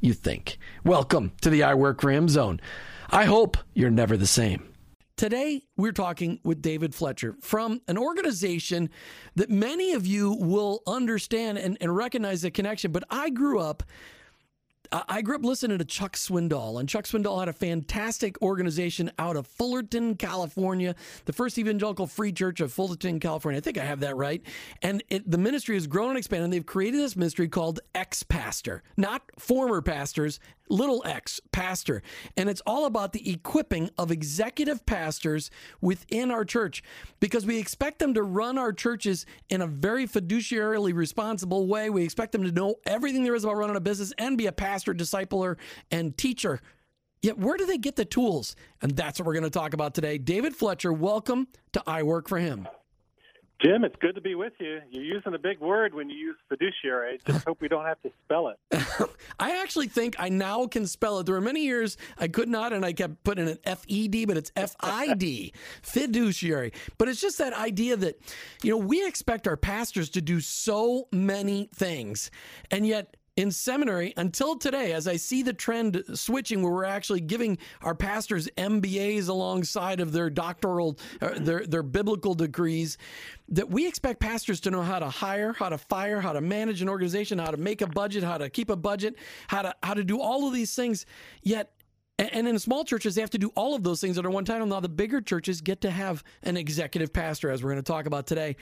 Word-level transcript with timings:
you 0.00 0.14
think. 0.14 0.58
Welcome 0.84 1.32
to 1.42 1.50
the 1.50 1.62
I 1.62 1.74
Work 1.74 2.00
for 2.00 2.10
Him 2.10 2.28
zone. 2.28 2.60
I 3.10 3.24
hope 3.24 3.56
you're 3.74 3.90
never 3.90 4.16
the 4.16 4.26
same. 4.26 4.72
Today, 5.16 5.64
we're 5.76 5.92
talking 5.92 6.40
with 6.42 6.62
David 6.62 6.94
Fletcher 6.94 7.36
from 7.42 7.82
an 7.88 7.98
organization 7.98 8.88
that 9.34 9.50
many 9.50 9.92
of 9.92 10.06
you 10.06 10.32
will 10.32 10.80
understand 10.86 11.58
and, 11.58 11.76
and 11.80 11.94
recognize 11.94 12.40
the 12.40 12.50
connection. 12.50 12.90
But 12.90 13.04
I 13.10 13.28
grew 13.28 13.60
up 13.60 13.82
I 14.92 15.22
grew 15.22 15.36
up 15.36 15.44
listening 15.44 15.78
to 15.78 15.84
Chuck 15.84 16.16
Swindoll, 16.16 16.80
and 16.80 16.88
Chuck 16.88 17.04
Swindoll 17.04 17.38
had 17.38 17.48
a 17.48 17.52
fantastic 17.52 18.40
organization 18.42 19.12
out 19.20 19.36
of 19.36 19.46
Fullerton, 19.46 20.16
California, 20.16 20.96
the 21.26 21.32
First 21.32 21.58
Evangelical 21.58 22.08
Free 22.08 22.32
Church 22.32 22.60
of 22.60 22.72
Fullerton, 22.72 23.20
California. 23.20 23.58
I 23.58 23.60
think 23.60 23.78
I 23.78 23.84
have 23.84 24.00
that 24.00 24.16
right. 24.16 24.42
And 24.82 25.04
it, 25.08 25.30
the 25.30 25.38
ministry 25.38 25.76
has 25.76 25.86
grown 25.86 26.10
and 26.10 26.18
expanded. 26.18 26.44
And 26.44 26.52
they've 26.52 26.66
created 26.66 27.00
this 27.00 27.14
ministry 27.14 27.48
called 27.48 27.78
Ex 27.94 28.24
Pastor, 28.24 28.82
not 28.96 29.22
former 29.38 29.80
pastors, 29.80 30.40
little 30.70 31.02
x 31.04 31.40
pastor 31.52 32.02
and 32.36 32.48
it's 32.48 32.62
all 32.66 32.86
about 32.86 33.12
the 33.12 33.30
equipping 33.30 33.90
of 33.98 34.10
executive 34.10 34.84
pastors 34.86 35.50
within 35.80 36.30
our 36.30 36.44
church 36.44 36.82
because 37.18 37.44
we 37.44 37.58
expect 37.58 37.98
them 37.98 38.14
to 38.14 38.22
run 38.22 38.56
our 38.56 38.72
churches 38.72 39.26
in 39.48 39.60
a 39.60 39.66
very 39.66 40.06
fiduciarily 40.06 40.94
responsible 40.94 41.66
way 41.66 41.90
we 41.90 42.02
expect 42.02 42.32
them 42.32 42.42
to 42.42 42.52
know 42.52 42.76
everything 42.86 43.24
there 43.24 43.34
is 43.34 43.44
about 43.44 43.56
running 43.56 43.76
a 43.76 43.80
business 43.80 44.12
and 44.18 44.38
be 44.38 44.46
a 44.46 44.52
pastor 44.52 44.94
discipler 44.94 45.56
and 45.90 46.16
teacher 46.16 46.60
Yet, 47.22 47.38
where 47.38 47.58
do 47.58 47.66
they 47.66 47.76
get 47.76 47.96
the 47.96 48.06
tools? 48.06 48.56
And 48.80 48.96
that's 48.96 49.18
what 49.18 49.26
we're 49.26 49.34
going 49.34 49.44
to 49.44 49.50
talk 49.50 49.74
about 49.74 49.94
today. 49.94 50.16
David 50.16 50.56
Fletcher, 50.56 50.90
welcome 50.90 51.48
to 51.74 51.82
I 51.86 52.02
Work 52.02 52.28
for 52.28 52.38
Him. 52.38 52.66
Jim, 53.62 53.84
it's 53.84 53.96
good 54.00 54.14
to 54.14 54.22
be 54.22 54.34
with 54.34 54.54
you. 54.58 54.80
You're 54.90 55.04
using 55.04 55.34
a 55.34 55.38
big 55.38 55.60
word 55.60 55.92
when 55.92 56.08
you 56.08 56.16
use 56.16 56.36
fiduciary. 56.48 57.20
I 57.26 57.30
just 57.30 57.44
hope 57.44 57.60
we 57.60 57.68
don't 57.68 57.84
have 57.84 58.00
to 58.02 58.10
spell 58.24 58.48
it. 58.48 58.58
I 59.38 59.60
actually 59.60 59.88
think 59.88 60.16
I 60.18 60.30
now 60.30 60.66
can 60.66 60.86
spell 60.86 61.18
it. 61.18 61.26
There 61.26 61.34
were 61.34 61.42
many 61.42 61.64
years 61.64 61.98
I 62.16 62.28
could 62.28 62.48
not, 62.48 62.72
and 62.72 62.86
I 62.86 62.94
kept 62.94 63.22
putting 63.22 63.48
an 63.48 63.58
F 63.64 63.84
E 63.86 64.08
D, 64.08 64.24
but 64.24 64.38
it's 64.38 64.50
F 64.56 64.74
I 64.80 65.12
D, 65.12 65.52
fiduciary. 65.82 66.72
But 66.96 67.08
it's 67.08 67.20
just 67.20 67.36
that 67.36 67.52
idea 67.52 67.96
that, 67.98 68.18
you 68.62 68.70
know, 68.70 68.78
we 68.78 69.06
expect 69.06 69.46
our 69.46 69.58
pastors 69.58 70.08
to 70.10 70.22
do 70.22 70.40
so 70.40 71.08
many 71.12 71.68
things, 71.74 72.30
and 72.70 72.86
yet 72.86 73.14
in 73.40 73.50
seminary 73.50 74.12
until 74.18 74.54
today, 74.54 74.92
as 74.92 75.08
I 75.08 75.16
see 75.16 75.42
the 75.42 75.54
trend 75.54 76.04
switching, 76.12 76.62
where 76.62 76.70
we're 76.70 76.84
actually 76.84 77.22
giving 77.22 77.56
our 77.80 77.94
pastors 77.94 78.50
MBAs 78.58 79.28
alongside 79.28 80.00
of 80.00 80.12
their 80.12 80.28
doctoral, 80.28 80.98
uh, 81.22 81.30
their 81.38 81.66
their 81.66 81.82
biblical 81.82 82.34
degrees, 82.34 82.98
that 83.48 83.70
we 83.70 83.88
expect 83.88 84.20
pastors 84.20 84.60
to 84.60 84.70
know 84.70 84.82
how 84.82 84.98
to 84.98 85.08
hire, 85.08 85.54
how 85.54 85.70
to 85.70 85.78
fire, 85.78 86.20
how 86.20 86.34
to 86.34 86.42
manage 86.42 86.82
an 86.82 86.88
organization, 86.90 87.38
how 87.38 87.50
to 87.50 87.56
make 87.56 87.80
a 87.80 87.86
budget, 87.86 88.22
how 88.22 88.36
to 88.36 88.50
keep 88.50 88.68
a 88.68 88.76
budget, 88.76 89.16
how 89.48 89.62
to 89.62 89.74
how 89.82 89.94
to 89.94 90.04
do 90.04 90.20
all 90.20 90.46
of 90.46 90.52
these 90.52 90.74
things. 90.74 91.06
Yet 91.42 91.72
and 92.18 92.46
in 92.46 92.58
small 92.58 92.84
churches, 92.84 93.14
they 93.14 93.22
have 93.22 93.30
to 93.30 93.38
do 93.38 93.50
all 93.54 93.74
of 93.74 93.82
those 93.82 94.02
things 94.02 94.18
at 94.18 94.26
one 94.26 94.44
time. 94.44 94.68
Now, 94.68 94.80
the 94.80 94.90
bigger 94.90 95.22
churches 95.22 95.62
get 95.62 95.80
to 95.80 95.90
have 95.90 96.22
an 96.42 96.58
executive 96.58 97.14
pastor, 97.14 97.50
as 97.50 97.62
we're 97.62 97.70
going 97.70 97.82
to 97.82 97.92
talk 97.92 98.04
about 98.04 98.26
today 98.26 98.56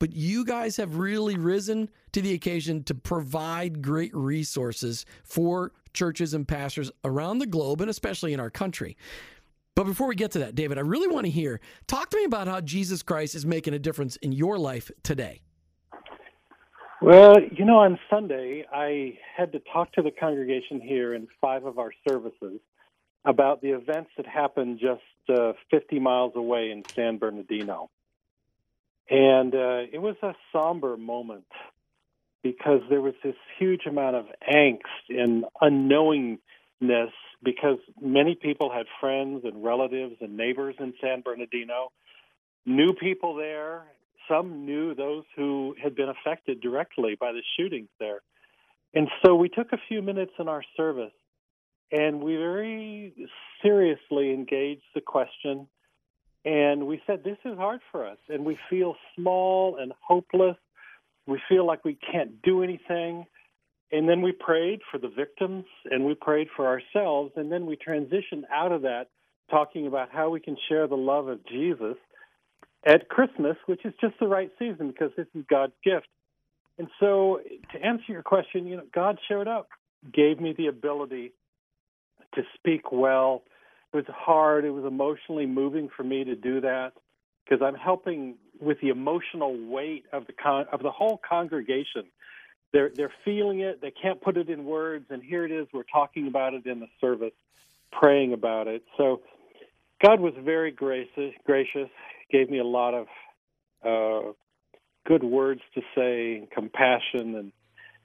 but 0.00 0.12
you 0.12 0.44
guys 0.44 0.76
have 0.78 0.96
really 0.96 1.36
risen 1.36 1.88
to 2.10 2.20
the 2.20 2.32
occasion 2.32 2.82
to 2.84 2.94
provide 2.94 3.82
great 3.82 4.12
resources 4.16 5.06
for 5.22 5.70
churches 5.94 6.34
and 6.34 6.48
pastors 6.48 6.90
around 7.04 7.38
the 7.38 7.46
globe 7.46 7.80
and 7.80 7.90
especially 7.90 8.32
in 8.32 8.40
our 8.40 8.50
country. 8.50 8.96
But 9.76 9.84
before 9.84 10.08
we 10.08 10.16
get 10.16 10.32
to 10.32 10.40
that, 10.40 10.56
David, 10.56 10.78
I 10.78 10.80
really 10.80 11.06
want 11.06 11.26
to 11.26 11.30
hear 11.30 11.60
talk 11.86 12.10
to 12.10 12.16
me 12.16 12.24
about 12.24 12.48
how 12.48 12.60
Jesus 12.60 13.02
Christ 13.02 13.36
is 13.36 13.46
making 13.46 13.74
a 13.74 13.78
difference 13.78 14.16
in 14.16 14.32
your 14.32 14.58
life 14.58 14.90
today. 15.04 15.42
Well, 17.02 17.36
you 17.40 17.64
know, 17.64 17.78
on 17.78 17.98
Sunday, 18.10 18.64
I 18.72 19.18
had 19.34 19.52
to 19.52 19.60
talk 19.72 19.92
to 19.92 20.02
the 20.02 20.10
congregation 20.10 20.80
here 20.80 21.14
in 21.14 21.28
five 21.40 21.64
of 21.64 21.78
our 21.78 21.92
services 22.06 22.60
about 23.24 23.62
the 23.62 23.70
events 23.70 24.10
that 24.16 24.26
happened 24.26 24.80
just 24.80 25.38
uh, 25.38 25.52
50 25.70 25.98
miles 25.98 26.32
away 26.36 26.70
in 26.70 26.82
San 26.94 27.18
Bernardino. 27.18 27.90
And 29.10 29.54
uh, 29.54 29.82
it 29.92 30.00
was 30.00 30.14
a 30.22 30.34
somber 30.52 30.96
moment 30.96 31.46
because 32.42 32.80
there 32.88 33.00
was 33.00 33.14
this 33.24 33.34
huge 33.58 33.86
amount 33.86 34.16
of 34.16 34.26
angst 34.50 34.78
and 35.08 35.44
unknowingness 35.60 37.10
because 37.42 37.78
many 38.00 38.36
people 38.36 38.70
had 38.72 38.86
friends 39.00 39.42
and 39.44 39.64
relatives 39.64 40.14
and 40.20 40.36
neighbors 40.36 40.76
in 40.78 40.94
San 41.00 41.22
Bernardino, 41.22 41.90
knew 42.64 42.92
people 42.92 43.34
there. 43.34 43.82
Some 44.28 44.64
knew 44.64 44.94
those 44.94 45.24
who 45.36 45.74
had 45.82 45.96
been 45.96 46.08
affected 46.08 46.60
directly 46.60 47.16
by 47.18 47.32
the 47.32 47.42
shootings 47.56 47.88
there. 47.98 48.20
And 48.94 49.08
so 49.24 49.34
we 49.34 49.48
took 49.48 49.72
a 49.72 49.78
few 49.88 50.02
minutes 50.02 50.32
in 50.38 50.48
our 50.48 50.62
service 50.76 51.12
and 51.90 52.22
we 52.22 52.36
very 52.36 53.28
seriously 53.62 54.32
engaged 54.32 54.84
the 54.94 55.00
question 55.00 55.66
and 56.44 56.86
we 56.86 57.02
said, 57.06 57.22
This 57.24 57.38
is 57.44 57.56
hard 57.56 57.80
for 57.92 58.06
us. 58.06 58.18
And 58.28 58.44
we 58.44 58.58
feel 58.68 58.96
small 59.16 59.76
and 59.80 59.92
hopeless. 60.00 60.56
we 61.26 61.40
feel 61.48 61.66
like 61.66 61.84
we 61.84 61.98
can't 62.12 62.40
do 62.42 62.62
anything. 62.62 63.26
And 63.92 64.08
then 64.08 64.22
we 64.22 64.32
prayed 64.32 64.80
for 64.90 64.98
the 64.98 65.08
victims 65.08 65.64
and 65.90 66.04
we 66.04 66.14
prayed 66.14 66.48
for 66.56 66.66
ourselves. 66.66 67.32
And 67.36 67.50
then 67.50 67.66
we 67.66 67.76
transitioned 67.76 68.44
out 68.52 68.72
of 68.72 68.82
that 68.82 69.08
talking 69.50 69.86
about 69.86 70.10
how 70.12 70.30
we 70.30 70.40
can 70.40 70.56
share 70.68 70.86
the 70.86 70.96
love 70.96 71.26
of 71.28 71.44
Jesus 71.46 71.96
at 72.86 73.08
Christmas, 73.08 73.56
which 73.66 73.84
is 73.84 73.92
just 74.00 74.14
the 74.20 74.28
right 74.28 74.50
season 74.58 74.88
because 74.88 75.10
this 75.16 75.26
is 75.34 75.44
God's 75.50 75.72
gift. 75.84 76.06
And 76.78 76.88
so, 76.98 77.40
to 77.72 77.84
answer 77.84 78.04
your 78.08 78.22
question, 78.22 78.66
you 78.66 78.76
know, 78.76 78.84
God 78.94 79.18
showed 79.28 79.48
up, 79.48 79.68
gave 80.14 80.40
me 80.40 80.54
the 80.56 80.68
ability 80.68 81.32
to 82.34 82.42
speak 82.54 82.90
well. 82.90 83.42
It 83.92 83.96
was 83.96 84.04
hard. 84.08 84.64
It 84.64 84.70
was 84.70 84.84
emotionally 84.84 85.46
moving 85.46 85.88
for 85.96 86.04
me 86.04 86.24
to 86.24 86.36
do 86.36 86.60
that 86.60 86.92
because 87.44 87.62
I'm 87.62 87.74
helping 87.74 88.36
with 88.60 88.80
the 88.80 88.88
emotional 88.88 89.56
weight 89.68 90.04
of 90.12 90.26
the 90.26 90.32
con- 90.32 90.66
of 90.72 90.82
the 90.82 90.90
whole 90.90 91.20
congregation. 91.28 92.04
They're 92.72 92.90
they're 92.94 93.12
feeling 93.24 93.60
it. 93.60 93.80
They 93.80 93.90
can't 93.90 94.20
put 94.20 94.36
it 94.36 94.48
in 94.48 94.64
words, 94.64 95.06
and 95.10 95.22
here 95.22 95.44
it 95.44 95.50
is. 95.50 95.66
We're 95.72 95.82
talking 95.82 96.28
about 96.28 96.54
it 96.54 96.66
in 96.66 96.78
the 96.78 96.86
service, 97.00 97.32
praying 97.90 98.32
about 98.32 98.68
it. 98.68 98.84
So, 98.96 99.22
God 100.04 100.20
was 100.20 100.34
very 100.38 100.70
gracious. 100.70 101.34
Gracious, 101.44 101.88
gave 102.30 102.48
me 102.48 102.58
a 102.58 102.64
lot 102.64 102.94
of 102.94 103.06
uh, 103.84 104.32
good 105.06 105.24
words 105.24 105.62
to 105.74 105.80
say, 105.96 106.46
compassion, 106.54 107.34
and 107.34 107.52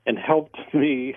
and 0.05 0.17
helped 0.17 0.57
me 0.73 1.15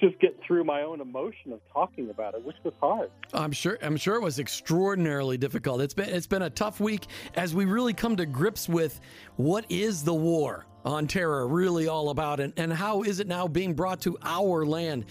just 0.00 0.18
get 0.20 0.38
through 0.46 0.64
my 0.64 0.82
own 0.82 1.00
emotion 1.00 1.52
of 1.52 1.60
talking 1.72 2.10
about 2.10 2.34
it, 2.34 2.44
which 2.44 2.56
was 2.64 2.74
hard. 2.80 3.10
I'm 3.32 3.52
sure. 3.52 3.78
I'm 3.82 3.96
sure 3.96 4.16
it 4.16 4.22
was 4.22 4.38
extraordinarily 4.38 5.38
difficult. 5.38 5.80
It's 5.80 5.94
been 5.94 6.08
it's 6.08 6.26
been 6.26 6.42
a 6.42 6.50
tough 6.50 6.80
week 6.80 7.06
as 7.34 7.54
we 7.54 7.64
really 7.64 7.92
come 7.92 8.16
to 8.16 8.26
grips 8.26 8.68
with 8.68 9.00
what 9.36 9.64
is 9.68 10.04
the 10.04 10.14
war 10.14 10.66
on 10.84 11.06
terror 11.06 11.48
really 11.48 11.88
all 11.88 12.10
about, 12.10 12.38
and, 12.38 12.52
and 12.56 12.72
how 12.72 13.02
is 13.02 13.18
it 13.18 13.26
now 13.26 13.48
being 13.48 13.74
brought 13.74 14.00
to 14.02 14.16
our 14.22 14.64
land. 14.64 15.04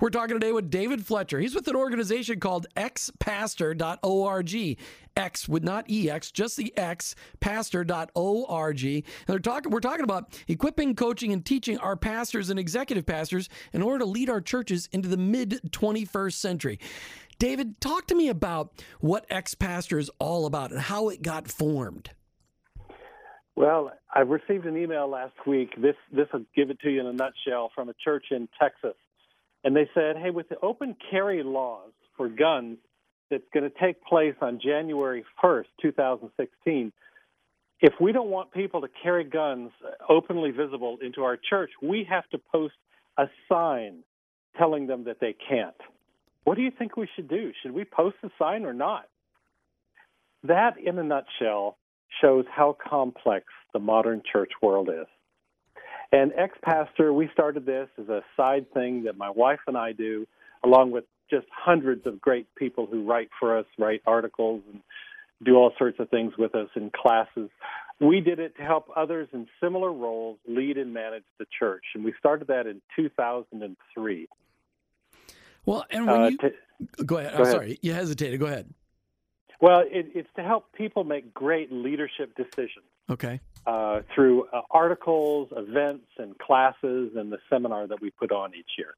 We're 0.00 0.10
talking 0.10 0.36
today 0.36 0.52
with 0.52 0.70
David 0.70 1.06
Fletcher. 1.06 1.38
He's 1.38 1.54
with 1.54 1.68
an 1.68 1.76
organization 1.76 2.40
called 2.40 2.66
xpastor.org. 2.76 4.78
X 5.16 5.48
with 5.48 5.64
not 5.64 5.86
EX, 5.90 6.30
just 6.30 6.56
the 6.56 6.72
X, 6.76 7.16
pastor.org. 7.40 8.84
And 8.84 9.04
they're 9.26 9.38
talking, 9.40 9.72
we're 9.72 9.80
talking 9.80 10.04
about 10.04 10.40
equipping, 10.46 10.94
coaching, 10.94 11.32
and 11.32 11.44
teaching 11.44 11.76
our 11.78 11.96
pastors 11.96 12.50
and 12.50 12.58
executive 12.58 13.04
pastors 13.04 13.48
in 13.72 13.82
order 13.82 14.00
to 14.00 14.04
lead 14.04 14.30
our 14.30 14.40
churches 14.40 14.88
into 14.92 15.08
the 15.08 15.16
mid 15.16 15.60
21st 15.70 16.34
century. 16.34 16.78
David, 17.38 17.80
talk 17.80 18.06
to 18.06 18.14
me 18.14 18.28
about 18.28 18.72
what 19.00 19.26
X 19.28 19.54
Pastor 19.54 19.98
is 19.98 20.10
all 20.18 20.46
about 20.46 20.70
and 20.70 20.80
how 20.80 21.08
it 21.08 21.22
got 21.22 21.48
formed. 21.48 22.10
Well, 23.54 23.92
I 24.14 24.20
received 24.20 24.66
an 24.66 24.76
email 24.76 25.08
last 25.08 25.34
week. 25.44 25.70
This 25.80 25.96
this 26.12 26.28
will 26.32 26.44
give 26.54 26.70
it 26.70 26.78
to 26.80 26.90
you 26.90 27.00
in 27.00 27.06
a 27.06 27.12
nutshell 27.12 27.72
from 27.74 27.88
a 27.88 27.94
church 28.04 28.26
in 28.30 28.48
Texas. 28.60 28.94
And 29.64 29.74
they 29.74 29.88
said, 29.94 30.16
hey, 30.16 30.30
with 30.30 30.48
the 30.48 30.58
open 30.60 30.96
carry 31.10 31.42
laws 31.42 31.90
for 32.16 32.28
guns 32.28 32.78
that's 33.30 33.44
going 33.52 33.68
to 33.68 33.78
take 33.78 34.02
place 34.02 34.34
on 34.40 34.60
January 34.62 35.24
1st, 35.42 35.66
2016, 35.82 36.92
if 37.80 37.92
we 38.00 38.12
don't 38.12 38.30
want 38.30 38.52
people 38.52 38.80
to 38.80 38.88
carry 39.02 39.24
guns 39.24 39.70
openly 40.08 40.50
visible 40.50 40.98
into 41.02 41.22
our 41.22 41.36
church, 41.36 41.70
we 41.82 42.06
have 42.08 42.28
to 42.30 42.38
post 42.50 42.74
a 43.18 43.26
sign 43.48 44.02
telling 44.56 44.86
them 44.86 45.04
that 45.04 45.18
they 45.20 45.34
can't. 45.48 45.76
What 46.44 46.56
do 46.56 46.62
you 46.62 46.72
think 46.76 46.96
we 46.96 47.08
should 47.14 47.28
do? 47.28 47.52
Should 47.62 47.72
we 47.72 47.84
post 47.84 48.16
a 48.24 48.30
sign 48.38 48.64
or 48.64 48.72
not? 48.72 49.08
That, 50.44 50.74
in 50.78 50.98
a 50.98 51.04
nutshell, 51.04 51.76
shows 52.22 52.46
how 52.50 52.76
complex 52.88 53.44
the 53.72 53.78
modern 53.78 54.22
church 54.32 54.52
world 54.62 54.88
is. 54.88 55.06
And 56.12 56.32
ex 56.36 56.56
pastor, 56.62 57.12
we 57.12 57.28
started 57.32 57.66
this 57.66 57.88
as 58.00 58.08
a 58.08 58.22
side 58.36 58.72
thing 58.72 59.04
that 59.04 59.16
my 59.16 59.30
wife 59.30 59.60
and 59.66 59.76
I 59.76 59.92
do, 59.92 60.26
along 60.64 60.90
with 60.90 61.04
just 61.30 61.46
hundreds 61.54 62.06
of 62.06 62.20
great 62.20 62.46
people 62.54 62.86
who 62.86 63.04
write 63.04 63.28
for 63.38 63.58
us, 63.58 63.66
write 63.78 64.02
articles, 64.06 64.62
and 64.72 64.80
do 65.44 65.54
all 65.56 65.72
sorts 65.78 66.00
of 66.00 66.08
things 66.08 66.32
with 66.38 66.54
us 66.54 66.68
in 66.74 66.90
classes. 66.90 67.50
We 68.00 68.20
did 68.20 68.38
it 68.38 68.56
to 68.56 68.62
help 68.62 68.88
others 68.96 69.28
in 69.32 69.46
similar 69.60 69.92
roles 69.92 70.38
lead 70.46 70.78
and 70.78 70.94
manage 70.94 71.24
the 71.38 71.46
church, 71.58 71.84
and 71.94 72.04
we 72.04 72.14
started 72.18 72.48
that 72.48 72.66
in 72.66 72.80
2003. 72.96 74.28
Well, 75.66 75.84
and 75.90 76.06
when 76.06 76.20
uh, 76.20 76.28
you 76.28 76.38
to, 76.38 77.04
go 77.04 77.18
ahead, 77.18 77.32
go 77.32 77.36
I'm 77.36 77.42
ahead. 77.42 77.52
sorry, 77.52 77.78
you 77.82 77.92
hesitated. 77.92 78.40
Go 78.40 78.46
ahead. 78.46 78.72
Well, 79.60 79.80
it, 79.80 80.06
it's 80.14 80.28
to 80.36 80.42
help 80.42 80.72
people 80.72 81.04
make 81.04 81.34
great 81.34 81.72
leadership 81.72 82.34
decisions. 82.36 82.86
Okay. 83.10 83.40
Uh, 83.68 84.00
through 84.14 84.46
uh, 84.46 84.62
articles, 84.70 85.46
events, 85.54 86.06
and 86.16 86.38
classes, 86.38 87.10
and 87.16 87.30
the 87.30 87.36
seminar 87.50 87.86
that 87.86 88.00
we 88.00 88.08
put 88.08 88.32
on 88.32 88.54
each 88.54 88.70
year. 88.78 88.94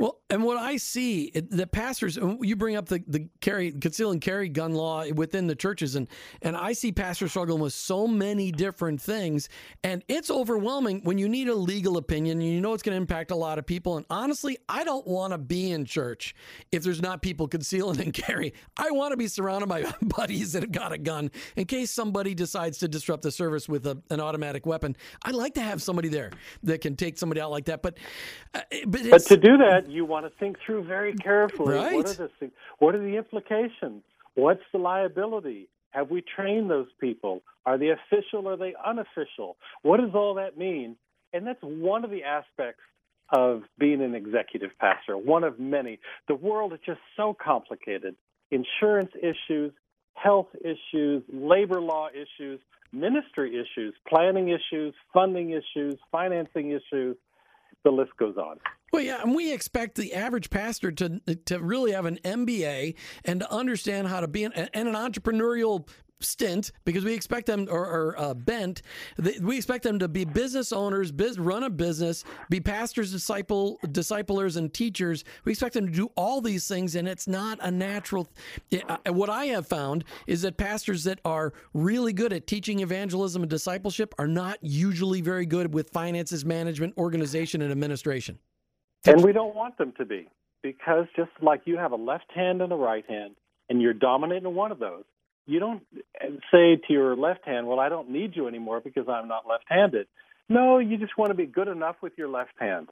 Well, 0.00 0.20
and 0.28 0.42
what 0.42 0.56
I 0.56 0.76
see, 0.76 1.30
the 1.30 1.68
pastors, 1.68 2.18
you 2.40 2.56
bring 2.56 2.74
up 2.74 2.86
the, 2.86 3.04
the 3.06 3.28
carry, 3.40 3.70
conceal 3.70 4.10
and 4.10 4.20
carry 4.20 4.48
gun 4.48 4.74
law 4.74 5.08
within 5.12 5.46
the 5.46 5.54
churches, 5.54 5.94
and, 5.94 6.08
and 6.42 6.56
I 6.56 6.72
see 6.72 6.90
pastors 6.90 7.30
struggling 7.30 7.60
with 7.60 7.74
so 7.74 8.08
many 8.08 8.50
different 8.50 9.00
things, 9.00 9.48
and 9.84 10.02
it's 10.08 10.32
overwhelming 10.32 11.02
when 11.04 11.18
you 11.18 11.28
need 11.28 11.48
a 11.48 11.54
legal 11.54 11.96
opinion, 11.96 12.40
and 12.40 12.48
you 12.48 12.60
know 12.60 12.74
it's 12.74 12.82
going 12.82 12.94
to 12.94 13.00
impact 13.00 13.30
a 13.30 13.36
lot 13.36 13.56
of 13.56 13.66
people. 13.66 13.96
And 13.96 14.04
honestly, 14.10 14.58
I 14.68 14.82
don't 14.82 15.06
want 15.06 15.32
to 15.32 15.38
be 15.38 15.70
in 15.70 15.84
church 15.84 16.34
if 16.72 16.82
there's 16.82 17.00
not 17.00 17.22
people 17.22 17.46
concealing 17.54 18.00
and 18.00 18.12
carry. 18.12 18.52
I 18.76 18.90
want 18.90 19.12
to 19.12 19.16
be 19.16 19.28
surrounded 19.28 19.68
by 19.68 19.84
buddies 20.02 20.54
that 20.54 20.64
have 20.64 20.72
got 20.72 20.92
a 20.92 20.98
gun 20.98 21.30
in 21.54 21.66
case 21.66 21.92
somebody 21.92 22.34
decides 22.34 22.78
to 22.78 22.88
disrupt 22.88 23.22
the 23.22 23.30
service 23.30 23.68
with 23.68 23.86
a, 23.86 24.02
an 24.10 24.18
automatic 24.18 24.66
weapon. 24.66 24.96
I'd 25.24 25.36
like 25.36 25.54
to 25.54 25.62
have 25.62 25.80
somebody 25.80 26.08
there 26.08 26.32
that 26.64 26.80
can 26.80 26.96
take 26.96 27.16
somebody 27.16 27.40
out 27.40 27.52
like 27.52 27.66
that, 27.66 27.80
but 27.80 27.96
uh, 28.54 28.60
but, 28.86 29.08
but 29.08 29.22
to 29.26 29.36
do 29.36 29.56
that 29.58 29.83
you 29.88 30.04
want 30.04 30.26
to 30.26 30.32
think 30.38 30.56
through 30.64 30.84
very 30.84 31.14
carefully. 31.14 31.74
Right. 31.74 31.94
What 31.94 32.08
are 32.08 32.30
the 32.40 32.50
what 32.78 32.94
are 32.94 33.02
the 33.02 33.16
implications? 33.16 34.02
What's 34.34 34.62
the 34.72 34.78
liability? 34.78 35.68
Have 35.90 36.10
we 36.10 36.22
trained 36.22 36.70
those 36.70 36.88
people? 37.00 37.42
Are 37.66 37.78
they 37.78 37.90
official 37.90 38.46
or 38.48 38.54
are 38.54 38.56
they 38.56 38.74
unofficial? 38.84 39.56
What 39.82 40.00
does 40.00 40.10
all 40.14 40.34
that 40.34 40.58
mean? 40.58 40.96
And 41.32 41.46
that's 41.46 41.62
one 41.62 42.04
of 42.04 42.10
the 42.10 42.24
aspects 42.24 42.82
of 43.30 43.62
being 43.78 44.02
an 44.02 44.14
executive 44.14 44.70
pastor, 44.78 45.16
one 45.16 45.44
of 45.44 45.58
many. 45.58 45.98
The 46.28 46.34
world 46.34 46.72
is 46.72 46.80
just 46.84 47.00
so 47.16 47.34
complicated. 47.34 48.16
Insurance 48.50 49.12
issues, 49.16 49.72
health 50.14 50.48
issues, 50.60 51.22
labor 51.32 51.80
law 51.80 52.08
issues, 52.08 52.60
ministry 52.92 53.54
issues, 53.56 53.94
planning 54.08 54.48
issues, 54.48 54.94
funding 55.12 55.50
issues, 55.50 55.94
financing 56.12 56.70
issues. 56.70 57.16
The 57.84 57.90
list 57.90 58.16
goes 58.16 58.36
on. 58.36 58.58
Well, 58.92 59.02
yeah, 59.02 59.20
and 59.22 59.34
we 59.34 59.52
expect 59.52 59.96
the 59.96 60.14
average 60.14 60.50
pastor 60.50 60.92
to 60.92 61.20
to 61.46 61.58
really 61.58 61.92
have 61.92 62.06
an 62.06 62.18
MBA 62.24 62.94
and 63.24 63.40
to 63.40 63.52
understand 63.52 64.08
how 64.08 64.20
to 64.20 64.28
be 64.28 64.44
an, 64.44 64.52
and 64.52 64.88
an 64.88 64.94
entrepreneurial 64.94 65.88
stint 66.24 66.72
because 66.84 67.04
we 67.04 67.14
expect 67.14 67.46
them 67.46 67.66
or, 67.70 67.86
or 67.86 68.20
uh, 68.20 68.34
bent 68.34 68.82
we 69.40 69.56
expect 69.56 69.82
them 69.82 69.98
to 69.98 70.08
be 70.08 70.24
business 70.24 70.72
owners 70.72 71.12
biz, 71.12 71.38
run 71.38 71.64
a 71.64 71.70
business 71.70 72.24
be 72.50 72.60
pastors 72.60 73.12
disciple 73.12 73.78
disciplers 73.92 74.56
and 74.56 74.72
teachers. 74.72 75.24
We 75.44 75.52
expect 75.52 75.74
them 75.74 75.86
to 75.86 75.92
do 75.92 76.10
all 76.16 76.40
these 76.40 76.66
things 76.66 76.96
and 76.96 77.06
it's 77.06 77.28
not 77.28 77.58
a 77.62 77.70
natural 77.70 78.28
uh, 78.88 78.96
what 79.08 79.30
i 79.30 79.46
have 79.46 79.66
found 79.66 80.04
is 80.26 80.42
that 80.42 80.56
pastors 80.56 81.04
that 81.04 81.20
are 81.24 81.52
really 81.72 82.12
good 82.12 82.32
at 82.32 82.46
teaching 82.46 82.80
evangelism 82.80 83.42
and 83.42 83.50
discipleship 83.50 84.14
are 84.18 84.28
not 84.28 84.58
usually 84.62 85.20
very 85.20 85.46
good 85.46 85.72
with 85.72 85.90
finances 85.90 86.44
management 86.44 86.94
organization 86.96 87.62
and 87.62 87.70
administration. 87.70 88.38
And 89.06 89.22
we 89.22 89.32
don't 89.32 89.54
want 89.54 89.76
them 89.76 89.92
to 89.98 90.04
be 90.04 90.28
because 90.62 91.06
just 91.14 91.30
like 91.42 91.62
you 91.64 91.76
have 91.76 91.92
a 91.92 91.96
left 91.96 92.30
hand 92.34 92.62
and 92.62 92.72
a 92.72 92.76
right 92.76 93.04
hand, 93.08 93.34
and 93.68 93.80
you're 93.80 93.94
dominant 93.94 94.46
in 94.46 94.54
one 94.54 94.72
of 94.72 94.78
those, 94.78 95.04
you 95.46 95.60
don't 95.60 95.82
say 96.50 96.76
to 96.76 96.92
your 96.92 97.16
left 97.16 97.46
hand, 97.46 97.66
Well, 97.66 97.80
I 97.80 97.88
don't 97.88 98.10
need 98.10 98.34
you 98.34 98.48
anymore 98.48 98.80
because 98.80 99.08
I'm 99.08 99.28
not 99.28 99.46
left 99.48 99.64
handed. 99.68 100.06
No, 100.48 100.78
you 100.78 100.98
just 100.98 101.16
want 101.16 101.30
to 101.30 101.34
be 101.34 101.46
good 101.46 101.68
enough 101.68 101.96
with 102.02 102.12
your 102.16 102.28
left 102.28 102.52
hand. 102.58 102.88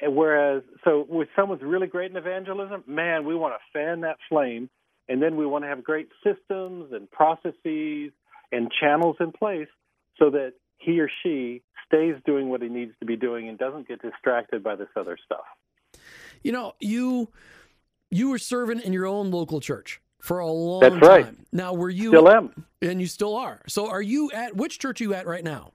And 0.00 0.14
whereas, 0.14 0.62
so 0.84 1.04
with 1.08 1.28
someone's 1.34 1.62
really 1.62 1.88
great 1.88 2.10
in 2.10 2.16
evangelism, 2.16 2.84
man, 2.86 3.24
we 3.24 3.34
want 3.34 3.54
to 3.54 3.78
fan 3.78 4.02
that 4.02 4.18
flame, 4.28 4.70
and 5.08 5.20
then 5.20 5.36
we 5.36 5.44
want 5.44 5.64
to 5.64 5.68
have 5.68 5.82
great 5.82 6.08
systems 6.22 6.92
and 6.92 7.10
processes 7.10 8.12
and 8.52 8.70
channels 8.80 9.16
in 9.18 9.32
place 9.32 9.68
so 10.18 10.30
that 10.30 10.52
he 10.78 11.00
or 11.00 11.10
she 11.22 11.62
stays 11.86 12.14
doing 12.24 12.48
what 12.48 12.62
he 12.62 12.68
needs 12.68 12.92
to 13.00 13.06
be 13.06 13.16
doing 13.16 13.48
and 13.48 13.58
doesn't 13.58 13.88
get 13.88 14.00
distracted 14.00 14.62
by 14.62 14.76
this 14.76 14.88
other 14.96 15.18
stuff. 15.24 15.44
You 16.42 16.52
know, 16.52 16.74
you 16.80 17.28
you 18.10 18.30
were 18.30 18.38
serving 18.38 18.80
in 18.80 18.92
your 18.92 19.06
own 19.06 19.30
local 19.30 19.60
church 19.60 20.00
for 20.20 20.40
a 20.40 20.46
long 20.46 20.80
That's 20.80 20.96
right. 20.96 21.24
time. 21.24 21.46
Now, 21.52 21.74
were 21.74 21.90
you 21.90 22.10
still 22.10 22.28
am, 22.28 22.66
and 22.82 23.00
you 23.00 23.06
still 23.06 23.36
are. 23.36 23.62
So, 23.68 23.88
are 23.88 24.02
you 24.02 24.30
at 24.32 24.56
which 24.56 24.78
church 24.78 25.00
are 25.00 25.04
you 25.04 25.14
at 25.14 25.26
right 25.26 25.44
now? 25.44 25.72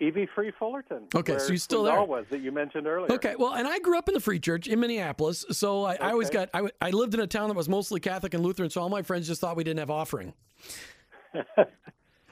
EV 0.00 0.28
Free 0.34 0.52
Fullerton. 0.58 1.04
Okay, 1.14 1.38
so 1.38 1.48
you're 1.48 1.58
still 1.58 1.84
there. 1.84 2.02
was 2.02 2.26
that 2.30 2.40
you 2.40 2.50
mentioned 2.50 2.86
earlier. 2.86 3.12
Okay, 3.12 3.36
well, 3.38 3.54
and 3.54 3.68
I 3.68 3.78
grew 3.78 3.96
up 3.96 4.08
in 4.08 4.14
the 4.14 4.20
Free 4.20 4.40
Church 4.40 4.66
in 4.66 4.80
Minneapolis, 4.80 5.44
so 5.50 5.84
I, 5.84 5.94
okay. 5.94 6.02
I 6.04 6.10
always 6.10 6.30
got. 6.30 6.48
I, 6.52 6.68
I 6.80 6.90
lived 6.90 7.14
in 7.14 7.20
a 7.20 7.26
town 7.26 7.48
that 7.48 7.56
was 7.56 7.68
mostly 7.68 8.00
Catholic 8.00 8.34
and 8.34 8.42
Lutheran, 8.42 8.70
so 8.70 8.80
all 8.80 8.88
my 8.88 9.02
friends 9.02 9.28
just 9.28 9.40
thought 9.40 9.56
we 9.56 9.64
didn't 9.64 9.78
have 9.78 9.90
offering. 9.90 10.32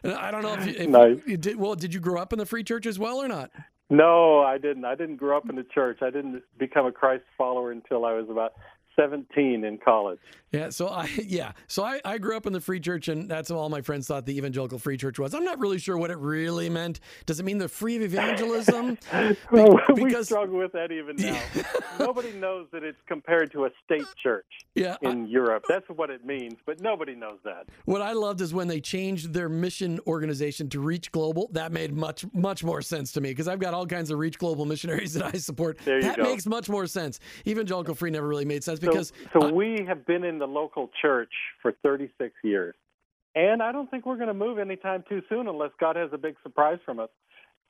I 0.05 0.31
don't 0.31 0.43
know 0.43 0.55
if, 0.55 0.67
you, 0.67 0.73
if 0.73 0.89
Nice. 0.89 1.21
you 1.27 1.37
did. 1.37 1.57
Well, 1.57 1.75
did 1.75 1.95
you 1.95 2.01
grow 2.01 2.21
up 2.21 2.33
in 2.33 2.39
the 2.39 2.47
free 2.47 2.65
church 2.65 2.87
as 2.87 2.99
well 2.99 3.19
or 3.19 3.29
not? 3.29 3.51
No, 3.89 4.41
I 4.41 4.57
didn't. 4.57 4.85
I 4.85 4.95
didn't 4.95 5.17
grow 5.17 5.37
up 5.37 5.49
in 5.49 5.57
the 5.57 5.65
church. 5.65 5.99
I 6.01 6.11
didn't 6.11 6.43
become 6.59 6.87
a 6.87 6.93
Christ 6.93 7.25
follower 7.37 7.71
until 7.71 8.05
I 8.05 8.13
was 8.15 8.31
about 8.31 8.55
17 8.97 9.65
in 9.65 9.79
college. 9.79 10.21
Yeah, 10.53 10.71
so 10.71 10.89
I 10.89 11.09
yeah, 11.27 11.53
so 11.69 11.85
I, 11.85 12.01
I 12.05 12.19
grew 12.19 12.37
up 12.37 12.47
in 12.47 12.53
the 12.53 12.61
free 12.61 12.81
church, 12.81 13.09
and 13.09 13.29
that's 13.31 13.51
all 13.51 13.69
my 13.69 13.83
friends 13.83 14.07
thought 14.09 14.27
the 14.27 14.37
evangelical 14.37 14.79
free 14.79 14.97
church 14.97 15.19
was. 15.19 15.33
I'm 15.35 15.45
not 15.45 15.61
really 15.61 15.79
sure 15.79 15.97
what 15.97 16.11
it 16.11 16.19
really 16.19 16.69
meant. 16.69 16.99
Does 17.27 17.39
it 17.39 17.45
mean 17.45 17.59
the 17.59 17.69
free 17.69 17.97
of 17.97 18.03
evangelism? 18.03 18.99
Well, 19.53 19.79
we 19.95 20.05
because- 20.05 20.27
struggle 20.27 20.59
with 20.59 20.73
that 20.73 20.91
even 20.93 21.17
now. 21.19 21.41
nobody 21.99 22.33
knows 22.33 22.67
that 22.73 22.83
it's 22.83 22.99
compared 23.07 23.53
to 23.53 23.65
a 23.67 23.71
state 23.85 24.07
church 24.23 24.47
Yeah, 24.75 24.97
I- 25.05 25.11
in 25.11 25.27
Europe. 25.29 25.65
That's 25.69 25.89
what 25.89 26.11
it 26.11 26.25
means, 26.25 26.57
but 26.67 26.81
nobody 26.81 27.15
knows 27.15 27.39
that. 27.45 27.67
what 27.85 28.03
I 28.03 28.13
loved 28.13 28.41
is 28.41 28.53
when 28.55 28.69
they 28.69 28.81
changed 28.81 29.33
their 29.33 29.49
mission 29.49 30.01
organization 30.07 30.69
to 30.71 30.81
Reach 30.81 31.13
Global. 31.13 31.49
That 31.53 31.73
made 31.73 31.93
much 31.93 32.25
much 32.33 32.65
more 32.65 32.83
sense 32.83 33.13
to 33.13 33.21
me 33.21 33.31
because 33.31 33.47
I've 33.49 33.59
got 33.61 33.75
all 33.75 33.87
kinds 33.87 34.11
of 34.11 34.19
Reach 34.19 34.39
Global 34.39 34.65
missionaries 34.65 35.15
that 35.15 35.33
I 35.35 35.39
support. 35.39 35.79
There 35.85 35.97
you 35.97 36.03
that 36.03 36.17
go. 36.17 36.23
makes 36.25 36.47
much 36.47 36.69
more 36.69 36.87
sense. 36.87 37.21
Evangelical 37.47 37.95
free 37.95 38.11
never 38.11 38.27
really 38.27 38.45
made 38.45 38.65
sense 38.65 38.81
So, 38.81 38.87
because 38.89 39.13
so 39.33 39.43
uh, 39.43 39.51
we 39.51 39.85
have 39.87 40.05
been 40.07 40.25
in 40.25 40.40
the 40.41 40.47
local 40.47 40.91
church 41.01 41.33
for 41.63 41.73
36 41.83 42.35
years. 42.43 42.75
And 43.35 43.63
I 43.63 43.71
don't 43.71 43.89
think 43.91 44.07
we're 44.07 44.17
going 44.17 44.29
to 44.29 44.35
move 44.35 44.59
anytime 44.59 45.05
too 45.09 45.23
soon 45.29 45.47
unless 45.47 45.71
God 45.79 45.97
has 45.97 46.11
a 46.13 46.19
big 46.19 46.35
surprise 46.43 46.79
from 46.85 46.99
us. 46.99 47.11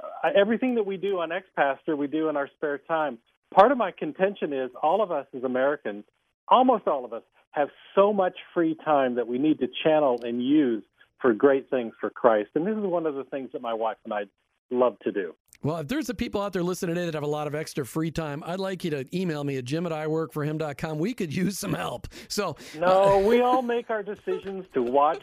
Uh, 0.02 0.30
everything 0.34 0.76
that 0.76 0.86
we 0.86 0.96
do 0.96 1.18
on 1.18 1.30
X 1.30 1.46
Pastor, 1.54 1.94
we 1.96 2.06
do 2.06 2.28
in 2.30 2.36
our 2.36 2.48
spare 2.56 2.78
time. 2.78 3.18
Part 3.54 3.72
of 3.72 3.78
my 3.78 3.90
contention 3.90 4.52
is 4.52 4.70
all 4.82 5.02
of 5.02 5.10
us 5.10 5.26
as 5.36 5.42
Americans, 5.42 6.04
almost 6.48 6.86
all 6.86 7.04
of 7.04 7.12
us, 7.12 7.22
have 7.50 7.68
so 7.94 8.12
much 8.12 8.34
free 8.54 8.76
time 8.84 9.16
that 9.16 9.26
we 9.26 9.36
need 9.36 9.58
to 9.58 9.68
channel 9.84 10.20
and 10.22 10.42
use 10.42 10.84
for 11.20 11.34
great 11.34 11.68
things 11.68 11.92
for 12.00 12.08
Christ. 12.08 12.50
And 12.54 12.66
this 12.66 12.76
is 12.76 12.82
one 12.82 13.06
of 13.06 13.14
the 13.14 13.24
things 13.24 13.50
that 13.52 13.60
my 13.60 13.74
wife 13.74 13.98
and 14.04 14.14
I 14.14 14.22
love 14.70 14.98
to 15.00 15.12
do. 15.12 15.34
Well, 15.62 15.76
if 15.78 15.88
there's 15.88 16.06
the 16.06 16.14
people 16.14 16.40
out 16.40 16.54
there 16.54 16.62
listening 16.62 16.94
today 16.94 17.04
that 17.04 17.14
have 17.14 17.22
a 17.22 17.26
lot 17.26 17.46
of 17.46 17.54
extra 17.54 17.84
free 17.84 18.10
time, 18.10 18.42
I'd 18.46 18.60
like 18.60 18.82
you 18.82 18.90
to 18.92 19.04
email 19.16 19.44
me 19.44 19.58
at 19.58 19.64
jim 19.64 19.84
at 19.84 19.92
iworkforhim.com. 19.92 20.98
We 20.98 21.12
could 21.12 21.34
use 21.34 21.58
some 21.58 21.74
help. 21.74 22.08
So, 22.28 22.56
No, 22.78 23.16
uh, 23.16 23.18
we 23.28 23.40
all 23.42 23.60
make 23.60 23.90
our 23.90 24.02
decisions 24.02 24.64
to 24.72 24.82
watch 24.82 25.22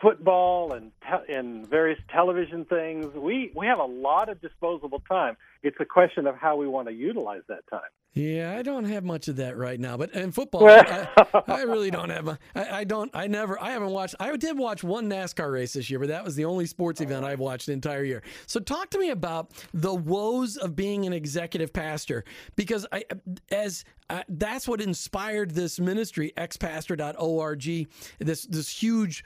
football 0.00 0.72
and 0.74 0.92
te- 1.02 1.32
and 1.32 1.66
various 1.68 1.98
television 2.12 2.64
things. 2.66 3.06
We 3.14 3.50
we 3.56 3.66
have 3.66 3.80
a 3.80 3.84
lot 3.84 4.28
of 4.28 4.40
disposable 4.40 5.02
time. 5.08 5.36
It's 5.66 5.76
a 5.80 5.84
question 5.84 6.26
of 6.26 6.36
how 6.36 6.56
we 6.56 6.66
want 6.68 6.88
to 6.88 6.94
utilize 6.94 7.42
that 7.48 7.66
time. 7.70 7.80
yeah, 8.14 8.54
I 8.56 8.62
don't 8.62 8.84
have 8.84 9.04
much 9.04 9.28
of 9.28 9.36
that 9.36 9.56
right 9.58 9.78
now. 9.78 9.96
But 9.96 10.12
in 10.14 10.32
football, 10.32 10.66
I, 10.68 11.08
I 11.48 11.62
really 11.62 11.90
don't 11.90 12.08
have. 12.10 12.28
a- 12.28 12.38
I, 12.54 12.78
I 12.80 12.84
don't. 12.84 13.10
I 13.14 13.26
never. 13.26 13.60
I 13.60 13.72
haven't 13.72 13.90
watched. 13.90 14.14
I 14.20 14.34
did 14.36 14.56
watch 14.56 14.82
one 14.84 15.10
NASCAR 15.10 15.52
race 15.52 15.74
this 15.74 15.90
year, 15.90 15.98
but 15.98 16.08
that 16.08 16.24
was 16.24 16.34
the 16.36 16.44
only 16.46 16.66
sports 16.66 17.00
event 17.00 17.24
I've 17.24 17.40
watched 17.40 17.66
the 17.66 17.72
entire 17.72 18.04
year. 18.04 18.22
So, 18.46 18.60
talk 18.60 18.90
to 18.90 18.98
me 18.98 19.10
about 19.10 19.50
the 19.74 19.94
woes 19.94 20.56
of 20.56 20.74
being 20.76 21.04
an 21.06 21.12
executive 21.12 21.72
pastor, 21.72 22.24
because 22.54 22.86
I, 22.92 23.04
as 23.50 23.84
uh, 24.08 24.22
that's 24.28 24.66
what 24.68 24.80
inspired 24.80 25.50
this 25.50 25.78
ministry, 25.80 26.32
xpastor.org. 26.36 27.86
This 28.18 28.42
this 28.46 28.68
huge 28.82 29.24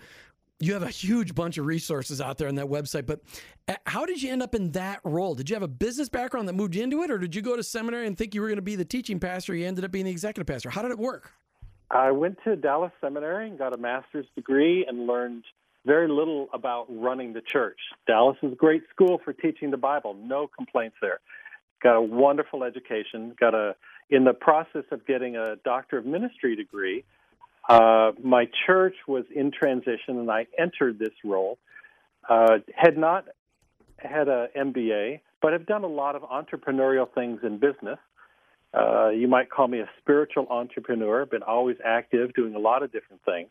you 0.61 0.75
have 0.75 0.83
a 0.83 0.91
huge 0.91 1.35
bunch 1.35 1.59
of 1.59 1.67
resources 1.67 2.21
out 2.21 2.39
there 2.39 2.49
on 2.49 2.55
that 2.57 2.67
website, 2.67 3.07
but 3.07 3.21
uh, 3.67 3.75
how 3.87 4.05
did 4.05 4.23
you 4.23 4.31
end 4.31 4.43
up 4.43 4.55
in 4.55 4.73
that 4.73 5.01
role? 5.05 5.35
Did 5.35 5.49
you 5.49 5.57
have 5.57 5.63
a 5.63 5.69
business 5.69 6.09
background 6.09 6.49
that 6.49 6.53
moved 6.53 6.75
you 6.75 6.83
into 6.83 7.03
it, 7.03 7.11
or 7.11 7.19
did 7.19 7.35
you 7.35 7.43
go 7.43 7.57
to 7.57 7.63
seminary 7.63 8.07
and 8.07 8.17
think 8.17 8.35
you 8.35 8.43
were 8.43 8.49
going 8.49 8.57
to 8.57 8.63
be 8.63 8.77
the 8.77 8.85
teaching 8.85 9.19
pastor? 9.19 9.55
You 9.55 9.67
ended 9.67 9.85
up 9.85 9.91
being 9.91 10.05
the 10.05 10.11
executive 10.11 10.47
pastor. 10.47 10.69
How 10.71 10.83
did 10.83 10.91
it 10.91 10.99
work? 10.99 11.33
I 11.91 12.11
went 12.13 12.39
to 12.45 12.55
Dallas 12.55 12.93
Seminary 13.01 13.49
and 13.49 13.59
got 13.59 13.75
a 13.75 13.77
master's 13.77 14.27
degree 14.37 14.85
and 14.87 15.07
learned 15.07 15.45
very 15.87 16.09
little 16.09 16.49
about 16.53 16.87
running 16.89 17.33
the 17.33 17.41
church. 17.41 17.79
Dallas 18.07 18.37
is 18.43 18.53
a 18.53 18.57
great 18.57 18.83
school 18.91 19.21
for 19.25 19.33
teaching 19.33 19.71
the 19.71 19.77
Bible. 19.77 20.15
No 20.15 20.47
complaints 20.47 20.97
there. 21.01 21.21
Got 21.83 21.97
a 21.97 22.03
wonderful 22.03 22.63
education. 22.63 23.35
Got 23.41 23.55
a 23.55 23.75
in 24.11 24.25
the 24.25 24.35
process 24.35 24.85
of 24.91 25.07
getting 25.07 25.37
a 25.37 25.57
doctor 25.65 25.99
of 25.99 26.05
ministry 26.05 26.55
degree. 26.55 27.05
Uh, 27.69 28.13
my 28.23 28.49
church 28.67 28.95
was 29.07 29.25
in 29.35 29.51
transition, 29.51 30.19
and 30.19 30.31
I 30.31 30.47
entered 30.59 30.99
this 30.99 31.15
role. 31.25 31.59
Uh, 32.29 32.59
had 32.75 32.97
not 32.97 33.27
had 33.99 34.29
an 34.29 34.49
MBA, 34.57 35.21
but 35.43 35.53
have 35.53 35.67
done 35.67 35.85
a 35.85 35.89
lot 35.89 36.17
of 36.17 36.23
entrepreneurial 36.23 37.13
things 37.13 37.41
in 37.43 37.59
business. 37.59 37.99
Uh, 38.73 39.09
you 39.09 39.27
might 39.29 39.51
call 39.51 39.69
me 39.69 39.81
a 39.81 39.89
spiritual 40.01 40.47
entrepreneur. 40.49 41.27
Been 41.27 41.43
always 41.43 41.77
active, 41.85 42.33
doing 42.35 42.55
a 42.55 42.59
lot 42.59 42.83
of 42.83 42.93
different 42.93 43.23
things. 43.25 43.49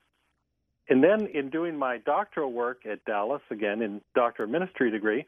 And 0.89 1.03
then 1.03 1.27
in 1.27 1.49
doing 1.49 1.77
my 1.77 1.97
doctoral 1.99 2.51
work 2.51 2.85
at 2.89 3.03
Dallas, 3.05 3.41
again 3.51 3.81
in 3.81 4.01
doctor 4.15 4.43
of 4.43 4.49
ministry 4.49 4.89
degree, 4.89 5.25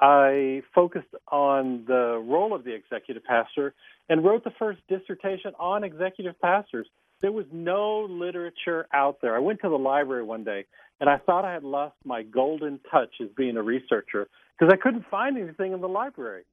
I 0.00 0.62
focused 0.74 1.14
on 1.28 1.84
the 1.86 2.22
role 2.24 2.54
of 2.54 2.64
the 2.64 2.74
executive 2.74 3.24
pastor 3.24 3.74
and 4.08 4.24
wrote 4.24 4.44
the 4.44 4.52
first 4.58 4.80
dissertation 4.88 5.52
on 5.58 5.84
executive 5.84 6.38
pastors. 6.40 6.86
There 7.22 7.32
was 7.32 7.46
no 7.50 8.06
literature 8.08 8.86
out 8.92 9.18
there. 9.22 9.34
I 9.34 9.38
went 9.38 9.60
to 9.62 9.68
the 9.68 9.78
library 9.78 10.22
one 10.22 10.44
day 10.44 10.66
and 11.00 11.10
I 11.10 11.18
thought 11.18 11.44
I 11.44 11.52
had 11.52 11.64
lost 11.64 11.96
my 12.04 12.22
golden 12.22 12.80
touch 12.90 13.14
as 13.22 13.28
being 13.36 13.56
a 13.56 13.62
researcher 13.62 14.28
because 14.58 14.72
I 14.72 14.76
couldn't 14.76 15.04
find 15.10 15.36
anything 15.38 15.72
in 15.72 15.80
the 15.80 15.88
library. 15.88 16.44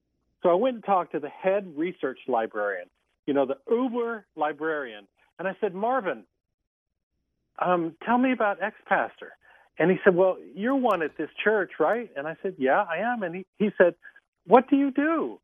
So 0.42 0.50
I 0.50 0.56
went 0.56 0.76
and 0.76 0.84
talked 0.84 1.14
to 1.14 1.20
the 1.20 1.30
head 1.30 1.72
research 1.76 2.20
librarian, 2.28 2.88
you 3.26 3.34
know, 3.34 3.46
the 3.46 3.58
Uber 3.70 4.26
librarian, 4.36 5.08
and 5.40 5.48
I 5.48 5.56
said, 5.62 5.74
Marvin, 5.74 6.26
um, 7.60 7.96
tell 8.06 8.18
me 8.18 8.34
about 8.34 8.62
ex 8.62 8.76
pastor. 8.88 9.34
And 9.80 9.90
he 9.90 9.98
said, 10.04 10.16
Well, 10.16 10.38
you're 10.54 10.76
one 10.76 11.02
at 11.02 11.18
this 11.18 11.30
church, 11.44 11.72
right? 11.80 12.10
And 12.16 12.28
I 12.28 12.36
said, 12.44 12.56
Yeah, 12.58 12.84
I 12.84 12.98
am. 12.98 13.24
And 13.24 13.36
he, 13.36 13.46
he 13.58 13.70
said, 13.78 13.96
What 14.46 14.70
do 14.70 14.76
you 14.76 14.92
do? 14.92 15.40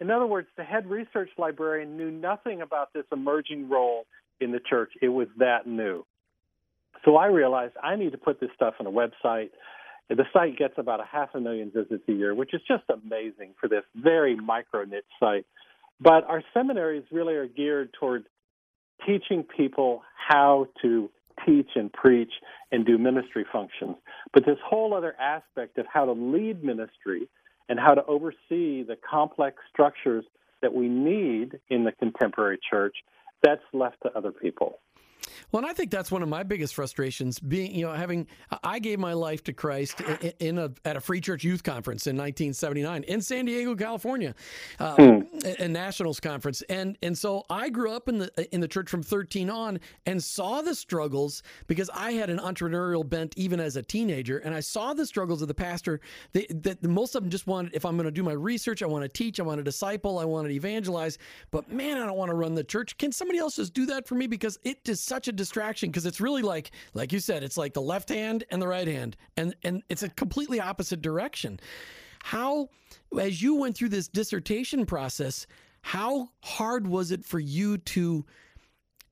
In 0.00 0.10
other 0.10 0.26
words, 0.26 0.48
the 0.56 0.64
head 0.64 0.88
research 0.88 1.30
librarian 1.38 1.96
knew 1.96 2.10
nothing 2.10 2.62
about 2.62 2.92
this 2.92 3.04
emerging 3.12 3.68
role 3.68 4.06
in 4.40 4.52
the 4.52 4.60
church. 4.60 4.92
It 5.00 5.08
was 5.08 5.28
that 5.38 5.66
new. 5.66 6.04
So 7.04 7.16
I 7.16 7.26
realized 7.26 7.74
I 7.82 7.96
need 7.96 8.12
to 8.12 8.18
put 8.18 8.40
this 8.40 8.50
stuff 8.54 8.74
on 8.80 8.86
a 8.86 8.90
website. 8.90 9.50
The 10.08 10.24
site 10.32 10.56
gets 10.56 10.74
about 10.76 11.00
a 11.00 11.04
half 11.04 11.30
a 11.34 11.40
million 11.40 11.70
visits 11.70 12.02
a 12.08 12.12
year, 12.12 12.34
which 12.34 12.54
is 12.54 12.60
just 12.66 12.84
amazing 12.90 13.54
for 13.60 13.68
this 13.68 13.84
very 13.94 14.36
micro 14.36 14.84
niche 14.84 15.04
site. 15.18 15.46
But 16.00 16.24
our 16.24 16.42
seminaries 16.52 17.04
really 17.10 17.34
are 17.34 17.46
geared 17.46 17.92
toward 17.98 18.26
teaching 19.04 19.42
people 19.44 20.02
how 20.16 20.68
to 20.82 21.10
teach 21.44 21.70
and 21.74 21.92
preach 21.92 22.32
and 22.72 22.86
do 22.86 22.98
ministry 22.98 23.44
functions. 23.52 23.96
But 24.32 24.46
this 24.46 24.58
whole 24.64 24.94
other 24.94 25.14
aspect 25.20 25.78
of 25.78 25.86
how 25.92 26.06
to 26.06 26.12
lead 26.12 26.64
ministry 26.64 27.28
and 27.68 27.78
how 27.78 27.94
to 27.94 28.04
oversee 28.06 28.82
the 28.82 28.96
complex 29.08 29.56
structures 29.72 30.24
that 30.62 30.72
we 30.72 30.88
need 30.88 31.58
in 31.68 31.84
the 31.84 31.92
contemporary 31.92 32.58
church, 32.68 32.96
that's 33.42 33.62
left 33.72 33.96
to 34.04 34.10
other 34.16 34.32
people. 34.32 34.80
Well, 35.52 35.62
and 35.62 35.70
I 35.70 35.74
think 35.74 35.90
that's 35.90 36.10
one 36.10 36.22
of 36.22 36.28
my 36.28 36.42
biggest 36.42 36.74
frustrations. 36.74 37.38
Being, 37.38 37.74
you 37.74 37.86
know, 37.86 37.92
having 37.92 38.26
I 38.62 38.78
gave 38.78 38.98
my 38.98 39.12
life 39.12 39.44
to 39.44 39.52
Christ 39.52 40.00
in, 40.00 40.32
in 40.40 40.58
a 40.58 40.70
at 40.84 40.96
a 40.96 41.00
free 41.00 41.20
church 41.20 41.44
youth 41.44 41.62
conference 41.62 42.06
in 42.06 42.16
1979 42.16 43.04
in 43.04 43.20
San 43.20 43.44
Diego, 43.44 43.74
California, 43.74 44.34
uh, 44.80 45.20
a 45.58 45.68
nationals 45.68 46.20
conference, 46.20 46.62
and 46.62 46.96
and 47.02 47.16
so 47.16 47.44
I 47.50 47.68
grew 47.68 47.92
up 47.92 48.08
in 48.08 48.18
the 48.18 48.54
in 48.54 48.60
the 48.60 48.68
church 48.68 48.88
from 48.88 49.02
13 49.02 49.50
on 49.50 49.80
and 50.06 50.22
saw 50.22 50.62
the 50.62 50.74
struggles 50.74 51.42
because 51.66 51.90
I 51.94 52.12
had 52.12 52.30
an 52.30 52.38
entrepreneurial 52.38 53.08
bent 53.08 53.34
even 53.36 53.60
as 53.60 53.76
a 53.76 53.82
teenager, 53.82 54.38
and 54.38 54.54
I 54.54 54.60
saw 54.60 54.94
the 54.94 55.06
struggles 55.06 55.42
of 55.42 55.48
the 55.48 55.54
pastor. 55.54 56.00
They, 56.32 56.46
that 56.50 56.82
most 56.82 57.14
of 57.14 57.22
them 57.22 57.30
just 57.30 57.46
wanted, 57.46 57.74
if 57.74 57.84
I'm 57.84 57.96
going 57.96 58.04
to 58.06 58.10
do 58.10 58.22
my 58.22 58.32
research, 58.32 58.82
I 58.82 58.86
want 58.86 59.02
to 59.02 59.08
teach, 59.08 59.40
I 59.40 59.42
want 59.42 59.58
to 59.58 59.64
disciple, 59.64 60.18
I 60.18 60.24
want 60.24 60.48
to 60.48 60.54
evangelize, 60.54 61.18
but 61.50 61.70
man, 61.70 61.98
I 61.98 62.06
don't 62.06 62.16
want 62.16 62.30
to 62.30 62.34
run 62.34 62.54
the 62.54 62.64
church. 62.64 62.96
Can 62.98 63.12
somebody 63.12 63.38
else 63.38 63.56
just 63.56 63.74
do 63.74 63.86
that 63.86 64.06
for 64.06 64.14
me? 64.14 64.26
Because 64.26 64.58
it 64.64 64.88
is 64.88 65.00
such 65.00 65.25
a 65.28 65.32
distraction 65.32 65.90
because 65.90 66.06
it's 66.06 66.20
really 66.20 66.42
like 66.42 66.70
like 66.94 67.12
you 67.12 67.20
said 67.20 67.42
it's 67.42 67.56
like 67.56 67.74
the 67.74 67.82
left 67.82 68.08
hand 68.08 68.44
and 68.50 68.60
the 68.60 68.68
right 68.68 68.88
hand 68.88 69.16
and 69.36 69.54
and 69.62 69.82
it's 69.88 70.02
a 70.02 70.08
completely 70.10 70.60
opposite 70.60 71.02
direction. 71.02 71.60
How 72.22 72.68
as 73.18 73.42
you 73.42 73.54
went 73.54 73.76
through 73.76 73.90
this 73.90 74.08
dissertation 74.08 74.86
process 74.86 75.46
how 75.86 76.28
hard 76.42 76.84
was 76.86 77.12
it 77.12 77.24
for 77.24 77.38
you 77.38 77.78
to 77.78 78.24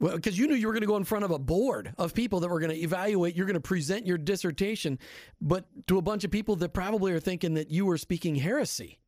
well 0.00 0.16
because 0.16 0.37
you 0.37 0.49
knew 0.49 0.56
you 0.56 0.66
were 0.66 0.73
going 0.73 0.80
to 0.80 0.88
go 0.88 0.97
in 0.97 1.04
front 1.04 1.25
of 1.25 1.30
a 1.30 1.38
board 1.38 1.94
of 1.99 2.12
people 2.12 2.40
that 2.40 2.49
were 2.49 2.59
going 2.59 2.73
to 2.73 2.78
evaluate 2.78 3.37
you're 3.37 3.47
going 3.47 3.54
to 3.54 3.61
present 3.61 4.04
your 4.04 4.18
dissertation 4.18 4.99
but 5.40 5.66
to 5.87 5.99
a 5.99 6.02
bunch 6.02 6.25
of 6.25 6.33
people 6.33 6.56
that 6.56 6.71
probably 6.71 7.12
are 7.12 7.21
thinking 7.21 7.54
that 7.54 7.71
you 7.71 7.87
were 7.87 7.97
speaking 7.97 8.35
heresy 8.35 8.99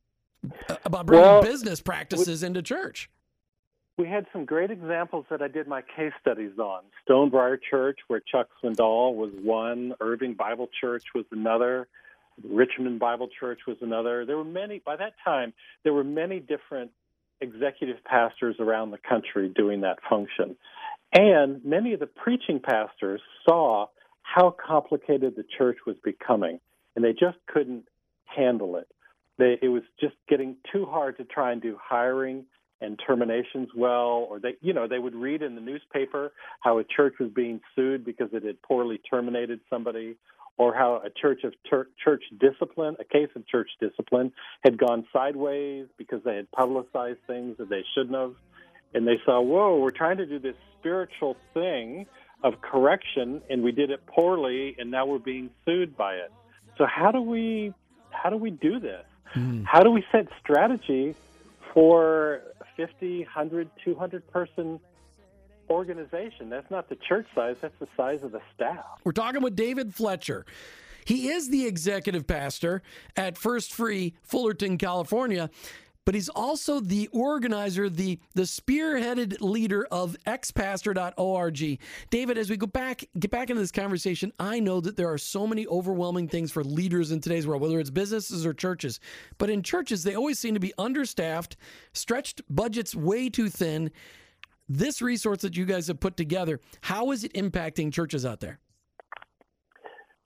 uh, 0.69 0.77
about 0.85 1.07
bringing 1.07 1.27
Well, 1.27 1.43
business 1.43 1.81
practices 1.81 2.45
into 2.45 2.63
church 2.63 3.11
We 3.99 4.07
had 4.07 4.27
some 4.31 4.45
great 4.45 4.71
examples 4.71 5.25
that 5.31 5.41
I 5.41 5.49
did 5.49 5.67
my 5.67 5.81
case 5.81 6.13
studies 6.21 6.59
on. 6.59 6.83
Stonebriar 7.09 7.59
Church, 7.71 7.99
where 8.09 8.21
Chuck 8.21 8.49
Swindoll 8.63 9.15
was 9.15 9.31
one, 9.43 9.95
Irving 10.01 10.35
Bible 10.35 10.69
Church 10.81 11.05
was 11.15 11.25
another, 11.31 11.89
Richmond 12.45 12.99
Bible 12.99 13.29
Church 13.41 13.61
was 13.67 13.79
another. 13.81 14.27
There 14.27 14.37
were 14.37 14.45
many, 14.45 14.83
by 14.85 14.97
that 14.97 15.15
time, 15.25 15.55
there 15.83 15.95
were 15.95 16.05
many 16.05 16.41
different 16.41 16.91
executive 17.41 18.05
pastors 18.05 18.57
around 18.61 18.91
the 18.91 18.99
country 18.99 19.49
doing 19.49 19.81
that 19.81 19.99
function. 20.09 20.57
And 21.13 21.65
many 21.65 21.95
of 21.95 22.01
the 22.01 22.07
preaching 22.07 22.61
pastors 22.61 23.23
saw 23.49 23.87
how 24.21 24.51
complicated 24.51 25.37
the 25.37 25.45
church 25.57 25.79
was 25.87 25.97
becoming. 26.05 26.61
and 26.95 27.05
they 27.05 27.13
just 27.13 27.39
couldn't 27.47 27.85
handle 28.25 28.77
it. 28.77 28.89
They, 29.39 29.59
it 29.61 29.69
was 29.69 29.83
just 30.01 30.17
getting 30.29 30.57
too 30.73 30.87
hard 30.87 31.19
to 31.19 31.25
try 31.25 31.53
and 31.53 31.61
do 31.61 31.79
hiring 31.81 32.47
and 32.81 33.01
terminations 33.07 33.69
well, 33.75 34.27
or 34.29 34.39
they, 34.39 34.57
you 34.61 34.73
know, 34.73 34.87
they 34.87 34.99
would 34.99 35.15
read 35.15 35.43
in 35.43 35.55
the 35.55 35.61
newspaper 35.61 36.33
how 36.61 36.79
a 36.79 36.85
church 36.85 37.15
was 37.19 37.31
being 37.31 37.61
sued 37.75 38.05
because 38.05 38.29
it 38.33 38.45
had 38.45 38.61
poorly 38.63 38.99
terminated 38.99 39.61
somebody, 39.71 40.17
or 40.59 40.75
how 40.75 41.03
a 41.05 41.11
church 41.11 41.45
of 41.45 41.53
ter- 41.69 41.89
church 42.03 42.23
discipline, 42.39 42.97
a 42.99 43.05
case 43.05 43.29
of 43.35 43.47
church 43.47 43.71
discipline, 43.81 44.33
had 44.65 44.79
gone 44.79 45.07
sideways 45.13 45.87
because 45.97 46.23
they 46.25 46.37
had 46.37 46.51
publicized 46.53 47.19
things 47.27 47.57
that 47.59 47.69
they 47.69 47.85
shouldn't 47.95 48.17
have, 48.17 48.35
and 48.95 49.07
they 49.07 49.19
saw, 49.25 49.41
whoa, 49.41 49.79
we're 49.79 49.91
trying 49.91 50.17
to 50.19 50.27
do 50.27 50.39
this 50.39 50.57
spiritual 50.79 51.37
thing 51.55 52.07
of 52.43 52.61
correction, 52.61 53.43
and 53.51 53.63
we 53.63 53.73
did 53.73 53.91
it 53.91 54.05
poorly, 54.07 54.77
and 54.79 54.91
now 54.91 55.07
we're 55.07 55.19
being 55.19 55.51
sued 55.65 55.97
by 55.97 56.15
it. 56.15 56.33
So 56.79 56.87
how 56.87 57.11
do 57.11 57.21
we 57.21 57.73
how 58.11 58.31
do 58.31 58.37
we 58.37 58.51
do 58.51 58.81
this? 58.81 59.05
Mm. 59.35 59.65
How 59.67 59.81
do 59.81 59.91
we 59.91 60.05
set 60.13 60.29
strategy 60.41 61.15
for 61.75 62.41
50, 62.77 63.21
100, 63.21 63.71
200 63.85 64.31
person 64.31 64.81
organization. 65.71 66.49
That's 66.49 66.71
not 66.71 66.89
the 66.89 66.97
church 66.97 67.27
size, 67.35 67.57
that's 67.61 67.79
the 67.81 67.89
size 67.97 68.23
of 68.23 68.33
the 68.33 68.41
staff. 68.55 68.85
We're 69.05 69.13
talking 69.13 69.43
with 69.43 69.57
David 69.57 69.95
Fletcher. 69.95 70.47
He 71.05 71.29
is 71.29 71.51
the 71.51 71.67
executive 71.67 72.27
pastor 72.27 72.83
at 73.17 73.39
First 73.39 73.73
Free, 73.73 74.15
Fullerton, 74.23 74.77
California 74.77 75.51
but 76.07 76.15
he's 76.15 76.31
also 76.31 76.81
the 76.81 77.09
organizer, 77.09 77.91
the 77.91 78.19
the 78.35 78.43
spearheaded 78.43 79.37
leader 79.41 79.87
of 79.91 80.17
xpastor.org. 80.27 81.81
David, 82.11 82.39
as 82.39 82.49
we 82.49 82.57
go 82.57 82.67
back 82.67 83.05
get 83.19 83.31
back 83.31 83.51
into 83.51 83.61
this 83.61 83.73
conversation, 83.73 84.33
I 84.39 84.61
know 84.61 84.81
that 84.81 84.97
there 84.97 85.13
are 85.13 85.19
so 85.19 85.47
many 85.47 85.67
overwhelming 85.67 86.29
things 86.29 86.53
for 86.53 86.65
leaders 86.65 87.11
in 87.11 87.21
today's 87.21 87.47
world, 87.47 87.61
whether 87.61 87.79
it's 87.81 87.91
businesses 87.91 88.47
or 88.47 88.55
churches. 88.55 89.01
But 89.37 89.51
in 89.51 89.63
churches, 89.63 90.05
they 90.05 90.15
always 90.15 90.39
seem 90.39 90.55
to 90.55 90.61
be 90.61 90.73
understaffed, 90.79 91.57
stretched 91.93 92.41
budgets 92.49 92.95
way 92.95 93.29
too 93.29 93.51
thin. 93.51 93.91
This 94.69 95.03
resource 95.03 95.43
that 95.43 95.57
you 95.57 95.65
guys 95.65 95.89
have 95.89 96.01
put 96.01 96.17
together, 96.17 96.61
how 96.83 97.11
is 97.11 97.25
it 97.25 97.33
impacting 97.35 97.93
churches 97.93 98.25
out 98.25 98.41
there? 98.41 98.59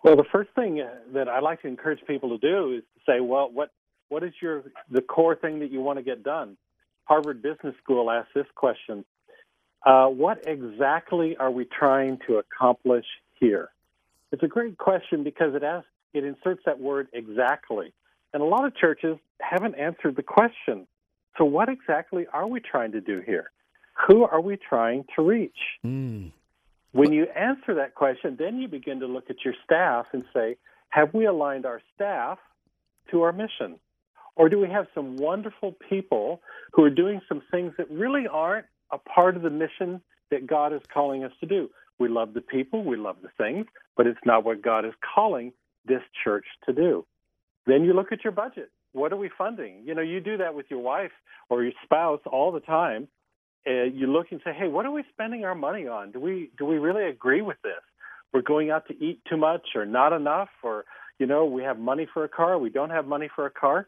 Well, 0.03 0.17
the 0.17 0.25
first 0.33 0.51
thing 0.55 0.81
uh, 0.81 1.13
that 1.13 1.29
I 1.29 1.41
like 1.41 1.61
to 1.63 1.69
encourage 1.69 2.01
people 2.07 2.31
to 2.31 2.39
do 2.39 2.75
is 2.77 2.83
to 2.95 3.13
say, 3.13 3.21
well, 3.21 3.51
what 3.53 3.71
what 4.11 4.23
is 4.23 4.33
your 4.43 4.65
the 4.91 5.01
core 5.01 5.35
thing 5.35 5.61
that 5.61 5.71
you 5.71 5.81
want 5.81 5.99
to 5.99 6.03
get 6.03 6.23
done? 6.23 6.57
Harvard 7.05 7.43
Business 7.43 7.75
School 7.83 8.11
asked 8.11 8.35
this 8.35 8.47
question: 8.55 9.05
uh, 9.87 10.07
What 10.07 10.45
exactly 10.47 11.37
are 11.39 11.51
we 11.51 11.65
trying 11.65 12.19
to 12.27 12.37
accomplish 12.37 13.07
here? 13.39 13.71
It's 14.33 14.43
a 14.43 14.49
great 14.49 14.77
question 14.79 15.25
because 15.25 15.55
it 15.55 15.63
asks, 15.63 15.89
it 16.13 16.25
inserts 16.25 16.63
that 16.67 16.79
word 16.79 17.09
exactly, 17.13 17.93
and 18.35 18.43
a 18.43 18.47
lot 18.47 18.65
of 18.67 18.77
churches 18.77 19.17
haven't 19.41 19.77
answered 19.77 20.17
the 20.17 20.23
question. 20.23 20.87
So, 21.39 21.45
what 21.45 21.69
exactly 21.69 22.27
are 22.33 22.47
we 22.47 22.61
trying 22.61 22.93
to 22.93 23.01
do 23.01 23.23
here? 23.25 23.51
Who 24.07 24.25
are 24.25 24.41
we 24.41 24.57
trying 24.57 25.05
to 25.17 25.23
reach? 25.23 25.59
Mm. 25.85 26.33
When 26.93 27.13
you 27.13 27.27
answer 27.37 27.75
that 27.75 27.95
question, 27.95 28.37
then 28.39 28.59
you 28.59 28.67
begin 28.67 29.01
to 29.01 29.07
look 29.07 29.31
at 29.31 29.45
your 29.45 29.55
staff 29.65 30.07
and 30.13 30.25
say, 30.35 30.57
have 30.89 31.15
we 31.15 31.27
aligned 31.27 31.67
our 31.67 31.81
staff 31.95 32.39
to 33.11 33.23
our 33.23 33.33
mission? 33.33 33.79
Or 34.37 34.49
do 34.49 34.59
we 34.59 34.69
have 34.69 34.87
some 34.95 35.17
wonderful 35.17 35.77
people 35.89 36.41
who 36.73 36.85
are 36.85 36.91
doing 36.91 37.21
some 37.29 37.43
things 37.51 37.73
that 37.79 37.91
really 37.91 38.27
aren't 38.31 38.67
a 38.93 38.99
part 38.99 39.37
of 39.37 39.43
the 39.43 39.51
mission 39.51 40.01
that 40.31 40.47
God 40.47 40.73
is 40.73 40.81
calling 40.93 41.25
us 41.25 41.33
to 41.41 41.47
do? 41.47 41.71
We 41.99 42.09
love 42.09 42.33
the 42.35 42.41
people, 42.41 42.83
we 42.83 42.97
love 42.97 43.17
the 43.23 43.29
things, 43.37 43.67
but 43.97 44.07
it's 44.07 44.21
not 44.25 44.45
what 44.45 44.63
God 44.63 44.85
is 44.85 44.95
calling 45.15 45.53
this 45.85 46.03
church 46.25 46.47
to 46.67 46.73
do. 46.73 47.05
Then 47.67 47.85
you 47.85 47.93
look 47.93 48.13
at 48.13 48.25
your 48.25 48.33
budget. 48.33 48.71
What 48.93 49.13
are 49.13 49.17
we 49.17 49.31
funding? 49.37 49.83
You 49.85 49.95
know, 49.95 50.03
you 50.03 50.21
do 50.21 50.39
that 50.39 50.55
with 50.55 50.67
your 50.71 50.81
wife 50.81 51.13
or 51.49 51.63
your 51.63 51.73
spouse 51.85 52.21
all 52.27 52.51
the 52.53 52.61
time. 52.61 53.09
Uh, 53.67 53.85
you 53.85 54.07
look 54.07 54.29
and 54.33 54.41
say, 54.43 54.53
"Hey, 54.53 54.69
what 54.69 54.87
are 54.87 54.91
we 54.91 55.05
spending 55.13 55.45
our 55.45 55.55
money 55.55 55.87
on? 55.87 56.11
Do 56.11 56.19
we 56.19 56.51
do 56.59 56.65
we 56.65 56.79
really 56.79 57.05
agree 57.05 57.43
with 57.43 57.59
this? 57.63 57.83
We're 58.33 58.43
going 58.43 58.71
out 58.71 58.87
to 58.89 59.05
eat 59.05 59.21
too 59.29 59.37
much 59.37 59.67
or 59.75 59.85
not 59.85 60.13
enough, 60.13 60.49
or 60.63 60.87
you 61.19 61.27
know, 61.27 61.45
we 61.45 61.63
have 61.63 61.79
money 61.79 62.07
for 62.13 62.25
a 62.25 62.29
car, 62.29 62.59
we 62.59 62.71
don't 62.71 62.91
have 62.91 63.07
money 63.07 63.29
for 63.37 63.45
a 63.47 63.51
car." 63.51 63.87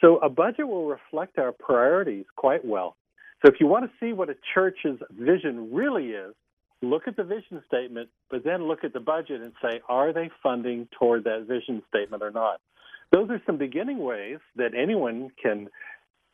So 0.00 0.18
a 0.18 0.28
budget 0.28 0.68
will 0.68 0.86
reflect 0.86 1.38
our 1.38 1.52
priorities 1.52 2.26
quite 2.36 2.64
well. 2.64 2.96
So 3.44 3.52
if 3.52 3.60
you 3.60 3.66
want 3.66 3.84
to 3.84 3.90
see 4.00 4.12
what 4.12 4.30
a 4.30 4.36
church's 4.54 4.98
vision 5.12 5.72
really 5.72 6.08
is, 6.08 6.34
look 6.82 7.02
at 7.06 7.16
the 7.16 7.24
vision 7.24 7.62
statement, 7.66 8.08
but 8.30 8.44
then 8.44 8.66
look 8.66 8.84
at 8.84 8.92
the 8.92 9.00
budget 9.00 9.42
and 9.42 9.52
say, 9.62 9.80
are 9.88 10.12
they 10.12 10.30
funding 10.42 10.88
toward 10.98 11.24
that 11.24 11.46
vision 11.48 11.82
statement 11.88 12.22
or 12.22 12.30
not? 12.30 12.60
Those 13.12 13.30
are 13.30 13.40
some 13.46 13.58
beginning 13.58 13.98
ways 13.98 14.38
that 14.56 14.74
anyone 14.74 15.30
can 15.40 15.68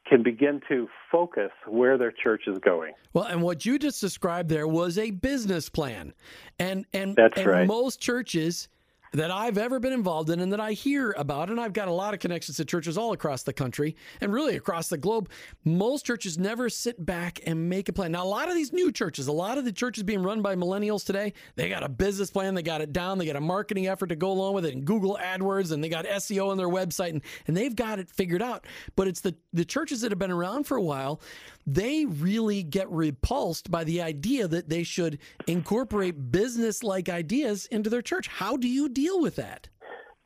can 0.08 0.22
begin 0.22 0.60
to 0.66 0.88
focus 1.12 1.50
where 1.68 1.98
their 1.98 2.10
church 2.10 2.42
is 2.46 2.58
going. 2.64 2.94
Well, 3.12 3.24
and 3.24 3.42
what 3.42 3.66
you 3.66 3.78
just 3.78 4.00
described 4.00 4.48
there 4.48 4.66
was 4.66 4.98
a 4.98 5.10
business 5.10 5.68
plan. 5.68 6.14
And 6.58 6.86
and, 6.92 7.14
That's 7.16 7.36
and 7.36 7.46
right. 7.46 7.66
most 7.66 8.00
churches 8.00 8.68
that 9.12 9.30
I've 9.30 9.58
ever 9.58 9.80
been 9.80 9.92
involved 9.92 10.30
in 10.30 10.40
and 10.40 10.52
that 10.52 10.60
I 10.60 10.72
hear 10.72 11.14
about, 11.16 11.50
and 11.50 11.60
I've 11.60 11.72
got 11.72 11.88
a 11.88 11.92
lot 11.92 12.14
of 12.14 12.20
connections 12.20 12.56
to 12.58 12.64
churches 12.64 12.96
all 12.96 13.12
across 13.12 13.42
the 13.42 13.52
country 13.52 13.96
and 14.20 14.32
really 14.32 14.56
across 14.56 14.88
the 14.88 14.98
globe. 14.98 15.30
Most 15.64 16.06
churches 16.06 16.38
never 16.38 16.68
sit 16.68 17.04
back 17.04 17.40
and 17.46 17.68
make 17.68 17.88
a 17.88 17.92
plan. 17.92 18.12
Now, 18.12 18.24
a 18.24 18.26
lot 18.26 18.48
of 18.48 18.54
these 18.54 18.72
new 18.72 18.92
churches, 18.92 19.26
a 19.26 19.32
lot 19.32 19.58
of 19.58 19.64
the 19.64 19.72
churches 19.72 20.04
being 20.04 20.22
run 20.22 20.42
by 20.42 20.54
millennials 20.54 21.04
today, 21.04 21.32
they 21.56 21.68
got 21.68 21.82
a 21.82 21.88
business 21.88 22.30
plan, 22.30 22.54
they 22.54 22.62
got 22.62 22.80
it 22.80 22.92
down, 22.92 23.18
they 23.18 23.26
got 23.26 23.36
a 23.36 23.40
marketing 23.40 23.88
effort 23.88 24.08
to 24.08 24.16
go 24.16 24.30
along 24.30 24.54
with 24.54 24.64
it, 24.64 24.74
and 24.74 24.84
Google 24.84 25.18
AdWords, 25.20 25.72
and 25.72 25.82
they 25.82 25.88
got 25.88 26.04
SEO 26.06 26.48
on 26.48 26.56
their 26.56 26.68
website, 26.68 27.10
and, 27.10 27.22
and 27.46 27.56
they've 27.56 27.74
got 27.74 27.98
it 27.98 28.08
figured 28.10 28.42
out. 28.42 28.66
But 28.94 29.08
it's 29.08 29.20
the, 29.20 29.34
the 29.52 29.64
churches 29.64 30.02
that 30.02 30.12
have 30.12 30.18
been 30.18 30.30
around 30.30 30.64
for 30.64 30.76
a 30.76 30.82
while 30.82 31.20
they 31.66 32.04
really 32.06 32.62
get 32.62 32.90
repulsed 32.90 33.70
by 33.70 33.84
the 33.84 34.02
idea 34.02 34.48
that 34.48 34.68
they 34.68 34.82
should 34.82 35.18
incorporate 35.46 36.32
business 36.32 36.82
like 36.82 37.08
ideas 37.08 37.66
into 37.66 37.90
their 37.90 38.02
church. 38.02 38.28
How 38.28 38.56
do 38.56 38.68
you 38.68 38.88
deal 38.88 39.20
with 39.20 39.36
that? 39.36 39.68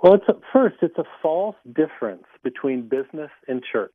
Well, 0.03 0.15
it's 0.15 0.29
a, 0.29 0.35
first, 0.53 0.77
it's 0.83 0.99
a 0.99 1.05
false 1.23 1.57
difference 1.75 2.25
between 2.43 2.89
business 2.89 3.31
and 3.49 3.63
church. 3.73 3.93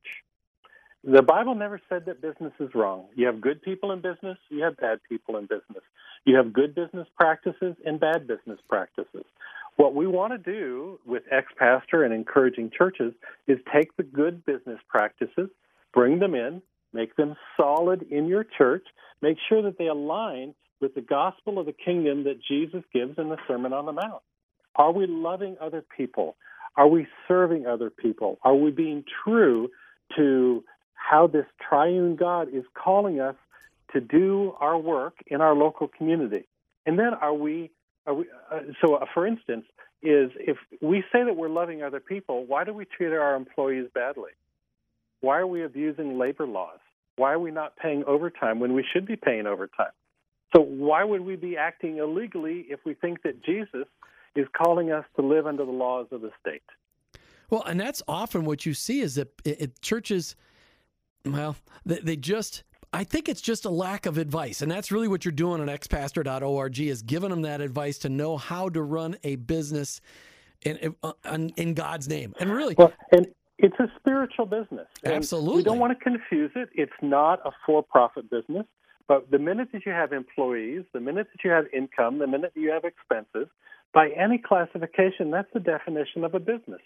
The 1.03 1.21
Bible 1.21 1.55
never 1.55 1.79
said 1.87 2.05
that 2.07 2.21
business 2.21 2.51
is 2.59 2.69
wrong. 2.75 3.05
You 3.15 3.25
have 3.27 3.39
good 3.39 3.61
people 3.61 3.91
in 3.91 4.01
business, 4.01 4.37
you 4.49 4.63
have 4.63 4.75
bad 4.77 4.99
people 5.07 5.37
in 5.37 5.43
business. 5.43 5.83
You 6.25 6.35
have 6.35 6.51
good 6.51 6.75
business 6.75 7.07
practices 7.15 7.75
and 7.85 7.99
bad 7.99 8.27
business 8.27 8.59
practices. 8.67 9.23
What 9.77 9.95
we 9.95 10.07
want 10.07 10.33
to 10.33 10.37
do 10.37 10.99
with 11.05 11.23
ex 11.31 11.47
pastor 11.57 12.03
and 12.03 12.13
encouraging 12.13 12.71
churches 12.77 13.13
is 13.47 13.57
take 13.73 13.95
the 13.95 14.03
good 14.03 14.45
business 14.45 14.79
practices, 14.89 15.49
bring 15.93 16.19
them 16.19 16.35
in, 16.35 16.61
make 16.93 17.15
them 17.15 17.35
solid 17.57 18.03
in 18.09 18.27
your 18.27 18.43
church, 18.43 18.85
make 19.21 19.37
sure 19.47 19.61
that 19.61 19.77
they 19.77 19.87
align 19.87 20.53
with 20.81 20.95
the 20.95 21.01
gospel 21.01 21.59
of 21.59 21.65
the 21.65 21.73
kingdom 21.73 22.23
that 22.23 22.41
Jesus 22.41 22.83
gives 22.93 23.17
in 23.17 23.29
the 23.29 23.37
Sermon 23.47 23.73
on 23.73 23.85
the 23.85 23.91
Mount. 23.91 24.21
Are 24.75 24.91
we 24.91 25.07
loving 25.07 25.57
other 25.59 25.83
people? 25.95 26.37
Are 26.75 26.87
we 26.87 27.07
serving 27.27 27.65
other 27.65 27.89
people? 27.89 28.39
Are 28.43 28.55
we 28.55 28.71
being 28.71 29.03
true 29.23 29.69
to 30.15 30.63
how 30.93 31.27
this 31.27 31.45
triune 31.67 32.15
God 32.15 32.47
is 32.53 32.63
calling 32.73 33.19
us 33.19 33.35
to 33.93 33.99
do 33.99 34.53
our 34.59 34.77
work 34.77 35.15
in 35.27 35.41
our 35.41 35.55
local 35.55 35.87
community? 35.87 36.47
And 36.85 36.97
then 36.97 37.13
are 37.13 37.33
we, 37.33 37.71
are 38.05 38.13
we 38.13 38.25
uh, 38.51 38.59
so 38.81 38.95
uh, 38.95 39.05
for 39.13 39.27
instance, 39.27 39.65
is 40.01 40.31
if 40.35 40.57
we 40.81 41.03
say 41.11 41.25
that 41.25 41.35
we're 41.35 41.49
loving 41.49 41.83
other 41.83 41.99
people, 41.99 42.45
why 42.45 42.63
do 42.63 42.73
we 42.73 42.85
treat 42.85 43.11
our 43.11 43.35
employees 43.35 43.87
badly? 43.93 44.31
Why 45.21 45.39
are 45.39 45.47
we 45.47 45.63
abusing 45.63 46.17
labor 46.17 46.47
laws? 46.47 46.79
Why 47.15 47.33
are 47.33 47.39
we 47.39 47.51
not 47.51 47.75
paying 47.75 48.03
overtime 48.05 48.59
when 48.59 48.73
we 48.73 48.85
should 48.93 49.05
be 49.05 49.15
paying 49.15 49.45
overtime? 49.45 49.91
So, 50.55 50.61
why 50.61 51.03
would 51.03 51.21
we 51.21 51.35
be 51.35 51.57
acting 51.57 51.97
illegally 51.97 52.65
if 52.69 52.79
we 52.85 52.93
think 52.95 53.21
that 53.23 53.43
Jesus 53.43 53.87
is 54.35 54.47
calling 54.57 54.91
us 54.91 55.05
to 55.15 55.21
live 55.21 55.45
under 55.45 55.65
the 55.65 55.71
laws 55.71 56.07
of 56.11 56.21
the 56.21 56.31
state? 56.39 56.63
Well, 57.49 57.63
and 57.63 57.79
that's 57.79 58.01
often 58.07 58.45
what 58.45 58.65
you 58.65 58.73
see 58.73 59.01
is 59.01 59.15
that 59.15 59.27
it, 59.43 59.61
it, 59.61 59.81
churches, 59.81 60.35
well, 61.25 61.55
they, 61.85 61.99
they 61.99 62.15
just 62.15 62.63
I 62.91 63.03
think 63.03 63.29
it's 63.29 63.41
just 63.41 63.65
a 63.65 63.69
lack 63.69 64.05
of 64.05 64.17
advice. 64.17 64.61
And 64.61 64.71
that's 64.71 64.91
really 64.91 65.07
what 65.07 65.23
you're 65.23 65.31
doing 65.31 65.61
on 65.61 65.67
xpastor.org 65.67 66.79
is 66.79 67.01
giving 67.03 67.29
them 67.29 67.43
that 67.43 67.61
advice 67.61 67.99
to 67.99 68.09
know 68.09 68.37
how 68.37 68.69
to 68.69 68.81
run 68.81 69.15
a 69.23 69.35
business 69.35 70.01
in, 70.63 70.77
in, 70.77 70.95
uh, 71.03 71.13
in 71.55 71.73
God's 71.75 72.07
name. 72.07 72.33
And 72.39 72.51
really, 72.51 72.75
well, 72.77 72.91
and 73.11 73.27
it's 73.59 73.79
a 73.79 73.91
spiritual 73.99 74.45
business. 74.45 74.87
Absolutely. 75.05 75.57
We 75.57 75.63
don't 75.63 75.79
want 75.79 75.97
to 75.97 76.03
confuse 76.03 76.51
it. 76.55 76.69
It's 76.73 76.91
not 77.01 77.39
a 77.45 77.51
for 77.65 77.83
profit 77.83 78.29
business. 78.29 78.65
But 79.07 79.29
the 79.31 79.39
minute 79.39 79.69
that 79.73 79.85
you 79.85 79.91
have 79.91 80.13
employees, 80.13 80.83
the 80.93 80.99
minute 80.99 81.27
that 81.33 81.43
you 81.43 81.51
have 81.51 81.65
income, 81.73 82.19
the 82.19 82.27
minute 82.27 82.53
that 82.55 82.61
you 82.61 82.71
have 82.71 82.85
expenses, 82.85 83.47
by 83.93 84.09
any 84.09 84.37
classification, 84.37 85.31
that's 85.31 85.51
the 85.53 85.59
definition 85.59 86.23
of 86.23 86.35
a 86.35 86.39
business. 86.39 86.79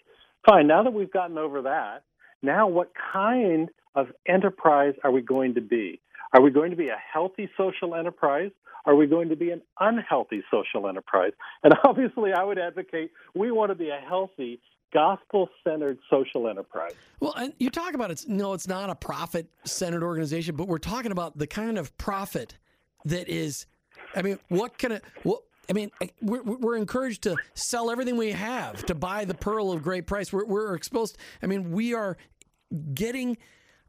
Fine, 0.48 0.66
now 0.66 0.82
that 0.82 0.92
we've 0.92 1.12
gotten 1.12 1.38
over 1.38 1.62
that, 1.62 2.02
now 2.42 2.66
what 2.66 2.92
kind 3.12 3.68
of 3.94 4.08
enterprise 4.26 4.94
are 5.04 5.12
we 5.12 5.22
going 5.22 5.54
to 5.54 5.60
be? 5.60 6.00
Are 6.32 6.42
we 6.42 6.50
going 6.50 6.70
to 6.70 6.76
be 6.76 6.88
a 6.88 6.98
healthy 7.12 7.48
social 7.56 7.94
enterprise? 7.94 8.50
Are 8.86 8.96
we 8.96 9.06
going 9.06 9.28
to 9.28 9.36
be 9.36 9.50
an 9.50 9.62
unhealthy 9.78 10.42
social 10.50 10.88
enterprise? 10.88 11.32
And 11.62 11.74
obviously, 11.84 12.32
I 12.32 12.42
would 12.42 12.58
advocate 12.58 13.12
we 13.34 13.52
want 13.52 13.70
to 13.70 13.74
be 13.74 13.90
a 13.90 14.00
healthy 14.06 14.60
gospel 14.94 15.50
centered 15.62 15.98
social 16.08 16.48
enterprise. 16.48 16.92
Well, 17.20 17.34
and 17.34 17.52
you 17.58 17.68
talk 17.68 17.94
about 17.94 18.10
it's 18.10 18.26
no, 18.26 18.54
it's 18.54 18.68
not 18.68 18.88
a 18.88 18.94
profit 18.94 19.48
centered 19.64 20.02
organization, 20.02 20.56
but 20.56 20.68
we're 20.68 20.78
talking 20.78 21.12
about 21.12 21.36
the 21.36 21.46
kind 21.46 21.76
of 21.76 21.96
profit 21.98 22.56
that 23.04 23.28
is. 23.28 23.66
I 24.14 24.22
mean, 24.22 24.38
what 24.48 24.78
can 24.78 24.92
it? 24.92 25.04
What 25.24 25.42
I 25.68 25.72
mean, 25.72 25.90
eh, 26.00 26.06
we're, 26.22 26.42
we're 26.42 26.76
encouraged 26.76 27.22
to 27.24 27.36
sell 27.54 27.90
everything 27.90 28.16
we 28.16 28.32
have 28.32 28.84
to 28.86 28.94
buy 28.94 29.24
the 29.24 29.34
pearl 29.34 29.72
of 29.72 29.82
great 29.82 30.06
price. 30.06 30.32
We're, 30.32 30.46
we're 30.46 30.74
exposed. 30.74 31.18
I 31.42 31.46
mean, 31.46 31.72
we 31.72 31.94
are 31.94 32.16
getting 32.94 33.36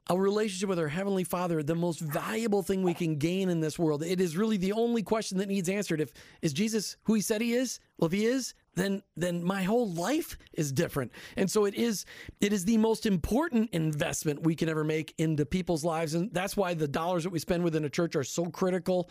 a 0.10 0.18
relationship 0.18 0.70
with 0.70 0.80
our 0.80 0.88
Heavenly 0.88 1.24
Father, 1.24 1.64
the 1.64 1.76
most 1.76 2.00
valuable 2.00 2.62
thing 2.62 2.84
we 2.84 2.94
can 2.94 3.16
gain 3.16 3.50
in 3.50 3.60
this 3.60 3.80
world. 3.80 4.04
It 4.04 4.22
is 4.22 4.38
really 4.38 4.58
the 4.58 4.72
only 4.72 5.02
question 5.02 5.40
that 5.40 5.48
needs 5.48 5.68
answered. 5.68 6.00
If 6.00 6.12
is 6.42 6.54
Jesus 6.54 6.98
who 7.04 7.16
he 7.16 7.22
said 7.22 7.42
he 7.42 7.54
is? 7.54 7.80
Well, 7.98 8.08
if 8.08 8.14
he 8.14 8.26
is, 8.26 8.54
then 8.76 9.02
then 9.16 9.44
my 9.44 9.64
whole 9.64 9.90
life 9.92 10.38
is 10.54 10.72
different. 10.72 11.12
And 11.38 11.50
so 11.50 11.66
it 11.66 11.76
is 11.76 12.06
it 12.42 12.54
is 12.54 12.66
the 12.66 12.78
most 12.78 13.06
important 13.06 13.70
investment 13.72 14.44
we 14.44 14.56
can 14.56 14.70
ever 14.70 14.84
make 14.84 15.14
into 15.18 15.46
people's 15.46 15.84
lives. 15.84 16.14
And 16.14 16.34
that's 16.34 16.56
why 16.56 16.74
the 16.74 16.88
dollars 16.88 17.24
that 17.24 17.30
we 17.32 17.40
spend 17.40 17.64
within 17.64 17.86
a 17.86 17.90
church 17.90 18.16
are 18.16 18.24
so 18.24 18.46
critical. 18.46 19.10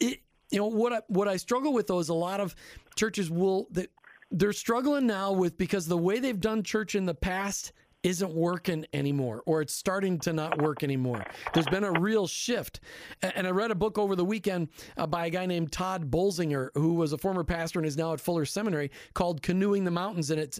It 0.00 0.20
you 0.50 0.58
know 0.58 0.66
what 0.66 0.92
I, 0.92 1.02
what 1.08 1.28
I 1.28 1.36
struggle 1.36 1.72
with 1.72 1.86
though 1.86 1.98
is 1.98 2.08
a 2.08 2.14
lot 2.14 2.40
of 2.40 2.54
churches 2.96 3.30
will 3.30 3.68
that 3.72 3.90
they're 4.30 4.52
struggling 4.52 5.06
now 5.06 5.32
with 5.32 5.56
because 5.56 5.86
the 5.86 5.96
way 5.96 6.18
they've 6.18 6.40
done 6.40 6.62
church 6.62 6.94
in 6.94 7.06
the 7.06 7.14
past 7.14 7.72
isn't 8.08 8.32
working 8.32 8.86
anymore 8.94 9.42
or 9.44 9.60
it's 9.60 9.74
starting 9.74 10.18
to 10.18 10.32
not 10.32 10.60
work 10.62 10.82
anymore. 10.82 11.22
There's 11.52 11.66
been 11.66 11.84
a 11.84 11.92
real 12.00 12.26
shift. 12.26 12.80
And 13.20 13.46
I 13.46 13.50
read 13.50 13.70
a 13.70 13.74
book 13.74 13.98
over 13.98 14.16
the 14.16 14.24
weekend 14.24 14.68
uh, 14.96 15.06
by 15.06 15.26
a 15.26 15.30
guy 15.30 15.44
named 15.44 15.72
Tod 15.72 16.10
Bolsinger, 16.10 16.70
who 16.74 16.94
was 16.94 17.12
a 17.12 17.18
former 17.18 17.44
pastor 17.44 17.78
and 17.78 17.86
is 17.86 17.98
now 17.98 18.14
at 18.14 18.20
Fuller 18.20 18.46
Seminary 18.46 18.90
called 19.12 19.42
Canoeing 19.42 19.84
the 19.84 19.90
Mountains 19.90 20.30
and 20.30 20.40
it's 20.40 20.58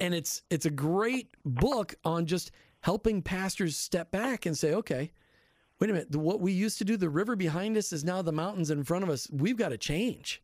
and 0.00 0.14
it's 0.14 0.42
it's 0.50 0.66
a 0.66 0.70
great 0.70 1.30
book 1.44 1.94
on 2.04 2.26
just 2.26 2.50
helping 2.80 3.22
pastors 3.22 3.76
step 3.76 4.10
back 4.10 4.44
and 4.44 4.56
say, 4.56 4.74
"Okay, 4.74 5.12
wait 5.80 5.90
a 5.90 5.92
minute, 5.94 6.14
what 6.14 6.40
we 6.40 6.52
used 6.52 6.78
to 6.78 6.84
do, 6.84 6.96
the 6.96 7.08
river 7.08 7.36
behind 7.36 7.76
us 7.76 7.92
is 7.92 8.04
now 8.04 8.20
the 8.20 8.32
mountains 8.32 8.70
in 8.70 8.84
front 8.84 9.02
of 9.02 9.10
us. 9.10 9.28
We've 9.30 9.56
got 9.56 9.70
to 9.70 9.78
change." 9.78 10.42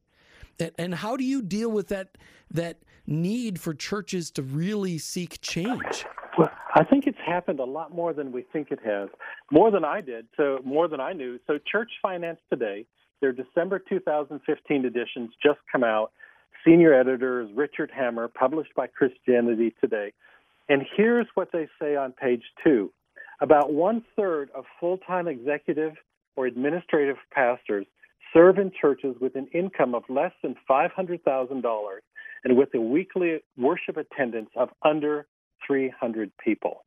And 0.79 0.95
how 0.95 1.16
do 1.16 1.25
you 1.25 1.42
deal 1.42 1.71
with 1.71 1.88
that 1.88 2.16
that 2.51 2.79
need 3.07 3.61
for 3.61 3.75
churches 3.75 4.31
to 4.33 4.42
really 4.42 4.99
seek 4.99 5.40
change? 5.40 6.05
Well, 6.38 6.51
I 6.75 6.85
think 6.85 7.07
it's 7.07 7.18
happened 7.25 7.61
a 7.61 7.64
lot 7.64 7.95
more 7.95 8.14
than 8.14 8.33
we 8.33 8.42
think 8.53 8.71
it 8.71 8.79
has, 8.85 9.11
more 9.51 9.71
than 9.71 9.85
I 9.85 10.01
did, 10.01 10.27
so 10.37 10.61
more 10.64 10.88
than 10.88 11.01
I 11.01 11.12
knew. 11.12 11.38
So, 11.47 11.59
Church 11.71 11.90
Finance 12.01 12.40
Today, 12.51 12.87
their 13.21 13.33
December 13.33 13.79
2015 13.79 14.85
editions 14.85 15.31
just 15.42 15.59
come 15.71 15.85
out. 15.85 16.12
Senior 16.64 16.95
editor 16.95 17.42
is 17.42 17.49
Richard 17.55 17.90
Hammer, 17.95 18.29
published 18.29 18.75
by 18.75 18.87
Christianity 18.87 19.75
Today. 19.81 20.12
And 20.68 20.83
here's 20.97 21.27
what 21.35 21.51
they 21.53 21.68
say 21.81 21.97
on 21.97 22.12
page 22.12 22.42
two 22.64 22.92
about 23.40 23.73
one 23.73 24.03
third 24.16 24.51
of 24.55 24.64
full 24.81 24.99
time 24.99 25.29
executive 25.29 25.95
or 26.37 26.47
administrative 26.47 27.16
pastors 27.33 27.87
serve 28.33 28.59
in 28.59 28.71
churches 28.81 29.16
with 29.21 29.35
an 29.37 29.49
income 29.53 29.95
of 29.95 30.05
less 30.09 30.33
than 30.42 30.55
$500,000 30.71 31.62
and 32.45 32.57
with 32.57 32.68
a 32.75 32.81
weekly 32.81 33.40
worship 33.59 33.97
attendance 33.99 34.49
of 34.57 34.71
under 34.83 35.27
300 35.66 36.31
people. 36.42 36.85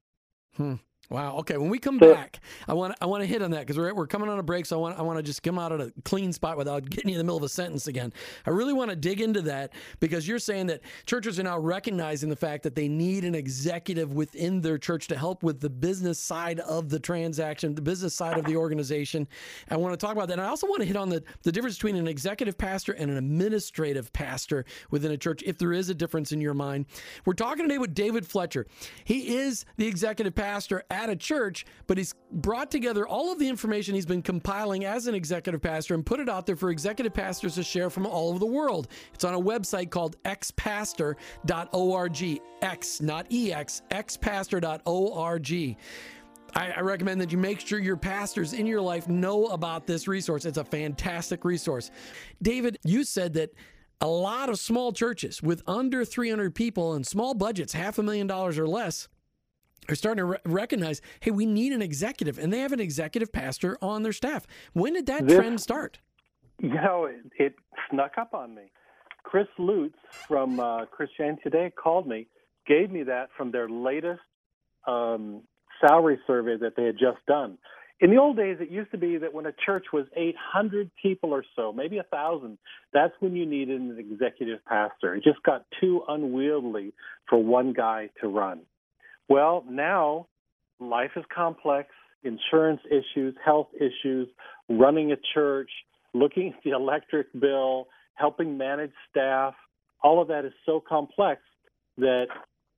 Hmm. 0.56 0.76
Wow. 1.10 1.38
Okay. 1.38 1.58
When 1.58 1.70
we 1.70 1.78
come 1.78 2.00
so, 2.00 2.14
back, 2.14 2.40
I 2.68 2.74
want 2.74 2.96
I 3.00 3.06
want 3.06 3.22
to 3.22 3.28
hit 3.28 3.42
on 3.42 3.52
that 3.52 3.62
because 3.62 3.78
we're 3.78 3.94
we're 3.94 4.08
coming 4.08 4.30
on 4.30 4.40
a 4.40 4.44
break, 4.44 4.66
so 4.66 4.78
I 4.78 4.82
want 4.82 5.00
I 5.00 5.02
want 5.04 5.18
to 5.18 5.24
just 5.24 5.44
come 5.44 5.60
out 5.60 5.72
at 5.72 5.80
a 5.80 5.94
clean 6.04 6.34
spot 6.34 6.58
without 6.58 6.90
getting 6.90 7.10
you 7.10 7.16
in 7.16 7.18
the 7.20 7.24
middle 7.24 7.38
of 7.38 7.44
a 7.44 7.50
sentence 7.50 7.88
again. 7.88 8.12
I 8.46 8.50
really 8.50 8.74
want 8.74 8.90
to 8.90 8.96
dig 8.96 9.22
into 9.22 9.42
that 9.44 9.74
because 10.00 10.28
you're 10.28 10.40
saying 10.40 10.68
that 10.68 10.82
churches 11.06 11.40
are 11.40 11.44
now 11.44 11.60
recognizing 11.60 12.30
the 12.30 12.36
fact 12.36 12.64
that 12.64 12.76
they 12.76 12.88
need 12.88 13.24
an 13.24 13.36
executive 13.36 14.14
within 14.14 14.62
their 14.62 14.78
church 14.78 15.08
to 15.10 15.18
help 15.18 15.44
with 15.44 15.60
the 15.60 15.70
business 15.70 16.18
side 16.18 16.60
of 16.62 16.90
the 16.90 17.00
transaction, 17.00 17.76
the 17.76 17.82
business 17.82 18.16
side 18.16 18.38
of 18.38 18.46
the 18.46 18.56
organization. 18.56 19.28
I 19.70 19.78
want 19.78 19.94
to 19.94 20.04
talk 20.04 20.16
about 20.16 20.28
that. 20.30 20.34
And 20.34 20.42
I 20.42 20.48
also 20.48 20.68
want 20.68 20.82
to 20.82 20.88
hit 20.88 20.96
on 20.96 21.10
the 21.10 21.24
the 21.44 21.52
difference 21.52 21.76
between 21.76 21.98
an 21.98 22.08
executive 22.08 22.58
pastor 22.58 22.94
and 22.94 23.12
an 23.12 23.18
administrative 23.18 24.12
pastor 24.12 24.66
within 24.90 25.12
a 25.12 25.18
church, 25.18 25.44
if 25.46 25.58
there 25.58 25.74
is 25.74 25.90
a 25.90 25.94
difference 25.94 26.32
in 26.32 26.42
your 26.42 26.54
mind. 26.56 26.88
We're 27.26 27.34
talking 27.34 27.66
today 27.66 27.78
with 27.78 27.94
David 27.94 28.26
Fletcher. 28.26 28.66
He 29.04 29.36
is 29.36 29.66
the 29.78 29.88
executive 29.88 30.34
pastor 30.34 30.84
at 30.96 31.10
a 31.10 31.16
church, 31.16 31.66
but 31.88 31.98
he's 31.98 32.16
brought 32.32 32.72
together 32.72 33.06
all 33.06 33.32
of 33.32 33.40
the 33.40 33.48
information 33.48 33.94
he's 33.94 34.06
been 34.06 34.22
compiling 34.22 34.86
as 34.86 35.08
an 35.08 35.16
executive 35.16 35.62
pastor 35.62 35.94
and 35.94 36.06
put 36.06 36.22
it 36.22 36.30
out 36.30 36.46
there 36.46 36.56
for 36.56 36.70
executive 36.72 37.14
pastors 37.14 37.56
to 37.56 37.64
share 37.64 37.90
from 37.90 38.06
all 38.06 38.30
over 38.30 38.40
the 38.40 38.46
world. 38.46 38.88
It's 39.14 39.26
on 39.26 39.34
a 39.34 39.42
website 39.42 39.90
called 39.90 40.16
xpastor.org. 40.24 41.16
X, 42.62 43.02
not 43.02 43.28
EX, 43.32 43.82
xpastor.org. 43.92 45.78
I, 46.58 46.80
recommend 46.80 47.20
that 47.20 47.34
you 47.34 47.38
make 47.38 47.60
sure 47.60 47.80
your 47.80 47.98
pastors 47.98 48.54
in 48.54 48.66
your 48.66 48.80
life 48.80 49.10
know 49.10 49.48
about 49.48 49.86
this 49.86 50.08
resource. 50.08 50.46
It's 50.46 50.58
a 50.58 50.64
fantastic 50.64 51.44
resource. 51.44 51.92
David, 52.42 52.78
you 52.86 53.04
said 53.04 53.34
that 53.34 53.54
a 54.00 54.08
lot 54.08 54.48
of 54.48 54.58
small 54.58 54.94
churches 54.94 55.44
with 55.44 55.62
under 55.68 56.06
300 56.06 56.56
people 56.56 56.94
and 56.94 57.06
small 57.06 57.34
budgets, 57.34 57.74
half 57.74 58.00
a 58.00 58.04
million 58.04 58.26
dollars 58.26 58.58
or 58.58 58.68
less, 58.68 59.10
are 59.90 59.96
starting 59.96 60.18
to 60.18 60.26
re- 60.26 60.38
recognize, 60.46 61.02
hey, 61.20 61.32
we 61.32 61.46
need 61.46 61.74
an 61.74 61.82
executive, 61.82 62.38
and 62.38 62.52
they 62.52 62.60
have 62.60 62.72
an 62.72 62.80
executive 62.80 63.32
pastor 63.32 63.78
on 63.82 64.04
their 64.04 64.14
staff. 64.14 64.46
When 64.74 64.94
did 64.94 65.06
that 65.08 65.28
this, 65.28 65.38
trend 65.38 65.62
start? 65.62 66.00
You 66.60 66.70
know, 66.70 67.06
it, 67.06 67.32
it, 67.38 67.56
snuck 67.90 68.14
up 68.18 68.34
on 68.34 68.56
me. 68.56 68.72
Chris 69.24 69.48
Lutes 69.58 69.98
from 70.28 70.60
uh, 70.60 70.86
Christianity 70.86 71.42
Today 71.44 71.72
called 71.76 72.08
me, 72.08 72.28
gave 72.68 72.92
me 72.92 73.04
that 73.04 73.30
from 73.36 73.52
their 73.52 73.68
latest 73.68 74.22
um, 74.88 75.42
salary 75.82 76.20
survey 76.26 76.58
that 76.58 76.76
they 76.76 76.86
had 76.86 76.98
just 76.98 77.26
done. 77.28 77.58
In 78.02 78.12
the 78.12 78.18
old 78.18 78.36
days, 78.36 78.58
it 78.60 78.70
used 78.70 78.92
to 78.92 78.98
be 78.98 79.18
that 79.18 79.34
when 79.34 79.46
a 79.46 79.54
church 79.66 79.86
was 79.94 80.06
800 80.16 80.92
people 81.02 81.32
or 81.32 81.46
so, 81.56 81.72
maybe 81.72 81.98
a 81.98 82.04
thousand, 82.04 82.58
that's 82.94 83.14
when 83.20 83.36
you 83.36 83.46
needed 83.46 83.80
an 83.80 83.98
executive 83.98 84.64
pastor. 84.66 85.16
It 85.16 85.24
just 85.24 85.42
got 85.44 85.66
too 85.80 86.04
unwieldy 86.08 86.94
for 87.30 87.42
one 87.42 87.72
guy 87.72 88.10
to 88.22 88.28
run. 88.28 88.62
Well, 89.30 89.64
now 89.70 90.28
life 90.80 91.12
is 91.16 91.24
complex, 91.34 91.90
insurance 92.24 92.82
issues, 92.90 93.36
health 93.44 93.68
issues, 93.76 94.28
running 94.70 95.12
a 95.12 95.18
church, 95.34 95.70
looking 96.14 96.50
at 96.50 96.64
the 96.64 96.72
electric 96.72 97.28
bill, 97.40 97.88
helping 98.16 98.58
manage 98.58 98.92
staff, 99.10 99.54
all 100.06 100.22
of 100.22 100.28
that 100.28 100.46
is 100.46 100.54
so 100.66 100.82
complex 100.88 101.42
that 101.98 102.28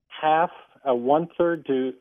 half, 0.07 0.49
uh, 0.87 0.93
one 0.93 1.27
third 1.37 1.65
to, 1.65 1.93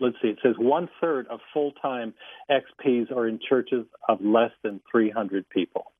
let's 0.00 0.16
see, 0.22 0.28
it 0.28 0.38
says 0.42 0.54
one 0.58 0.88
third 1.00 1.26
of 1.28 1.40
full 1.52 1.72
time 1.72 2.14
XPs 2.50 3.10
are 3.10 3.26
in 3.26 3.40
churches 3.48 3.86
of 4.08 4.20
less 4.20 4.52
than 4.62 4.80
300 4.90 5.48
people. 5.48 5.92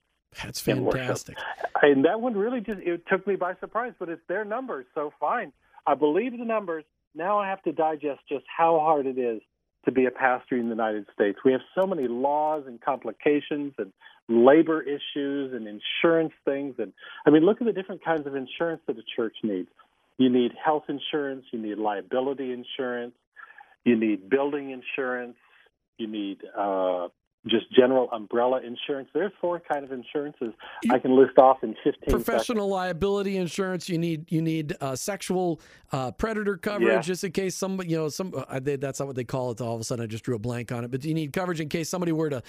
That's 0.43 0.61
fantastic. 0.61 1.37
And 1.83 2.05
that 2.05 2.21
one 2.21 2.35
really 2.35 2.61
just, 2.61 2.81
it 2.81 3.03
took 3.11 3.27
me 3.27 3.37
by 3.37 3.55
surprise, 3.61 3.93
but 3.99 4.09
it's 4.09 4.23
their 4.29 4.45
numbers, 4.45 4.87
so 4.95 5.13
fine. 5.21 5.53
I 5.87 5.95
believe 5.95 6.33
the 6.33 6.45
numbers 6.45 6.85
now 7.15 7.39
I 7.39 7.49
have 7.49 7.63
to 7.63 7.73
digest 7.73 8.21
just 8.29 8.45
how 8.55 8.79
hard 8.81 9.07
it 9.07 9.19
is 9.19 9.41
to 9.85 9.93
be 9.93 10.07
a 10.07 10.11
pastor 10.11 10.57
in 10.57 10.65
the 10.65 10.75
United 10.75 11.07
States. 11.13 11.39
We 11.45 11.53
have 11.53 11.61
so 11.75 11.87
many 11.87 12.07
laws 12.07 12.65
and 12.67 12.81
complications 12.81 13.75
and 13.79 13.93
labor 14.29 14.81
issues 14.83 15.53
and 15.53 15.67
insurance 15.67 16.33
things. 16.45 16.77
And 16.79 16.93
I 17.27 17.31
mean, 17.31 17.45
look 17.45 17.61
at 17.61 17.67
the 17.67 17.73
different 17.73 18.05
kinds 18.05 18.27
of 18.27 18.37
insurance 18.37 18.83
that 18.87 18.97
a 18.97 19.03
church 19.17 19.35
needs. 19.43 19.69
You 20.19 20.31
need 20.31 20.53
health 20.63 20.85
insurance, 20.89 21.45
you 21.53 21.59
need 21.59 21.79
liability 21.79 22.53
insurance, 22.53 23.15
you 23.85 23.99
need 23.99 24.31
building 24.31 24.71
insurance, 24.71 25.37
you 25.99 26.07
need 26.07 26.43
uh, 26.57 27.09
just 27.49 27.71
general 27.73 28.09
umbrella 28.13 28.61
insurance. 28.65 29.09
There's 29.13 29.33
four 29.41 29.61
kind 29.61 29.85
of 29.85 29.91
insurances 29.91 30.53
I 30.91 30.99
can 30.99 31.17
list 31.17 31.39
off 31.39 31.65
in 31.65 31.75
15 31.83 31.93
Professional 32.09 32.69
seconds. 32.69 32.73
liability 32.73 33.37
insurance. 33.37 33.89
You 33.89 33.99
need 33.99 34.31
you 34.31 34.41
need 34.41 34.77
uh, 34.81 34.95
sexual 34.95 35.61
uh, 35.91 36.13
predator 36.13 36.57
coverage 36.57 36.89
yeah. 36.89 37.01
just 37.01 37.25
in 37.25 37.33
case 37.33 37.57
somebody 37.57 37.91
you 37.91 37.97
know 37.97 38.09
some 38.09 38.33
uh, 38.37 38.61
they, 38.61 38.77
that's 38.77 39.01
not 39.01 39.07
what 39.07 39.17
they 39.17 39.25
call 39.25 39.51
it. 39.51 39.61
All 39.61 39.75
of 39.75 39.81
a 39.81 39.85
sudden, 39.85 40.05
I 40.05 40.07
just 40.07 40.23
drew 40.23 40.37
a 40.37 40.39
blank 40.39 40.71
on 40.71 40.85
it. 40.85 40.91
But 40.93 41.05
you 41.05 41.15
need 41.15 41.33
coverage 41.33 41.61
in 41.61 41.69
case 41.69 41.89
somebody 41.89 42.13
were 42.13 42.31
to 42.31 42.43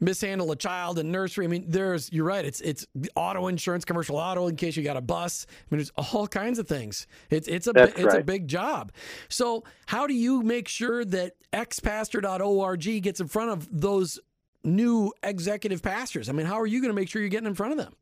mishandle 0.00 0.50
a 0.52 0.56
child 0.56 0.98
in 0.98 1.10
nursery. 1.10 1.46
I 1.46 1.48
mean, 1.48 1.64
there's 1.68 2.12
you're 2.12 2.26
right. 2.26 2.44
It's 2.44 2.60
it's 2.60 2.86
auto 3.16 3.46
insurance, 3.46 3.86
commercial 3.86 4.16
auto 4.16 4.48
in 4.48 4.56
case 4.56 4.76
you 4.76 4.82
got 4.82 4.98
a 4.98 5.02
bus. 5.02 5.46
I 5.48 5.74
mean, 5.74 5.78
there's 5.78 5.92
all 6.12 6.26
kinds 6.26 6.58
of 6.58 6.68
things. 6.68 7.06
It's 7.30 7.48
it's 7.48 7.66
a 7.66 7.72
that's 7.72 7.92
it's 7.94 8.04
right. 8.04 8.20
a 8.20 8.24
big 8.24 8.46
job. 8.46 8.92
So 9.28 9.64
how 9.86 10.06
do 10.06 10.12
you 10.12 10.42
make 10.42 10.68
sure 10.68 11.04
that 11.06 11.36
xpastor.org 11.52 13.02
gets 13.02 13.20
in 13.20 13.28
front 13.28 13.50
of 13.50 13.68
those 13.80 14.18
new 14.64 15.12
executive 15.22 15.82
pastors? 15.82 16.28
I 16.28 16.32
mean, 16.32 16.46
how 16.46 16.60
are 16.60 16.66
you 16.66 16.80
going 16.80 16.90
to 16.90 16.94
make 16.94 17.08
sure 17.08 17.20
you're 17.20 17.28
getting 17.28 17.46
in 17.46 17.54
front 17.54 17.72
of 17.72 17.78
them? 17.78 17.94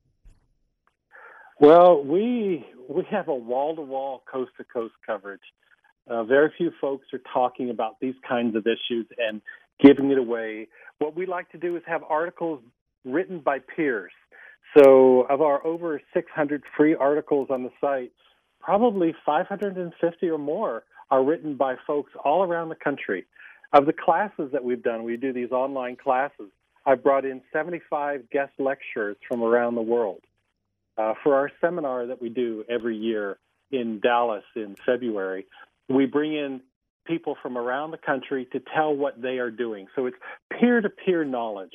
Well, 1.60 2.02
we 2.02 2.66
we 2.88 3.04
have 3.10 3.28
a 3.28 3.34
wall 3.34 3.76
to 3.76 3.82
wall, 3.82 4.22
coast 4.30 4.50
to 4.58 4.64
coast 4.64 4.94
coverage. 5.06 5.40
Uh, 6.08 6.24
very 6.24 6.52
few 6.56 6.72
folks 6.80 7.06
are 7.12 7.20
talking 7.32 7.70
about 7.70 8.00
these 8.00 8.16
kinds 8.28 8.56
of 8.56 8.66
issues 8.66 9.06
and 9.18 9.40
giving 9.80 10.10
it 10.10 10.18
away. 10.18 10.68
What 10.98 11.14
we 11.14 11.26
like 11.26 11.50
to 11.52 11.58
do 11.58 11.76
is 11.76 11.82
have 11.86 12.02
articles 12.08 12.60
written 13.04 13.38
by 13.38 13.58
peers. 13.60 14.12
So, 14.76 15.22
of 15.28 15.40
our 15.40 15.64
over 15.66 16.00
600 16.14 16.62
free 16.76 16.94
articles 16.94 17.48
on 17.50 17.62
the 17.62 17.70
site, 17.80 18.12
probably 18.60 19.14
550 19.24 20.28
or 20.28 20.38
more 20.38 20.84
are 21.10 21.22
written 21.22 21.56
by 21.56 21.74
folks 21.86 22.12
all 22.24 22.42
around 22.42 22.70
the 22.70 22.74
country. 22.74 23.26
Of 23.72 23.86
the 23.86 23.92
classes 23.92 24.50
that 24.52 24.62
we've 24.62 24.82
done, 24.82 25.04
we 25.04 25.16
do 25.16 25.32
these 25.32 25.50
online 25.50 25.96
classes. 25.96 26.50
I've 26.84 27.02
brought 27.02 27.24
in 27.24 27.40
75 27.52 28.28
guest 28.30 28.52
lecturers 28.58 29.16
from 29.26 29.42
around 29.42 29.76
the 29.76 29.82
world. 29.82 30.20
Uh, 30.98 31.14
for 31.22 31.34
our 31.34 31.50
seminar 31.60 32.06
that 32.06 32.20
we 32.20 32.28
do 32.28 32.64
every 32.68 32.96
year 32.96 33.38
in 33.70 33.98
Dallas 34.00 34.44
in 34.54 34.76
February, 34.84 35.46
we 35.88 36.04
bring 36.04 36.34
in 36.34 36.60
people 37.06 37.36
from 37.42 37.56
around 37.56 37.92
the 37.92 37.98
country 37.98 38.46
to 38.52 38.60
tell 38.74 38.94
what 38.94 39.20
they 39.20 39.38
are 39.38 39.50
doing. 39.50 39.86
So 39.96 40.06
it's 40.06 40.16
peer-to-peer 40.60 41.24
knowledge 41.24 41.72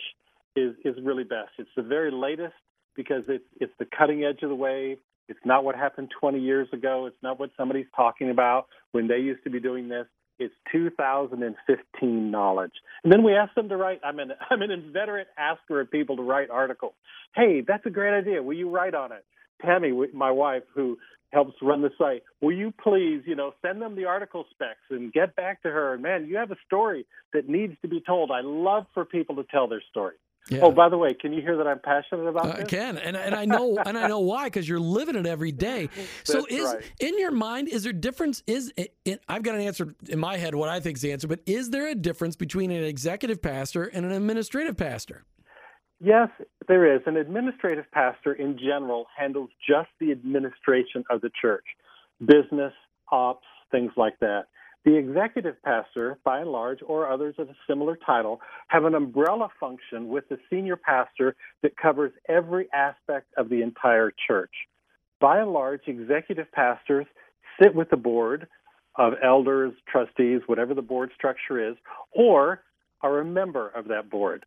is 0.55 0.75
is 0.85 0.95
really 1.03 1.23
best. 1.23 1.51
It's 1.57 1.69
the 1.75 1.83
very 1.83 2.11
latest 2.11 2.53
because 2.95 3.23
it's 3.27 3.45
it's 3.59 3.73
the 3.79 3.87
cutting 3.97 4.23
edge 4.23 4.43
of 4.43 4.49
the 4.49 4.55
wave. 4.55 4.97
It's 5.29 5.39
not 5.43 5.63
what 5.63 5.75
happened 5.75 6.09
20 6.19 6.39
years 6.39 6.67
ago. 6.71 7.05
It's 7.05 7.21
not 7.21 7.39
what 7.39 7.49
somebody's 7.57 7.87
talking 7.95 8.29
about 8.29 8.67
when 8.91 9.07
they 9.07 9.17
used 9.17 9.43
to 9.43 9.49
be 9.49 9.59
doing 9.59 9.89
this. 9.89 10.05
It's 10.39 10.53
2015 10.71 12.31
knowledge. 12.31 12.71
And 13.03 13.11
then 13.11 13.23
we 13.23 13.33
ask 13.33 13.53
them 13.55 13.69
to 13.69 13.77
write. 13.77 14.01
I'm 14.03 14.19
an 14.19 14.31
I'm 14.49 14.61
an 14.61 14.71
inveterate 14.71 15.27
asker 15.37 15.81
of 15.81 15.91
people 15.91 16.17
to 16.17 16.23
write 16.23 16.49
articles. 16.49 16.93
Hey, 17.35 17.63
that's 17.67 17.85
a 17.85 17.89
great 17.89 18.17
idea. 18.17 18.41
Will 18.41 18.57
you 18.57 18.69
write 18.69 18.93
on 18.93 19.11
it? 19.11 19.25
Tammy, 19.61 19.91
my 20.13 20.31
wife, 20.31 20.63
who 20.75 20.97
helps 21.33 21.55
run 21.61 21.81
the 21.81 21.89
site, 21.97 22.23
will 22.41 22.55
you 22.55 22.71
please, 22.83 23.21
you 23.25 23.35
know, 23.35 23.53
send 23.61 23.81
them 23.81 23.95
the 23.95 24.05
article 24.05 24.45
specs 24.51 24.79
and 24.89 25.11
get 25.11 25.35
back 25.35 25.61
to 25.63 25.69
her? 25.69 25.93
And 25.93 26.03
man, 26.03 26.25
you 26.25 26.37
have 26.37 26.51
a 26.51 26.57
story 26.65 27.05
that 27.33 27.49
needs 27.49 27.73
to 27.81 27.87
be 27.87 28.01
told. 28.01 28.31
I 28.31 28.41
love 28.41 28.85
for 28.93 29.03
people 29.03 29.35
to 29.35 29.43
tell 29.43 29.67
their 29.67 29.83
story. 29.89 30.15
Yeah. 30.49 30.59
Oh, 30.61 30.71
by 30.71 30.87
the 30.87 30.97
way, 30.97 31.13
can 31.13 31.33
you 31.33 31.41
hear 31.41 31.57
that 31.57 31.67
I'm 31.67 31.79
passionate 31.79 32.27
about 32.27 32.45
uh, 32.45 32.55
this? 32.57 32.65
I 32.65 32.67
can, 32.67 32.97
and 32.97 33.17
and 33.17 33.35
I 33.35 33.45
know 33.45 33.77
and 33.85 33.97
I 33.97 34.07
know 34.07 34.19
why 34.19 34.45
because 34.45 34.67
you're 34.67 34.79
living 34.79 35.15
it 35.15 35.25
every 35.25 35.51
day. 35.51 35.89
So 36.23 36.45
is 36.49 36.73
right. 36.73 36.83
in 36.99 37.17
your 37.19 37.31
mind 37.31 37.69
is 37.69 37.83
there 37.83 37.93
difference? 37.93 38.43
Is 38.47 38.73
it, 38.75 38.93
it, 39.05 39.21
I've 39.27 39.43
got 39.43 39.55
an 39.55 39.61
answer 39.61 39.95
in 40.09 40.19
my 40.19 40.37
head 40.37 40.55
what 40.55 40.69
I 40.69 40.79
think 40.79 40.97
is 40.97 41.01
the 41.01 41.11
answer, 41.11 41.27
but 41.27 41.39
is 41.45 41.69
there 41.69 41.87
a 41.87 41.95
difference 41.95 42.35
between 42.35 42.71
an 42.71 42.83
executive 42.83 43.41
pastor 43.41 43.85
and 43.85 44.05
an 44.05 44.11
administrative 44.11 44.75
pastor? 44.77 45.23
Yes, 45.99 46.29
there 46.67 46.95
is. 46.95 47.01
An 47.05 47.17
administrative 47.17 47.85
pastor 47.91 48.33
in 48.33 48.57
general 48.57 49.07
handles 49.17 49.49
just 49.67 49.89
the 49.99 50.11
administration 50.11 51.03
of 51.09 51.21
the 51.21 51.31
church, 51.41 51.65
business, 52.19 52.73
ops, 53.11 53.45
things 53.71 53.91
like 53.97 54.19
that. 54.19 54.45
The 54.87 54.95
executive 54.95 55.61
pastor, 55.63 56.17
by 56.23 56.39
and 56.39 56.49
large, 56.49 56.79
or 56.81 57.11
others 57.11 57.35
of 57.39 57.49
a 57.49 57.55
similar 57.67 57.97
title, 57.97 58.39
have 58.69 58.85
an 58.85 58.95
umbrella 58.95 59.49
function 59.59 60.07
with 60.07 60.29
the 60.29 60.37
senior 60.49 60.77
pastor 60.77 61.35
that 61.61 61.75
covers 61.75 62.13
every 62.29 62.69
aspect 62.73 63.27
of 63.35 63.49
the 63.49 63.63
entire 63.63 64.13
church. 64.25 64.53
By 65.19 65.41
and 65.41 65.51
large, 65.51 65.81
executive 65.87 66.49
pastors 66.53 67.05
sit 67.61 67.75
with 67.75 67.89
the 67.89 67.97
board 67.97 68.47
of 68.95 69.15
elders, 69.21 69.73
trustees, 69.89 70.39
whatever 70.45 70.73
the 70.73 70.81
board 70.81 71.11
structure 71.13 71.69
is, 71.69 71.75
or 72.13 72.63
are 73.01 73.19
a 73.19 73.25
member 73.25 73.67
of 73.67 73.89
that 73.89 74.09
board. 74.09 74.45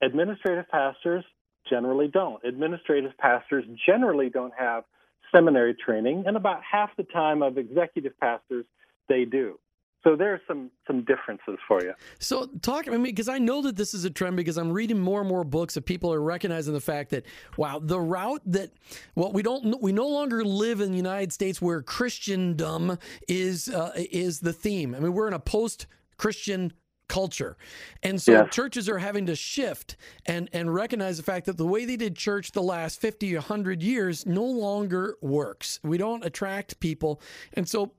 Administrative 0.00 0.66
pastors 0.70 1.26
generally 1.68 2.08
don't. 2.08 2.42
Administrative 2.42 3.12
pastors 3.18 3.66
generally 3.86 4.30
don't 4.30 4.54
have 4.58 4.84
seminary 5.30 5.74
training, 5.74 6.24
and 6.26 6.38
about 6.38 6.62
half 6.62 6.88
the 6.96 7.02
time 7.02 7.42
of 7.42 7.58
executive 7.58 8.18
pastors, 8.18 8.64
they 9.10 9.26
do. 9.26 9.58
So 10.04 10.16
there 10.16 10.34
are 10.34 10.40
some 10.46 10.70
some 10.86 11.02
differences 11.04 11.58
for 11.66 11.82
you. 11.82 11.94
So 12.18 12.46
talk 12.60 12.86
I 12.86 12.92
mean 12.92 13.02
because 13.02 13.28
I 13.28 13.38
know 13.38 13.62
that 13.62 13.74
this 13.74 13.94
is 13.94 14.04
a 14.04 14.10
trend 14.10 14.36
because 14.36 14.58
I'm 14.58 14.70
reading 14.70 15.00
more 15.00 15.20
and 15.20 15.28
more 15.28 15.44
books 15.44 15.74
that 15.74 15.86
people 15.86 16.12
are 16.12 16.20
recognizing 16.20 16.74
the 16.74 16.80
fact 16.80 17.10
that 17.10 17.24
wow 17.56 17.80
the 17.82 17.98
route 17.98 18.42
that 18.46 18.70
well 19.14 19.32
we 19.32 19.42
don't 19.42 19.80
we 19.80 19.92
no 19.92 20.06
longer 20.06 20.44
live 20.44 20.80
in 20.80 20.90
the 20.90 20.96
United 20.96 21.32
States 21.32 21.60
where 21.60 21.80
Christendom 21.82 22.98
is 23.28 23.70
uh, 23.70 23.92
is 23.96 24.40
the 24.40 24.52
theme. 24.52 24.94
I 24.94 25.00
mean 25.00 25.14
we're 25.14 25.28
in 25.28 25.34
a 25.34 25.40
post 25.40 25.86
Christian 26.18 26.72
culture. 27.08 27.56
And 28.02 28.20
so 28.20 28.46
churches 28.46 28.88
are 28.88 28.98
having 28.98 29.26
to 29.26 29.36
shift 29.36 29.96
and, 30.26 30.48
and 30.52 30.72
recognize 30.72 31.16
the 31.16 31.22
fact 31.22 31.46
that 31.46 31.56
the 31.56 31.66
way 31.66 31.84
they 31.84 31.96
did 31.96 32.16
church 32.16 32.52
the 32.52 32.62
last 32.62 33.00
50, 33.00 33.34
100 33.34 33.82
years 33.82 34.26
no 34.26 34.44
longer 34.44 35.16
works. 35.20 35.80
We 35.82 35.98
don't 35.98 36.24
attract 36.24 36.80
people. 36.80 37.20
And 37.54 37.68
so 37.68 37.92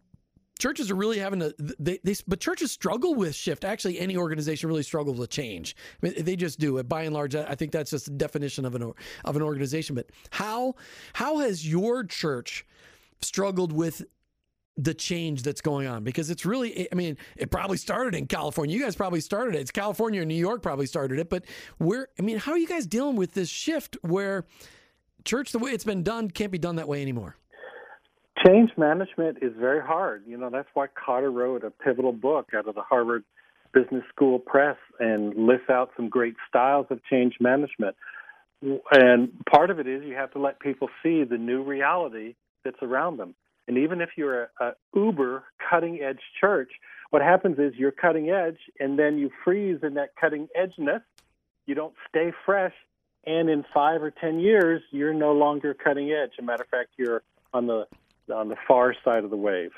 churches 0.59 0.89
are 0.89 0.95
really 0.95 1.19
having 1.19 1.39
to 1.39 1.53
they, 1.57 1.99
they 2.03 2.15
but 2.27 2.39
churches 2.39 2.71
struggle 2.71 3.15
with 3.15 3.35
shift. 3.35 3.65
Actually 3.65 3.99
any 3.99 4.17
organization 4.17 4.69
really 4.69 4.83
struggles 4.83 5.17
with 5.17 5.29
change. 5.29 5.75
I 6.01 6.07
mean, 6.07 6.23
they 6.23 6.35
just 6.35 6.59
do 6.59 6.77
it. 6.77 6.87
By 6.87 7.03
and 7.03 7.13
large 7.13 7.35
i 7.35 7.55
think 7.55 7.71
that's 7.71 7.91
just 7.91 8.05
the 8.05 8.11
definition 8.11 8.65
of 8.65 8.75
an 8.75 8.93
of 9.23 9.35
an 9.35 9.41
organization. 9.41 9.95
But 9.95 10.09
how 10.31 10.75
how 11.13 11.39
has 11.39 11.67
your 11.67 12.03
church 12.03 12.65
struggled 13.21 13.71
with 13.71 14.03
the 14.77 14.93
change 14.93 15.43
that's 15.43 15.61
going 15.61 15.87
on? 15.87 16.03
Because 16.03 16.29
it's 16.29 16.45
really 16.45 16.87
i 16.91 16.95
mean 16.95 17.17
it 17.35 17.51
probably 17.51 17.77
started 17.77 18.15
in 18.15 18.27
california. 18.27 18.75
You 18.75 18.81
guys 18.81 18.95
probably 18.95 19.21
started 19.21 19.55
it. 19.55 19.59
It's 19.59 19.71
california 19.71 20.21
and 20.21 20.29
new 20.29 20.35
york 20.35 20.61
probably 20.61 20.85
started 20.85 21.19
it. 21.19 21.29
But 21.29 21.45
where 21.77 22.07
i 22.17 22.21
mean 22.21 22.37
how 22.37 22.53
are 22.53 22.57
you 22.57 22.67
guys 22.67 22.87
dealing 22.87 23.17
with 23.17 23.33
this 23.33 23.49
shift 23.49 23.97
where 24.01 24.45
church 25.25 25.51
the 25.51 25.59
way 25.59 25.71
it's 25.71 25.83
been 25.83 26.03
done 26.03 26.29
can't 26.29 26.51
be 26.51 26.59
done 26.59 26.75
that 26.75 26.87
way 26.87 27.01
anymore 27.01 27.35
Change 28.43 28.71
management 28.77 29.37
is 29.41 29.53
very 29.57 29.81
hard. 29.81 30.23
You 30.27 30.37
know, 30.37 30.49
that's 30.49 30.67
why 30.73 30.87
Kotter 30.87 31.33
wrote 31.33 31.63
a 31.63 31.71
pivotal 31.71 32.11
book 32.11 32.49
out 32.55 32.67
of 32.67 32.75
the 32.75 32.81
Harvard 32.81 33.23
Business 33.73 34.03
School 34.13 34.39
Press 34.39 34.77
and 34.99 35.35
lists 35.35 35.69
out 35.69 35.91
some 35.95 36.09
great 36.09 36.35
styles 36.47 36.87
of 36.89 36.99
change 37.09 37.35
management. 37.39 37.95
And 38.91 39.31
part 39.49 39.69
of 39.69 39.79
it 39.79 39.87
is 39.87 40.03
you 40.03 40.15
have 40.15 40.31
to 40.31 40.39
let 40.39 40.59
people 40.59 40.89
see 41.03 41.23
the 41.23 41.37
new 41.37 41.63
reality 41.63 42.35
that's 42.63 42.81
around 42.81 43.17
them. 43.17 43.35
And 43.67 43.77
even 43.77 44.01
if 44.01 44.09
you're 44.17 44.43
a, 44.43 44.49
a 44.59 44.71
uber 44.95 45.43
cutting 45.69 46.01
edge 46.01 46.19
church, 46.39 46.71
what 47.09 47.21
happens 47.21 47.57
is 47.59 47.73
you're 47.75 47.91
cutting 47.91 48.29
edge 48.29 48.57
and 48.79 48.97
then 48.97 49.17
you 49.17 49.29
freeze 49.43 49.79
in 49.83 49.95
that 49.95 50.09
cutting 50.19 50.47
edgeness. 50.59 51.01
You 51.65 51.75
don't 51.75 51.93
stay 52.09 52.31
fresh. 52.45 52.73
And 53.25 53.49
in 53.49 53.65
five 53.73 54.03
or 54.03 54.11
10 54.11 54.39
years, 54.39 54.81
you're 54.91 55.13
no 55.13 55.33
longer 55.33 55.73
cutting 55.73 56.11
edge. 56.11 56.31
As 56.37 56.43
a 56.43 56.43
matter 56.43 56.63
of 56.63 56.69
fact, 56.69 56.89
you're 56.97 57.23
on 57.53 57.67
the 57.67 57.87
on 58.33 58.49
the 58.49 58.55
far 58.67 58.95
side 59.03 59.23
of 59.23 59.29
the 59.29 59.37
wave. 59.37 59.71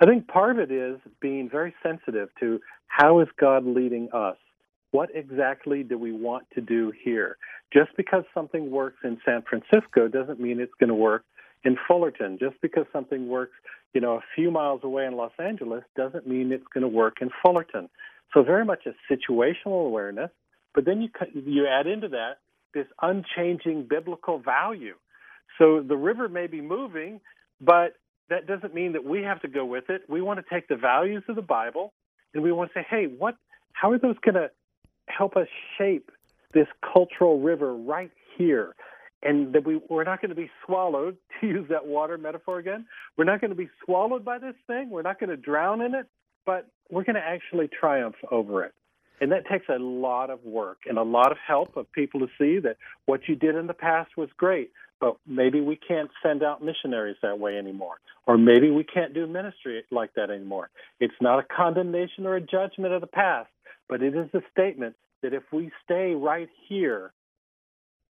I 0.00 0.06
think 0.06 0.26
part 0.28 0.58
of 0.58 0.70
it 0.70 0.72
is 0.72 0.98
being 1.20 1.48
very 1.50 1.74
sensitive 1.82 2.28
to 2.40 2.60
how 2.86 3.20
is 3.20 3.28
God 3.38 3.66
leading 3.66 4.08
us? 4.12 4.36
What 4.90 5.10
exactly 5.14 5.82
do 5.82 5.96
we 5.98 6.12
want 6.12 6.44
to 6.54 6.60
do 6.60 6.92
here? 7.04 7.38
Just 7.72 7.90
because 7.96 8.24
something 8.34 8.70
works 8.70 8.98
in 9.04 9.18
San 9.24 9.42
Francisco 9.48 10.08
doesn't 10.08 10.40
mean 10.40 10.60
it's 10.60 10.72
going 10.78 10.88
to 10.88 10.94
work 10.94 11.24
in 11.64 11.76
Fullerton. 11.88 12.38
Just 12.38 12.60
because 12.60 12.84
something 12.92 13.28
works, 13.28 13.54
you 13.94 14.00
know, 14.00 14.14
a 14.14 14.22
few 14.34 14.50
miles 14.50 14.80
away 14.84 15.06
in 15.06 15.16
Los 15.16 15.32
Angeles 15.38 15.82
doesn't 15.96 16.26
mean 16.26 16.52
it's 16.52 16.66
going 16.74 16.82
to 16.82 16.88
work 16.88 17.16
in 17.20 17.30
Fullerton. 17.42 17.88
So 18.34 18.42
very 18.42 18.64
much 18.64 18.86
a 18.86 19.12
situational 19.12 19.86
awareness, 19.86 20.30
but 20.74 20.84
then 20.84 21.02
you 21.02 21.08
you 21.34 21.66
add 21.66 21.86
into 21.86 22.08
that 22.08 22.38
this 22.74 22.86
unchanging 23.00 23.86
biblical 23.88 24.38
value. 24.38 24.94
So 25.58 25.82
the 25.86 25.96
river 25.96 26.28
may 26.28 26.46
be 26.46 26.60
moving, 26.60 27.20
but 27.62 27.94
that 28.28 28.46
doesn't 28.46 28.74
mean 28.74 28.92
that 28.92 29.04
we 29.04 29.22
have 29.22 29.40
to 29.42 29.48
go 29.48 29.64
with 29.64 29.88
it. 29.88 30.02
We 30.08 30.20
want 30.20 30.40
to 30.40 30.54
take 30.54 30.68
the 30.68 30.76
values 30.76 31.22
of 31.28 31.36
the 31.36 31.42
Bible 31.42 31.92
and 32.34 32.42
we 32.42 32.52
want 32.52 32.72
to 32.72 32.80
say, 32.80 32.86
hey, 32.88 33.06
what 33.06 33.36
how 33.72 33.90
are 33.90 33.98
those 33.98 34.16
going 34.22 34.34
to 34.34 34.50
help 35.08 35.36
us 35.36 35.48
shape 35.78 36.10
this 36.52 36.66
cultural 36.92 37.40
river 37.40 37.74
right 37.74 38.10
here? 38.36 38.74
And 39.22 39.52
that 39.54 39.64
we, 39.64 39.80
we're 39.88 40.04
not 40.04 40.20
going 40.20 40.30
to 40.30 40.36
be 40.36 40.50
swallowed, 40.66 41.16
to 41.40 41.46
use 41.46 41.66
that 41.70 41.86
water 41.86 42.18
metaphor 42.18 42.58
again. 42.58 42.86
We're 43.16 43.24
not 43.24 43.40
going 43.40 43.50
to 43.50 43.56
be 43.56 43.68
swallowed 43.84 44.24
by 44.24 44.38
this 44.38 44.54
thing. 44.66 44.90
We're 44.90 45.02
not 45.02 45.20
going 45.20 45.30
to 45.30 45.36
drown 45.36 45.80
in 45.80 45.94
it, 45.94 46.06
but 46.44 46.68
we're 46.90 47.04
going 47.04 47.16
to 47.16 47.24
actually 47.24 47.68
triumph 47.68 48.16
over 48.30 48.64
it. 48.64 48.72
And 49.22 49.30
that 49.30 49.46
takes 49.46 49.66
a 49.68 49.78
lot 49.78 50.30
of 50.30 50.44
work 50.44 50.78
and 50.84 50.98
a 50.98 51.02
lot 51.04 51.30
of 51.30 51.38
help 51.46 51.76
of 51.76 51.90
people 51.92 52.18
to 52.18 52.26
see 52.36 52.58
that 52.58 52.76
what 53.06 53.20
you 53.28 53.36
did 53.36 53.54
in 53.54 53.68
the 53.68 53.72
past 53.72 54.16
was 54.16 54.28
great, 54.36 54.72
but 55.00 55.16
maybe 55.24 55.60
we 55.60 55.76
can't 55.76 56.10
send 56.20 56.42
out 56.42 56.60
missionaries 56.60 57.14
that 57.22 57.38
way 57.38 57.56
anymore. 57.56 57.94
Or 58.26 58.36
maybe 58.36 58.68
we 58.72 58.82
can't 58.82 59.14
do 59.14 59.28
ministry 59.28 59.84
like 59.92 60.12
that 60.16 60.30
anymore. 60.30 60.70
It's 60.98 61.14
not 61.20 61.38
a 61.38 61.44
condemnation 61.44 62.26
or 62.26 62.34
a 62.34 62.40
judgment 62.40 62.94
of 62.94 63.00
the 63.00 63.06
past, 63.06 63.48
but 63.88 64.02
it 64.02 64.16
is 64.16 64.28
a 64.34 64.40
statement 64.50 64.96
that 65.22 65.32
if 65.32 65.44
we 65.52 65.70
stay 65.84 66.14
right 66.16 66.48
here, 66.68 67.12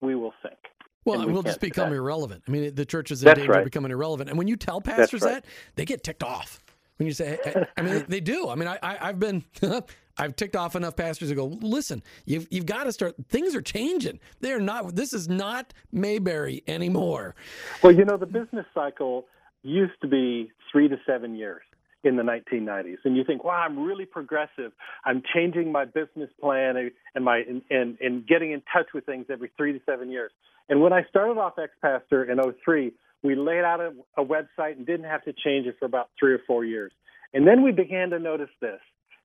we 0.02 0.13
will 0.13 0.34
sink. 0.43 0.60
Well, 1.06 1.26
we 1.26 1.34
will 1.34 1.41
just 1.41 1.60
become 1.60 1.91
irrelevant. 1.91 2.43
I 2.48 2.52
mean, 2.52 2.76
the 2.76 2.86
church 2.86 3.10
is 3.10 3.24
in 3.24 3.26
That's 3.26 3.39
danger 3.39 3.54
right. 3.54 3.62
of 3.62 3.65
becoming 3.65 3.91
irrelevant. 3.91 4.30
And 4.30 4.38
when 4.38 4.48
you 4.48 4.58
tell 4.58 4.80
pastors 4.80 5.24
right. 5.24 5.41
that, 5.41 5.45
they 5.74 5.86
get 5.86 6.04
ticked 6.04 6.22
off. 6.22 6.63
When 6.98 7.08
you 7.08 7.13
say, 7.13 7.39
I 7.78 7.82
mean, 7.82 8.06
they 8.10 8.19
do. 8.19 8.50
I 8.50 8.56
mean, 8.56 8.67
I, 8.67 8.78
I, 8.84 9.08
have 9.08 9.19
been, 9.19 9.43
I've 10.19 10.36
ticked 10.36 10.55
off 10.55 10.75
enough 10.75 10.95
pastors 10.95 11.29
to 11.29 11.36
go, 11.36 11.45
listen, 11.62 12.03
you've, 12.25 12.47
you've 12.51 12.65
got 12.65 12.84
to 12.84 12.91
start, 12.91 13.15
things 13.29 13.55
are 13.55 13.62
changing. 13.62 14.19
They're 14.41 14.60
not, 14.60 14.95
this 14.95 15.13
is 15.13 15.27
not 15.27 15.73
Mayberry 15.91 16.63
anymore. 16.67 17.36
Well, 17.82 17.93
you 17.93 18.05
know, 18.05 18.17
the 18.17 18.25
business 18.25 18.65
cycle 18.73 19.25
used 19.63 19.99
to 20.01 20.08
be 20.08 20.51
three 20.71 20.88
to 20.88 20.97
seven 21.05 21.36
years 21.36 21.62
in 22.05 22.15
the 22.15 22.23
1990s 22.23 22.95
and 23.03 23.17
you 23.17 23.25
think 23.25 23.43
wow 23.43 23.62
i'm 23.67 23.77
really 23.77 24.05
progressive 24.05 24.71
i'm 25.03 25.21
changing 25.34 25.69
my 25.69 25.84
business 25.84 26.29
plan 26.39 26.89
and 27.13 27.25
my 27.25 27.39
and, 27.39 27.62
and, 27.69 27.97
and 27.99 28.25
getting 28.25 28.53
in 28.53 28.62
touch 28.71 28.86
with 28.93 29.05
things 29.05 29.25
every 29.29 29.51
three 29.58 29.73
to 29.73 29.82
seven 29.86 30.10
years 30.10 30.32
and 30.69 30.79
when 30.79 30.93
i 30.93 31.03
started 31.10 31.38
off 31.38 31.55
ex 31.60 31.73
pastor 31.82 32.23
in 32.23 32.39
03 32.63 32.93
We 33.21 33.36
laid 33.36 33.63
out 33.63 33.82
a, 33.82 33.91
a 34.17 34.23
website 34.23 34.77
and 34.77 34.86
didn't 34.86 35.05
have 35.05 35.23
to 35.25 35.34
change 35.34 35.67
it 35.67 35.75
for 35.79 35.86
about 35.86 36.10
three 36.19 36.34
or 36.34 36.39
four 36.47 36.63
years. 36.63 36.91
And 37.34 37.45
then 37.45 37.63
we 37.63 37.71
began 37.71 38.10
to 38.12 38.19
notice 38.19 38.49
this 38.62 38.79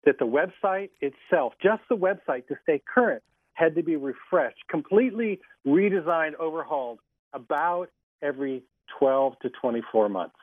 that 0.07 0.19
the 0.19 0.27
website 0.27 0.91
itself, 1.01 1.55
just 1.63 1.83
the 1.89 1.97
website 1.97 2.47
to 2.49 2.57
stay 2.63 2.83
current, 2.93 3.23
had 3.55 3.75
to 3.77 3.83
be 3.83 3.97
refreshed, 3.97 4.59
completely 4.69 5.41
redesigned, 5.67 6.35
overhauled 6.41 6.99
about 7.33 7.91
every 8.23 8.63
12 8.99 9.35
to 9.43 9.51
24 9.61 10.09
months. 10.09 10.35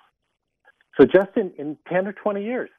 So 0.99 1.05
just 1.05 1.29
in, 1.35 1.51
in 1.57 1.77
10 1.89 2.07
or 2.07 2.13
20 2.13 2.43
years, 2.43 2.69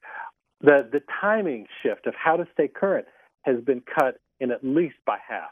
the, 0.61 0.88
the 0.90 1.03
timing 1.21 1.66
shift 1.83 2.07
of 2.07 2.14
how 2.14 2.37
to 2.37 2.47
stay 2.53 2.68
current 2.68 3.07
has 3.42 3.61
been 3.64 3.83
cut 3.83 4.21
in 4.40 4.51
at 4.51 4.64
least 4.64 4.97
by 5.07 5.18
half 5.27 5.51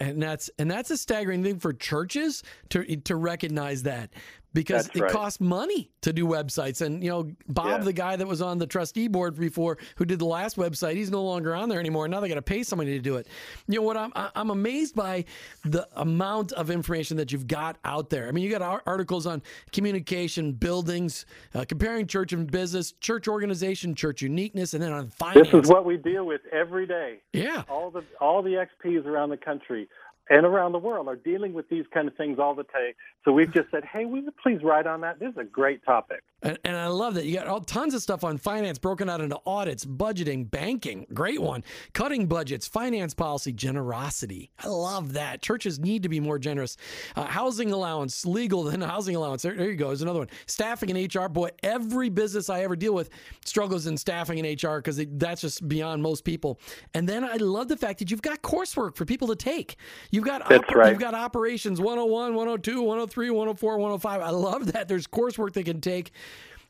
and 0.00 0.22
that's 0.22 0.50
and 0.58 0.70
that's 0.70 0.90
a 0.90 0.96
staggering 0.96 1.42
thing 1.42 1.58
for 1.58 1.72
churches 1.72 2.42
to 2.70 2.96
to 2.96 3.16
recognize 3.16 3.84
that 3.84 4.10
because 4.54 4.86
That's 4.86 4.96
it 4.96 5.02
right. 5.02 5.12
costs 5.12 5.40
money 5.40 5.90
to 6.02 6.12
do 6.12 6.26
websites. 6.26 6.80
And 6.80 7.02
you 7.02 7.10
know, 7.10 7.30
Bob, 7.48 7.66
Yeah. 7.66 7.78
the 7.84 7.92
guy 7.92 8.16
that 8.16 8.26
was 8.26 8.40
on 8.40 8.58
the 8.58 8.66
trustee 8.66 9.08
board 9.08 9.36
before, 9.38 9.76
who 9.96 10.04
did 10.04 10.18
the 10.20 10.24
last 10.24 10.56
website, 10.56 10.94
he's 10.94 11.10
no 11.10 11.22
longer 11.22 11.54
on 11.54 11.68
there 11.68 11.80
anymore. 11.80 12.08
Now 12.08 12.20
they 12.20 12.28
got 12.28 12.36
to 12.36 12.42
pay 12.42 12.62
somebody 12.62 12.92
to 12.92 13.00
do 13.00 13.16
it. 13.16 13.26
You 13.68 13.80
know 13.80 13.82
what? 13.82 13.96
I'm 13.96 14.12
I'm 14.14 14.50
amazed 14.50 14.94
by 14.94 15.24
the 15.64 15.86
amount 15.96 16.52
of 16.52 16.70
information 16.70 17.16
that 17.18 17.32
you've 17.32 17.46
got 17.48 17.76
out 17.84 18.08
there. 18.10 18.28
I 18.28 18.30
mean, 18.30 18.44
you 18.44 18.50
got 18.50 18.82
articles 18.86 19.26
on 19.26 19.42
communication, 19.72 20.52
buildings, 20.52 21.26
uh, 21.54 21.64
comparing 21.68 22.06
church 22.06 22.32
and 22.32 22.50
business, 22.50 22.92
church 22.92 23.28
organization, 23.28 23.94
church 23.94 24.22
uniqueness, 24.22 24.72
and 24.72 24.82
then 24.82 24.92
on 24.92 25.08
finance. 25.08 25.48
This 25.50 25.64
is 25.64 25.70
what 25.70 25.84
we 25.84 25.96
deal 25.96 26.24
with 26.24 26.40
every 26.52 26.86
day. 26.86 27.20
yeah. 27.32 27.64
All 27.68 27.90
the 27.90 28.04
all 28.20 28.42
the 28.42 28.66
XPs 28.84 29.04
around 29.04 29.30
the 29.30 29.36
country 29.36 29.88
and 30.30 30.46
around 30.46 30.72
the 30.72 30.78
world 30.78 31.08
are 31.08 31.16
dealing 31.16 31.52
with 31.52 31.68
these 31.68 31.84
kind 31.92 32.08
of 32.08 32.16
things 32.16 32.38
all 32.38 32.54
the 32.54 32.64
time. 32.64 32.92
So 33.24 33.32
we've 33.32 33.52
just 33.52 33.70
said, 33.70 33.84
hey, 33.84 34.04
will 34.04 34.22
you 34.22 34.32
please 34.42 34.62
write 34.62 34.86
on 34.86 35.00
that? 35.02 35.18
This 35.18 35.30
is 35.32 35.38
a 35.38 35.44
great 35.44 35.84
topic. 35.84 36.22
And, 36.42 36.58
and 36.64 36.76
I 36.76 36.88
love 36.88 37.14
that 37.14 37.24
you 37.24 37.34
got 37.34 37.46
all 37.46 37.60
tons 37.60 37.94
of 37.94 38.02
stuff 38.02 38.24
on 38.24 38.36
finance 38.36 38.78
broken 38.78 39.08
out 39.08 39.20
into 39.20 39.38
audits, 39.46 39.84
budgeting, 39.84 40.50
banking. 40.50 41.06
Great 41.12 41.40
one. 41.40 41.64
Cutting 41.94 42.26
budgets, 42.26 42.66
finance 42.66 43.14
policy, 43.14 43.52
generosity. 43.52 44.50
I 44.58 44.68
love 44.68 45.14
that. 45.14 45.42
Churches 45.42 45.78
need 45.78 46.02
to 46.02 46.08
be 46.08 46.20
more 46.20 46.38
generous. 46.38 46.76
Uh, 47.16 47.24
housing 47.24 47.72
allowance, 47.72 48.26
legal, 48.26 48.64
then 48.64 48.80
housing 48.82 49.16
allowance. 49.16 49.42
There, 49.42 49.54
there 49.54 49.70
you 49.70 49.76
go. 49.76 49.88
There's 49.88 50.02
another 50.02 50.20
one. 50.20 50.28
Staffing 50.46 50.90
and 50.90 51.14
HR. 51.14 51.28
Boy, 51.28 51.50
every 51.62 52.10
business 52.10 52.50
I 52.50 52.62
ever 52.62 52.76
deal 52.76 52.94
with 52.94 53.10
struggles 53.44 53.86
in 53.86 53.96
staffing 53.96 54.44
and 54.44 54.62
HR 54.62 54.76
because 54.76 55.02
that's 55.12 55.40
just 55.40 55.66
beyond 55.66 56.02
most 56.02 56.24
people. 56.24 56.60
And 56.92 57.08
then 57.08 57.24
I 57.24 57.36
love 57.36 57.68
the 57.68 57.76
fact 57.76 57.98
that 58.00 58.10
you've 58.10 58.22
got 58.22 58.42
coursework 58.42 58.96
for 58.96 59.04
people 59.04 59.28
to 59.28 59.36
take. 59.36 59.76
You've 60.14 60.24
got 60.24 60.48
That's 60.48 60.72
right. 60.74 60.90
you've 60.90 61.00
got 61.00 61.14
operations 61.14 61.80
101, 61.80 62.34
102, 62.34 62.80
103, 62.82 63.30
104, 63.30 63.78
105. 63.78 64.20
I 64.20 64.30
love 64.30 64.72
that. 64.72 64.86
There's 64.86 65.08
coursework 65.08 65.54
they 65.54 65.64
can 65.64 65.80
take. 65.80 66.12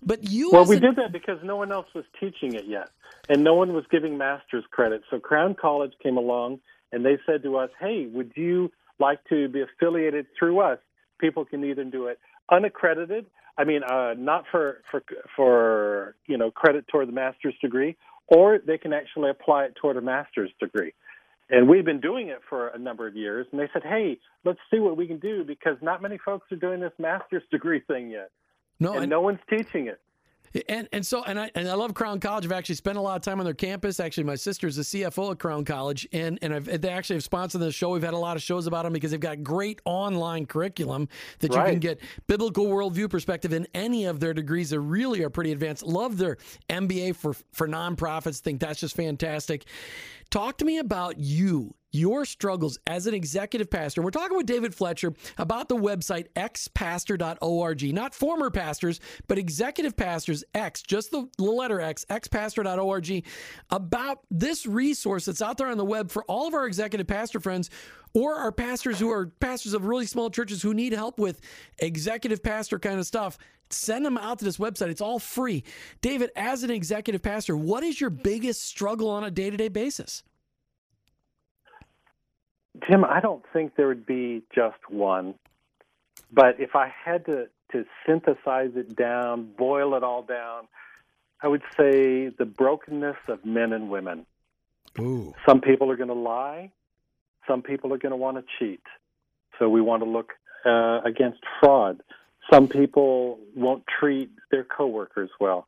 But 0.02 0.24
you 0.30 0.50
Well, 0.50 0.64
we 0.64 0.76
a- 0.76 0.80
did 0.80 0.96
that 0.96 1.12
because 1.12 1.38
no 1.42 1.56
one 1.56 1.70
else 1.70 1.86
was 1.94 2.04
teaching 2.18 2.54
it 2.54 2.64
yet, 2.66 2.88
and 3.28 3.44
no 3.44 3.54
one 3.54 3.74
was 3.74 3.84
giving 3.90 4.16
master's 4.16 4.64
credit. 4.70 5.02
So 5.10 5.18
Crown 5.20 5.54
College 5.54 5.92
came 6.02 6.16
along, 6.16 6.60
and 6.92 7.04
they 7.04 7.18
said 7.26 7.42
to 7.42 7.58
us, 7.58 7.70
"Hey, 7.78 8.06
would 8.06 8.32
you 8.34 8.72
like 8.98 9.22
to 9.28 9.48
be 9.48 9.60
affiliated 9.60 10.26
through 10.38 10.60
us? 10.60 10.78
People 11.18 11.44
can 11.44 11.64
either 11.64 11.84
do 11.84 12.06
it 12.06 12.18
unaccredited. 12.50 13.26
I 13.58 13.64
mean, 13.64 13.82
uh, 13.82 14.14
not 14.16 14.46
for 14.50 14.82
for 14.90 15.02
for 15.36 16.16
you 16.26 16.38
know 16.38 16.50
credit 16.50 16.88
toward 16.88 17.08
the 17.08 17.12
master's 17.12 17.54
degree, 17.60 17.96
or 18.28 18.58
they 18.58 18.78
can 18.78 18.94
actually 18.94 19.28
apply 19.28 19.64
it 19.64 19.74
toward 19.76 19.98
a 19.98 20.00
master's 20.02 20.50
degree." 20.60 20.94
And 21.50 21.68
we've 21.68 21.84
been 21.84 22.00
doing 22.00 22.28
it 22.28 22.40
for 22.48 22.68
a 22.68 22.78
number 22.78 23.06
of 23.06 23.14
years, 23.14 23.46
and 23.52 23.60
they 23.60 23.68
said, 23.72 23.82
"Hey, 23.82 24.18
let's 24.44 24.58
see 24.70 24.78
what 24.78 24.96
we 24.96 25.06
can 25.06 25.18
do 25.18 25.44
because 25.44 25.76
not 25.82 26.00
many 26.00 26.18
folks 26.24 26.50
are 26.50 26.56
doing 26.56 26.80
this 26.80 26.92
master's 26.98 27.42
degree 27.50 27.80
thing 27.80 28.10
yet, 28.10 28.30
no, 28.80 28.94
and 28.94 29.02
and, 29.02 29.10
no 29.10 29.20
one's 29.20 29.40
teaching 29.50 29.88
it." 29.88 30.00
and 30.68 30.88
and 30.92 31.04
so 31.04 31.22
and 31.24 31.38
I 31.38 31.50
and 31.54 31.68
I 31.68 31.74
love 31.74 31.94
Crown 31.94 32.20
College. 32.20 32.44
I've 32.44 32.52
actually 32.52 32.76
spent 32.76 32.96
a 32.96 33.00
lot 33.00 33.16
of 33.16 33.22
time 33.22 33.40
on 33.40 33.44
their 33.44 33.54
campus. 33.54 33.98
Actually, 33.98 34.24
my 34.24 34.36
sister's 34.36 34.76
the 34.76 34.82
CFO 34.82 35.32
at 35.32 35.38
Crown 35.38 35.64
College, 35.64 36.06
and 36.12 36.38
and 36.42 36.54
I've, 36.54 36.80
they 36.80 36.90
actually 36.90 37.16
have 37.16 37.24
sponsored 37.24 37.60
the 37.60 37.72
show. 37.72 37.90
We've 37.90 38.02
had 38.02 38.14
a 38.14 38.18
lot 38.18 38.36
of 38.36 38.42
shows 38.42 38.66
about 38.66 38.84
them 38.84 38.92
because 38.92 39.10
they've 39.10 39.20
got 39.20 39.42
great 39.42 39.80
online 39.84 40.46
curriculum 40.46 41.08
that 41.40 41.52
you 41.52 41.60
can 41.60 41.78
get 41.78 42.00
biblical 42.26 42.66
worldview 42.66 43.10
perspective 43.10 43.52
in 43.52 43.66
any 43.74 44.04
of 44.04 44.20
their 44.20 44.34
degrees. 44.34 44.70
That 44.70 44.80
really 44.80 45.22
are 45.22 45.30
pretty 45.30 45.52
advanced. 45.52 45.82
Love 45.82 46.18
their 46.18 46.36
MBA 46.70 47.16
for 47.16 47.34
for 47.52 47.66
nonprofits. 47.66 48.38
Think 48.38 48.60
that's 48.60 48.80
just 48.80 48.94
fantastic. 48.94 49.64
Talk 50.30 50.58
to 50.58 50.64
me 50.64 50.78
about 50.78 51.18
you, 51.18 51.74
your 51.92 52.24
struggles 52.24 52.78
as 52.86 53.06
an 53.06 53.14
executive 53.14 53.70
pastor. 53.70 54.02
We're 54.02 54.10
talking 54.10 54.36
with 54.36 54.46
David 54.46 54.74
Fletcher 54.74 55.12
about 55.38 55.68
the 55.68 55.76
website 55.76 56.26
xpastor.org. 56.34 57.94
Not 57.94 58.14
former 58.14 58.50
pastors, 58.50 59.00
but 59.28 59.38
executive 59.38 59.96
pastors, 59.96 60.42
X, 60.54 60.82
just 60.82 61.12
the 61.12 61.28
letter 61.38 61.80
X, 61.80 62.04
xpastor.org, 62.10 63.24
about 63.70 64.20
this 64.30 64.66
resource 64.66 65.26
that's 65.26 65.42
out 65.42 65.56
there 65.56 65.68
on 65.68 65.78
the 65.78 65.84
web 65.84 66.10
for 66.10 66.24
all 66.24 66.48
of 66.48 66.54
our 66.54 66.66
executive 66.66 67.06
pastor 67.06 67.38
friends 67.38 67.70
or 68.14 68.36
our 68.36 68.52
pastors 68.52 68.98
who 68.98 69.10
are 69.10 69.26
pastors 69.26 69.74
of 69.74 69.84
really 69.84 70.06
small 70.06 70.30
churches 70.30 70.62
who 70.62 70.72
need 70.72 70.92
help 70.92 71.18
with 71.18 71.40
executive 71.78 72.42
pastor 72.42 72.78
kind 72.78 72.98
of 72.98 73.06
stuff. 73.06 73.36
Send 73.70 74.06
them 74.06 74.16
out 74.16 74.38
to 74.38 74.44
this 74.44 74.58
website. 74.58 74.88
It's 74.88 75.00
all 75.00 75.18
free. 75.18 75.64
David, 76.00 76.30
as 76.36 76.62
an 76.62 76.70
executive 76.70 77.22
pastor, 77.22 77.56
what 77.56 77.82
is 77.82 78.00
your 78.00 78.10
biggest 78.10 78.62
struggle 78.62 79.10
on 79.10 79.24
a 79.24 79.30
day 79.30 79.50
to 79.50 79.56
day 79.56 79.68
basis? 79.68 80.22
Tim, 82.88 83.04
I 83.04 83.20
don't 83.20 83.42
think 83.52 83.76
there 83.76 83.88
would 83.88 84.06
be 84.06 84.42
just 84.54 84.78
one. 84.88 85.34
But 86.32 86.60
if 86.60 86.74
I 86.74 86.92
had 87.04 87.26
to, 87.26 87.46
to 87.72 87.84
synthesize 88.06 88.72
it 88.76 88.96
down, 88.96 89.52
boil 89.56 89.94
it 89.94 90.02
all 90.02 90.22
down, 90.22 90.68
I 91.40 91.48
would 91.48 91.62
say 91.76 92.28
the 92.28 92.44
brokenness 92.44 93.16
of 93.28 93.44
men 93.44 93.72
and 93.72 93.88
women. 93.88 94.26
Ooh. 94.98 95.34
Some 95.46 95.60
people 95.60 95.90
are 95.90 95.96
going 95.96 96.08
to 96.08 96.14
lie. 96.14 96.70
Some 97.48 97.62
people 97.62 97.92
are 97.92 97.98
going 97.98 98.10
to 98.10 98.16
want 98.16 98.36
to 98.36 98.44
cheat. 98.58 98.82
So 99.58 99.68
we 99.68 99.80
want 99.80 100.02
to 100.02 100.08
look 100.08 100.32
uh, 100.64 101.00
against 101.04 101.38
fraud. 101.60 102.02
Some 102.52 102.68
people 102.68 103.38
won't 103.54 103.84
treat 104.00 104.30
their 104.50 104.64
coworkers 104.64 105.30
well. 105.40 105.66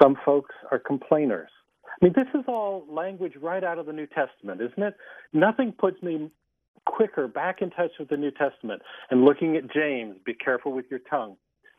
Some 0.00 0.16
folks 0.24 0.54
are 0.70 0.78
complainers. 0.78 1.50
I 1.86 2.04
mean, 2.04 2.14
this 2.16 2.28
is 2.34 2.44
all 2.48 2.84
language 2.88 3.34
right 3.40 3.62
out 3.62 3.78
of 3.78 3.86
the 3.86 3.92
New 3.92 4.06
Testament, 4.06 4.60
isn't 4.60 4.82
it? 4.82 4.96
Nothing 5.32 5.72
puts 5.72 6.02
me 6.02 6.30
quicker 6.86 7.28
back 7.28 7.62
in 7.62 7.70
touch 7.70 7.92
with 7.98 8.08
the 8.08 8.16
New 8.16 8.30
Testament 8.30 8.82
and 9.10 9.24
looking 9.24 9.56
at 9.56 9.72
James, 9.72 10.16
be 10.24 10.34
careful 10.34 10.72
with 10.72 10.86
your 10.90 11.00
tongue. 11.10 11.36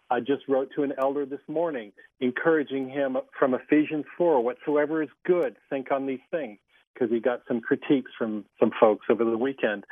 I 0.09 0.19
just 0.19 0.47
wrote 0.47 0.69
to 0.75 0.83
an 0.83 0.93
elder 1.01 1.25
this 1.25 1.41
morning, 1.47 1.91
encouraging 2.19 2.89
him 2.89 3.17
from 3.37 3.53
Ephesians 3.53 4.05
4 4.17 4.43
whatsoever 4.43 5.01
is 5.01 5.09
good, 5.25 5.55
think 5.69 5.91
on 5.91 6.05
these 6.05 6.19
things, 6.29 6.59
because 6.93 7.09
he 7.11 7.19
got 7.19 7.41
some 7.47 7.61
critiques 7.61 8.11
from 8.17 8.45
some 8.59 8.71
folks 8.79 9.05
over 9.09 9.23
the 9.23 9.37
weekend. 9.37 9.85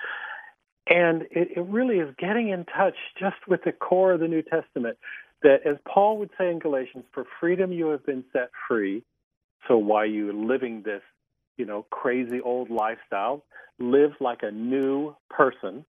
And 0.88 1.24
it, 1.24 1.50
it 1.56 1.66
really 1.68 2.00
is 2.00 2.14
getting 2.18 2.50
in 2.50 2.66
touch 2.66 2.96
just 3.20 3.38
with 3.48 3.64
the 3.64 3.72
core 3.72 4.14
of 4.14 4.20
the 4.20 4.28
New 4.28 4.42
Testament 4.42 4.98
that, 5.44 5.66
as 5.66 5.78
Paul 5.88 6.18
would 6.18 6.32
say 6.38 6.50
in 6.50 6.60
Galatians, 6.60 7.06
for 7.14 7.26
freedom 7.40 7.72
you 7.72 7.88
have 7.88 8.06
been 8.06 8.24
set 8.34 8.50
free. 8.68 9.04
So 9.68 9.78
why 9.78 10.06
you 10.06 10.32
living 10.34 10.82
this, 10.84 11.02
you 11.58 11.66
know, 11.66 11.86
crazy 11.90 12.42
old 12.42 12.70
lifestyle? 12.70 13.44
Live 13.80 14.12
like 14.20 14.40
a 14.44 14.52
new 14.52 15.16
person. 15.30 15.86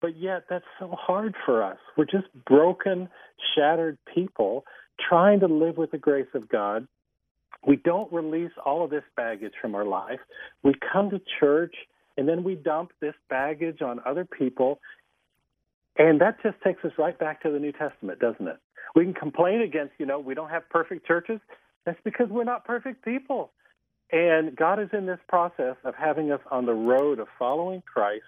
But 0.00 0.16
yet 0.16 0.44
that's 0.48 0.64
so 0.78 0.94
hard 0.98 1.34
for 1.44 1.62
us. 1.62 1.78
We're 1.96 2.04
just 2.06 2.28
broken, 2.46 3.08
shattered 3.54 3.98
people 4.14 4.64
trying 5.08 5.40
to 5.40 5.46
live 5.46 5.76
with 5.76 5.90
the 5.90 5.98
grace 5.98 6.28
of 6.34 6.48
God. 6.48 6.86
We 7.66 7.76
don't 7.76 8.12
release 8.12 8.52
all 8.64 8.84
of 8.84 8.90
this 8.90 9.04
baggage 9.16 9.52
from 9.60 9.74
our 9.74 9.84
life. 9.84 10.20
We 10.62 10.74
come 10.92 11.10
to 11.10 11.20
church 11.38 11.74
and 12.16 12.28
then 12.28 12.42
we 12.42 12.54
dump 12.54 12.92
this 13.00 13.14
baggage 13.28 13.82
on 13.82 14.00
other 14.06 14.24
people. 14.24 14.80
And 15.96 16.20
that 16.20 16.42
just 16.42 16.56
takes 16.62 16.84
us 16.84 16.92
right 16.98 17.18
back 17.18 17.42
to 17.42 17.50
the 17.50 17.58
New 17.58 17.72
Testament, 17.72 18.18
doesn't 18.18 18.46
it? 18.46 18.56
We 18.94 19.04
can 19.04 19.14
complain 19.14 19.60
against, 19.60 19.92
you 19.98 20.06
know, 20.06 20.18
we 20.18 20.34
don't 20.34 20.50
have 20.50 20.68
perfect 20.70 21.06
churches. 21.06 21.40
That's 21.84 22.00
because 22.04 22.28
we're 22.28 22.44
not 22.44 22.64
perfect 22.64 23.04
people. 23.04 23.52
And 24.12 24.56
God 24.56 24.80
is 24.80 24.88
in 24.92 25.06
this 25.06 25.20
process 25.28 25.76
of 25.84 25.94
having 25.94 26.32
us 26.32 26.40
on 26.50 26.66
the 26.66 26.74
road 26.74 27.20
of 27.20 27.28
following 27.38 27.82
Christ 27.82 28.24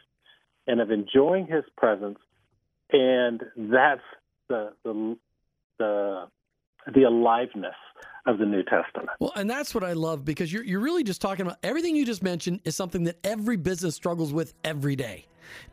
and 0.66 0.80
of 0.80 0.90
enjoying 0.90 1.46
his 1.46 1.64
presence. 1.76 2.18
And 2.92 3.42
that's 3.56 4.00
the, 4.48 4.72
the, 4.84 5.16
the, 5.78 6.28
the 6.94 7.02
aliveness 7.02 7.74
of 8.26 8.38
the 8.38 8.46
New 8.46 8.62
Testament. 8.62 9.10
Well, 9.18 9.32
and 9.34 9.50
that's 9.50 9.74
what 9.74 9.84
I 9.84 9.94
love 9.94 10.24
because 10.24 10.52
you're, 10.52 10.64
you're 10.64 10.80
really 10.80 11.02
just 11.02 11.20
talking 11.20 11.44
about 11.44 11.58
everything 11.62 11.96
you 11.96 12.06
just 12.06 12.22
mentioned 12.22 12.60
is 12.64 12.76
something 12.76 13.04
that 13.04 13.18
every 13.24 13.56
business 13.56 13.94
struggles 13.94 14.32
with 14.32 14.54
every 14.64 14.96
day. 14.96 15.26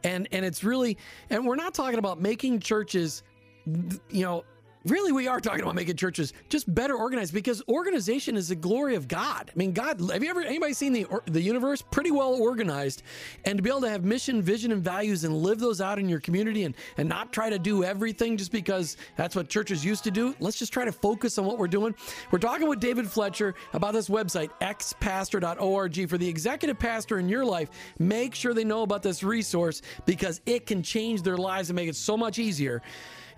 And, 0.04 0.28
and 0.32 0.43
it's 0.43 0.64
really, 0.64 0.97
and 1.30 1.45
we're 1.45 1.56
not 1.56 1.74
talking 1.74 2.00
about 2.00 2.20
making 2.20 2.60
churches, 2.60 3.24
you 3.66 4.24
know, 4.24 4.43
really 4.86 5.12
we 5.12 5.28
are 5.28 5.40
talking 5.40 5.62
about 5.62 5.76
making 5.76 5.96
churches 5.96 6.34
just 6.48 6.74
better 6.74 6.96
organized 6.96 7.34
because 7.34 7.62
organization 7.68 8.38
is 8.38 8.50
the 8.50 8.56
glory 8.56 8.96
of 8.96 9.08
God. 9.08 9.52
I 9.54 9.58
mean, 9.58 9.74
God, 9.74 10.00
have 10.12 10.24
you 10.24 10.30
ever 10.30 10.42
anybody 10.42 10.74
seen 10.74 10.94
the 10.94 11.06
the 11.26 11.42
universe 11.42 11.82
pretty 11.82 12.12
well 12.12 12.34
organized 12.34 13.04
and 13.46 13.58
to 13.58 13.64
be 13.64 13.70
able 13.70 13.82
to 13.82 13.90
have 13.90 14.04
mission, 14.06 14.42
vision 14.42 14.72
and 14.72 14.84
values 14.84 15.24
and 15.24 15.36
live 15.36 15.60
those 15.60 15.82
out 15.82 16.00
in 16.00 16.08
your 16.08 16.20
community 16.20 16.64
and 16.64 16.76
and 16.98 17.10
not 17.10 17.34
try 17.34 17.50
to 17.50 17.60
do 17.60 17.84
everything 17.84 18.38
just 18.38 18.52
because 18.52 18.98
that's 19.18 19.36
what 19.36 19.50
churches 19.50 19.84
used 19.84 20.04
to 20.06 20.12
do. 20.12 20.34
Let's 20.40 20.58
just 20.58 20.72
try 20.72 20.86
to 20.86 20.92
focus 20.92 21.38
on 21.38 21.46
what 21.46 21.58
we're 21.58 21.68
doing. 21.68 21.94
We're 22.32 22.40
talking 22.40 22.68
with 22.68 22.80
David 22.80 23.10
Fletcher 23.10 23.56
about 23.74 23.94
this 23.94 24.10
website 24.10 24.50
xpastor.org 24.62 26.10
for 26.10 26.18
the 26.18 26.28
executive 26.28 26.80
pastor 26.80 27.20
in 27.20 27.28
your 27.28 27.46
life. 27.46 27.70
Make 28.00 28.36
sure 28.36 28.54
they 28.54 28.64
know 28.64 28.84
about 28.84 29.04
this 29.04 29.24
resource 29.24 29.82
because 30.06 30.42
it 30.46 30.66
can 30.66 30.82
change 30.84 31.22
their 31.22 31.38
lives 31.38 31.70
and 31.70 31.76
make 31.76 31.90
it 31.90 31.96
so 31.96 32.16
much 32.16 32.40
easier 32.40 32.82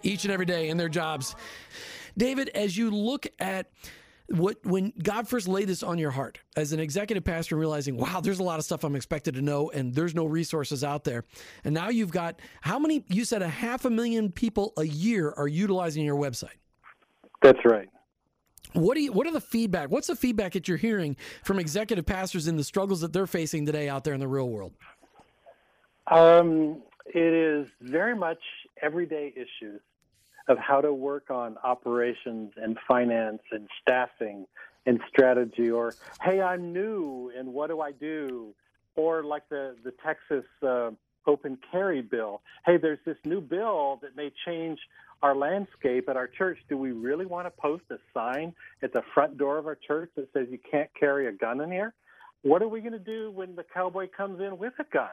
each 0.03 0.23
and 0.23 0.33
every 0.33 0.45
day 0.45 0.69
in 0.69 0.77
their 0.77 0.89
jobs. 0.89 1.35
David, 2.17 2.49
as 2.49 2.77
you 2.77 2.91
look 2.91 3.27
at 3.39 3.71
what 4.27 4.57
when 4.65 4.93
God 5.01 5.27
first 5.27 5.47
laid 5.47 5.67
this 5.67 5.83
on 5.83 5.97
your 5.97 6.11
heart 6.11 6.39
as 6.55 6.71
an 6.71 6.79
executive 6.79 7.23
pastor, 7.23 7.55
realizing, 7.55 7.97
wow, 7.97 8.21
there's 8.21 8.39
a 8.39 8.43
lot 8.43 8.59
of 8.59 8.65
stuff 8.65 8.83
I'm 8.83 8.95
expected 8.95 9.35
to 9.35 9.41
know, 9.41 9.69
and 9.71 9.93
there's 9.93 10.15
no 10.15 10.25
resources 10.25 10.83
out 10.83 11.03
there. 11.03 11.25
And 11.63 11.73
now 11.73 11.89
you've 11.89 12.11
got 12.11 12.39
how 12.61 12.79
many? 12.79 13.03
You 13.09 13.25
said 13.25 13.41
a 13.41 13.47
half 13.47 13.85
a 13.85 13.89
million 13.89 14.31
people 14.31 14.73
a 14.77 14.83
year 14.83 15.33
are 15.35 15.47
utilizing 15.47 16.05
your 16.05 16.15
website. 16.17 16.57
That's 17.41 17.59
right. 17.65 17.89
What 18.73 18.95
do 18.95 19.01
you, 19.01 19.11
What 19.11 19.27
are 19.27 19.31
the 19.31 19.41
feedback? 19.41 19.89
What's 19.89 20.07
the 20.07 20.15
feedback 20.15 20.53
that 20.53 20.67
you're 20.67 20.77
hearing 20.77 21.17
from 21.43 21.59
executive 21.59 22.05
pastors 22.05 22.47
in 22.47 22.55
the 22.55 22.63
struggles 22.63 23.01
that 23.01 23.11
they're 23.11 23.27
facing 23.27 23.65
today 23.65 23.89
out 23.89 24.03
there 24.03 24.13
in 24.13 24.19
the 24.19 24.27
real 24.27 24.49
world? 24.49 24.73
Um, 26.09 26.81
it 27.07 27.33
is 27.33 27.67
very 27.81 28.15
much 28.15 28.39
everyday 28.81 29.33
issues 29.35 29.81
of 30.47 30.57
how 30.57 30.81
to 30.81 30.93
work 30.93 31.29
on 31.29 31.57
operations 31.63 32.53
and 32.57 32.77
finance 32.87 33.41
and 33.51 33.67
staffing 33.81 34.45
and 34.85 34.99
strategy 35.07 35.69
or 35.69 35.93
hey 36.21 36.41
i'm 36.41 36.73
new 36.73 37.31
and 37.37 37.47
what 37.47 37.67
do 37.67 37.81
i 37.81 37.91
do? 37.91 38.53
Or 38.95 39.23
like 39.23 39.47
the 39.49 39.75
the 39.83 39.93
texas 40.03 40.45
uh, 40.63 40.91
open 41.27 41.57
carry 41.71 42.01
bill. 42.01 42.41
Hey 42.65 42.77
there's 42.77 42.99
this 43.05 43.17
new 43.25 43.41
bill 43.41 43.99
that 44.01 44.15
may 44.15 44.31
change 44.45 44.79
our 45.21 45.35
landscape 45.35 46.09
at 46.09 46.17
our 46.17 46.27
church. 46.27 46.57
Do 46.67 46.77
we 46.77 46.91
really 46.91 47.25
want 47.25 47.45
to 47.45 47.51
post 47.51 47.83
a 47.91 47.97
sign 48.13 48.53
at 48.81 48.91
the 48.91 49.03
front 49.13 49.37
door 49.37 49.57
of 49.57 49.67
our 49.67 49.77
church 49.87 50.09
that 50.15 50.27
says 50.33 50.47
you 50.49 50.59
can't 50.69 50.89
carry 50.99 51.27
a 51.27 51.31
gun 51.31 51.61
in 51.61 51.71
here? 51.71 51.93
What 52.41 52.63
are 52.63 52.67
we 52.67 52.79
going 52.81 52.93
to 52.93 52.99
do 52.99 53.31
when 53.31 53.55
the 53.55 53.63
cowboy 53.63 54.07
comes 54.15 54.41
in 54.41 54.57
with 54.57 54.73
a 54.79 54.85
gun 54.91 55.09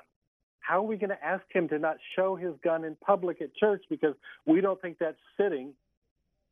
how 0.69 0.81
are 0.81 0.87
we 0.87 0.99
going 0.99 1.09
to 1.09 1.25
ask 1.25 1.45
him 1.51 1.66
to 1.69 1.79
not 1.79 1.97
show 2.14 2.37
his 2.37 2.53
gun 2.62 2.85
in 2.85 2.95
public 2.97 3.41
at 3.41 3.55
church 3.55 3.83
because 3.89 4.14
we 4.45 4.61
don't 4.61 4.79
think 4.83 4.99
that's 4.99 5.16
fitting 5.39 5.73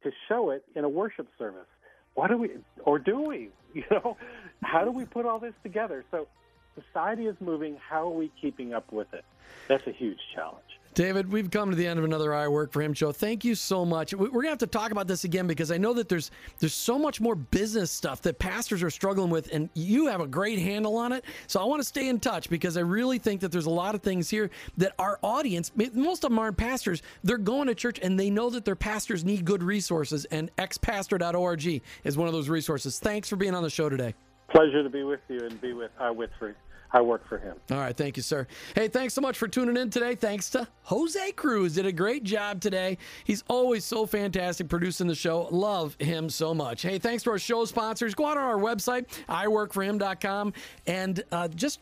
to 0.05 0.11
show 0.27 0.51
it 0.51 0.64
in 0.75 0.85
a 0.85 0.89
worship 0.89 1.29
service? 1.37 1.67
What 2.14 2.29
do 2.29 2.39
we, 2.39 2.51
or 2.83 2.99
do 2.99 3.21
we? 3.21 3.51
You 3.75 3.85
know, 3.91 4.17
how 4.62 4.87
do 4.87 4.91
we 4.91 5.05
put 5.05 5.27
all 5.27 5.39
this 5.39 5.53
together? 5.62 6.03
So 6.11 6.29
society 6.75 7.27
is 7.27 7.37
moving. 7.41 7.77
How 7.77 8.07
are 8.07 8.14
we 8.14 8.33
keeping 8.41 8.73
up 8.73 8.91
with 8.91 9.12
it? 9.12 9.23
That's 9.69 9.87
a 9.87 9.93
huge 9.93 10.17
challenge. 10.35 10.76
David, 10.97 11.30
we've 11.30 11.51
come 11.51 11.68
to 11.68 11.76
the 11.76 11.86
end 11.86 11.99
of 11.99 12.07
another 12.07 12.32
I 12.32 12.49
Work 12.49 12.72
for 12.72 12.80
Him 12.80 12.94
show. 12.94 13.12
Thank 13.12 13.44
you 13.44 13.55
so 13.55 13.84
much. 13.84 14.14
We're 14.14 14.30
going 14.30 14.44
to 14.44 14.49
have 14.49 14.59
to 14.61 14.66
talk 14.66 14.92
about 14.92 15.07
this 15.07 15.24
again 15.24 15.47
because 15.47 15.70
I 15.70 15.76
know 15.76 15.92
that 15.92 16.09
there's 16.09 16.30
there's 16.59 16.72
so 16.72 16.99
much 16.99 17.20
more 17.20 17.34
business 17.34 17.90
stuff 17.90 18.22
that 18.22 18.38
pastors 18.38 18.82
are 18.82 18.88
struggling 18.88 19.28
with, 19.28 19.53
and 19.53 19.68
you 19.74 20.07
have 20.07 20.22
a 20.22 20.26
great 20.26 20.59
handle 20.59 20.97
on 20.97 21.12
it. 21.12 21.26
So 21.49 21.61
I 21.61 21.64
want 21.64 21.80
to 21.80 21.84
stay 21.86 22.09
in 22.09 22.18
touch 22.18 22.49
because 22.49 22.78
I 22.78 22.80
really 22.80 23.18
think 23.18 23.42
that 23.42 23.53
there's 23.53 23.66
a 23.66 23.70
lot 23.70 23.94
of 23.94 24.01
things 24.01 24.30
here 24.30 24.49
that 24.78 24.94
our 24.99 25.18
audience, 25.22 25.70
most 25.92 26.24
of 26.24 26.30
them 26.30 26.38
aren't 26.38 26.57
pastors, 26.57 27.03
they're 27.22 27.36
going 27.36 27.66
to 27.66 27.74
church 27.74 28.01
and 28.03 28.18
they 28.18 28.30
know 28.30 28.49
that 28.49 28.64
their 28.64 28.74
pastors 28.74 29.22
need 29.22 29.44
good 29.44 29.62
resources, 29.62 30.24
and 30.24 30.51
xpastor.org 30.57 31.82
is 32.05 32.16
one 32.16 32.26
of 32.26 32.32
those 32.32 32.49
resources. 32.49 32.99
Thanks 32.99 33.28
for 33.28 33.36
being 33.36 33.55
on 33.55 33.62
the 33.62 33.68
show 33.68 33.90
today. 33.90 34.14
Pleasure 34.49 34.82
to 34.82 34.90
be 34.90 35.03
with 35.03 35.20
you 35.28 35.40
and 35.40 35.61
be 35.61 35.72
with 35.72 35.90
for 36.38 36.55
I 36.92 37.01
work 37.01 37.28
for 37.28 37.38
him. 37.38 37.57
All 37.70 37.78
right, 37.78 37.97
thank 37.97 38.16
you, 38.16 38.22
sir. 38.22 38.47
Hey, 38.74 38.88
thanks 38.88 39.12
so 39.12 39.20
much 39.20 39.36
for 39.36 39.49
tuning 39.49 39.76
in 39.76 39.90
today. 39.90 40.14
Thanks 40.14 40.49
to 40.51 40.66
Jose 40.84 41.32
Cruz, 41.32 41.74
did 41.74 41.84
a 41.84 41.92
great 41.92 42.22
job 42.22 42.61
today. 42.61 42.99
He's 43.24 43.42
always 43.49 43.84
so 43.84 44.07
fantastic 44.07 44.68
producing 44.68 45.07
the 45.07 45.14
show. 45.14 45.49
Love 45.51 45.97
him 45.99 46.30
so 46.30 46.55
much. 46.55 46.82
Hey, 46.82 46.99
thanks 46.99 47.22
to 47.24 47.30
our 47.30 47.38
show 47.38 47.64
sponsors. 47.64 48.14
Go 48.14 48.26
out 48.26 48.36
on 48.36 48.44
our 48.44 48.59
website, 48.59 49.07
iworkforhim.com, 49.28 50.53
and 50.86 51.24
uh, 51.32 51.49
just 51.49 51.80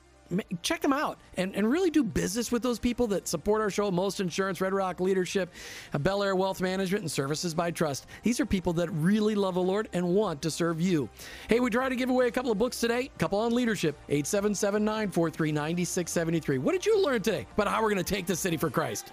check 0.62 0.80
them 0.80 0.92
out 0.92 1.18
and, 1.36 1.54
and 1.54 1.70
really 1.70 1.90
do 1.90 2.02
business 2.02 2.50
with 2.50 2.62
those 2.62 2.78
people 2.78 3.06
that 3.08 3.28
support 3.28 3.60
our 3.60 3.70
show. 3.70 3.90
Most 3.90 4.20
insurance 4.20 4.60
red 4.60 4.72
rock 4.72 5.00
leadership 5.00 5.52
bel 6.00 6.22
air 6.22 6.36
wealth 6.36 6.60
management 6.60 7.02
and 7.02 7.10
services 7.10 7.54
by 7.54 7.70
trust. 7.70 8.06
These 8.22 8.40
are 8.40 8.46
people 8.46 8.72
that 8.74 8.90
really 8.90 9.34
love 9.34 9.54
the 9.54 9.62
lord 9.62 9.88
and 9.92 10.06
want 10.06 10.42
to 10.42 10.50
serve 10.50 10.80
you. 10.80 11.08
Hey 11.48 11.60
we 11.60 11.70
try 11.70 11.88
to 11.88 11.96
give 11.96 12.10
away 12.10 12.26
a 12.26 12.30
couple 12.30 12.52
of 12.52 12.58
books 12.58 12.80
today. 12.80 13.10
A 13.14 13.18
couple 13.18 13.38
on 13.38 13.54
leadership. 13.54 13.96
877-943-9673 14.08 16.58
what 16.58 16.72
did 16.72 16.86
you 16.86 17.02
learn 17.02 17.22
today 17.22 17.46
about 17.54 17.68
how 17.68 17.82
we're 17.82 17.90
going 17.90 18.04
to 18.04 18.14
take 18.14 18.26
the 18.26 18.36
city 18.36 18.56
for 18.56 18.70
christ 18.70 19.12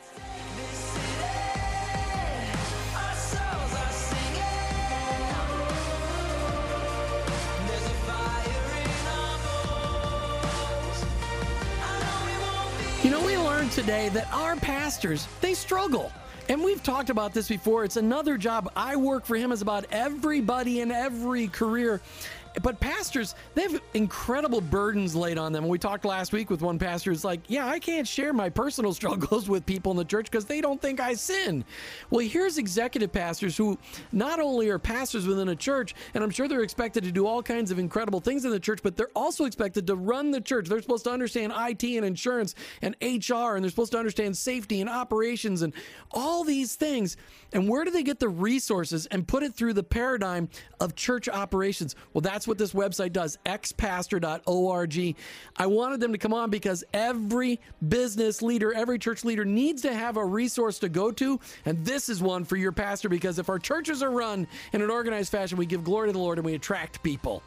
today 13.72 14.10
that 14.10 14.32
our 14.34 14.56
pastors, 14.58 15.28
they 15.40 15.54
struggle. 15.54 16.12
And 16.50 16.62
we've 16.62 16.84
talked 16.84 17.10
about 17.10 17.34
this 17.34 17.48
before. 17.48 17.86
It's 17.86 17.96
another 17.96 18.38
job. 18.38 18.70
I 18.76 18.98
work 18.98 19.26
for 19.26 19.36
him 19.38 19.52
is 19.52 19.62
about 19.62 19.86
everybody 19.92 20.82
in 20.82 20.92
every 20.92 21.48
career. 21.48 22.02
But 22.62 22.80
pastors, 22.80 23.36
they 23.56 23.64
have 23.64 23.82
incredible 23.94 24.62
burdens 24.62 25.16
laid 25.16 25.38
on 25.38 25.54
them. 25.54 25.68
We 25.68 25.80
talked 25.80 26.06
last 26.06 26.34
week 26.34 26.50
with 26.50 26.62
one 26.62 26.78
pastor 26.78 27.12
who's 27.12 27.24
like, 27.24 27.42
Yeah, 27.48 27.68
I 27.68 27.80
can't 27.80 28.08
share 28.08 28.34
my 28.34 28.50
personal 28.50 28.94
struggles 29.02 29.48
with 29.50 29.66
people 29.66 29.92
in 29.92 29.98
the 29.98 30.06
church 30.06 30.30
because 30.30 30.46
they 30.46 30.62
don't 30.62 30.82
think 30.82 31.00
I 31.00 31.14
sin. 31.14 31.64
Well, 32.10 32.26
here's 32.26 32.58
executive 32.58 33.12
pastors 33.12 33.56
who 33.56 33.78
not 34.12 34.40
only 34.40 34.70
are 34.70 34.80
pastors 34.80 35.28
within 35.28 35.50
a 35.50 35.56
church, 35.56 35.96
and 36.14 36.24
I'm 36.24 36.30
sure 36.30 36.48
they're 36.48 36.62
expected 36.64 37.04
to 37.04 37.12
do 37.12 37.26
all 37.26 37.42
kinds 37.42 37.72
of 37.72 37.80
incredible 37.80 38.20
things 38.20 38.46
in 38.46 38.52
the 38.52 38.60
church, 38.60 38.80
but 38.84 38.98
they're 38.98 39.12
also 39.16 39.46
expected 39.46 39.88
to 39.88 39.96
run 39.96 40.32
the 40.32 40.42
church. 40.42 40.68
They're 40.68 40.82
supposed 40.82 41.06
to 41.06 41.12
understand 41.12 41.54
IT 41.56 41.84
and 41.84 42.06
insurance 42.06 42.56
and 42.82 42.96
HR, 43.02 43.56
and 43.56 43.64
they're 43.64 43.70
supposed 43.70 43.92
to 43.94 44.00
understand 44.00 44.38
safety 44.38 44.82
and 44.82 44.90
operations 44.90 45.62
and 45.62 45.74
all 46.12 46.44
these 46.44 46.76
things. 46.76 47.18
And 47.54 47.68
where 47.68 47.84
do 47.84 47.92
they 47.92 48.04
get 48.04 48.20
the 48.20 48.30
resources 48.30 49.06
and 49.08 49.28
put 49.28 49.44
it 49.44 49.54
through 49.54 49.74
the 49.74 49.84
paradigm 49.84 50.50
of 50.80 50.96
church 50.96 51.28
operations? 51.28 51.96
Well, 52.14 52.22
that's 52.42 52.48
what 52.48 52.58
this 52.58 52.74
website 52.74 53.14
does, 53.14 53.38
xpastor.org. 53.46 55.16
I 55.58 55.66
wanted 55.68 56.00
them 56.00 56.12
to 56.12 56.18
come 56.18 56.34
on 56.34 56.50
because 56.50 56.84
every 56.92 57.60
business 57.88 58.42
leader, 58.42 58.74
every 58.74 58.98
church 58.98 59.24
leader 59.24 59.46
needs 59.46 59.84
to 59.84 59.94
have 59.94 60.18
a 60.18 60.26
resource 60.26 60.80
to 60.80 60.90
go 60.90 61.12
to. 61.12 61.40
And 61.66 61.86
this 61.86 62.10
is 62.10 62.20
one 62.20 62.44
for 62.44 62.56
your 62.56 62.72
pastor 62.72 63.10
because 63.10 63.38
if 63.38 63.48
our 63.48 63.60
churches 63.60 64.02
are 64.02 64.10
run 64.10 64.48
in 64.74 64.82
an 64.82 64.90
organized 64.90 65.32
fashion, 65.32 65.56
we 65.56 65.68
give 65.68 65.84
glory 65.84 66.08
to 66.10 66.14
the 66.14 66.18
Lord 66.18 66.40
and 66.40 66.46
we 66.46 66.56
attract 66.56 67.04
people. 67.04 67.44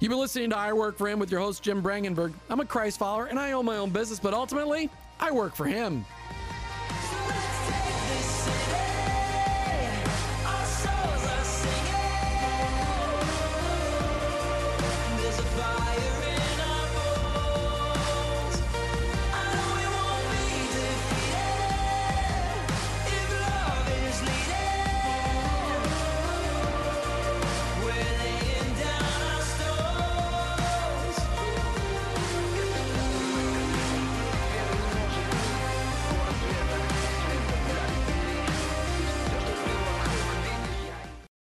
You've 0.00 0.10
been 0.10 0.18
listening 0.18 0.50
to 0.50 0.58
I 0.58 0.72
Work 0.72 0.98
for 0.98 1.06
Him 1.06 1.20
with 1.20 1.30
your 1.30 1.38
host, 1.38 1.62
Jim 1.62 1.80
Brangenberg. 1.80 2.34
I'm 2.50 2.58
a 2.58 2.64
Christ 2.64 2.98
follower 2.98 3.26
and 3.26 3.38
I 3.38 3.52
own 3.52 3.64
my 3.64 3.76
own 3.76 3.90
business, 3.90 4.18
but 4.18 4.34
ultimately, 4.34 4.90
I 5.20 5.30
work 5.30 5.54
for 5.54 5.66
Him. 5.66 6.04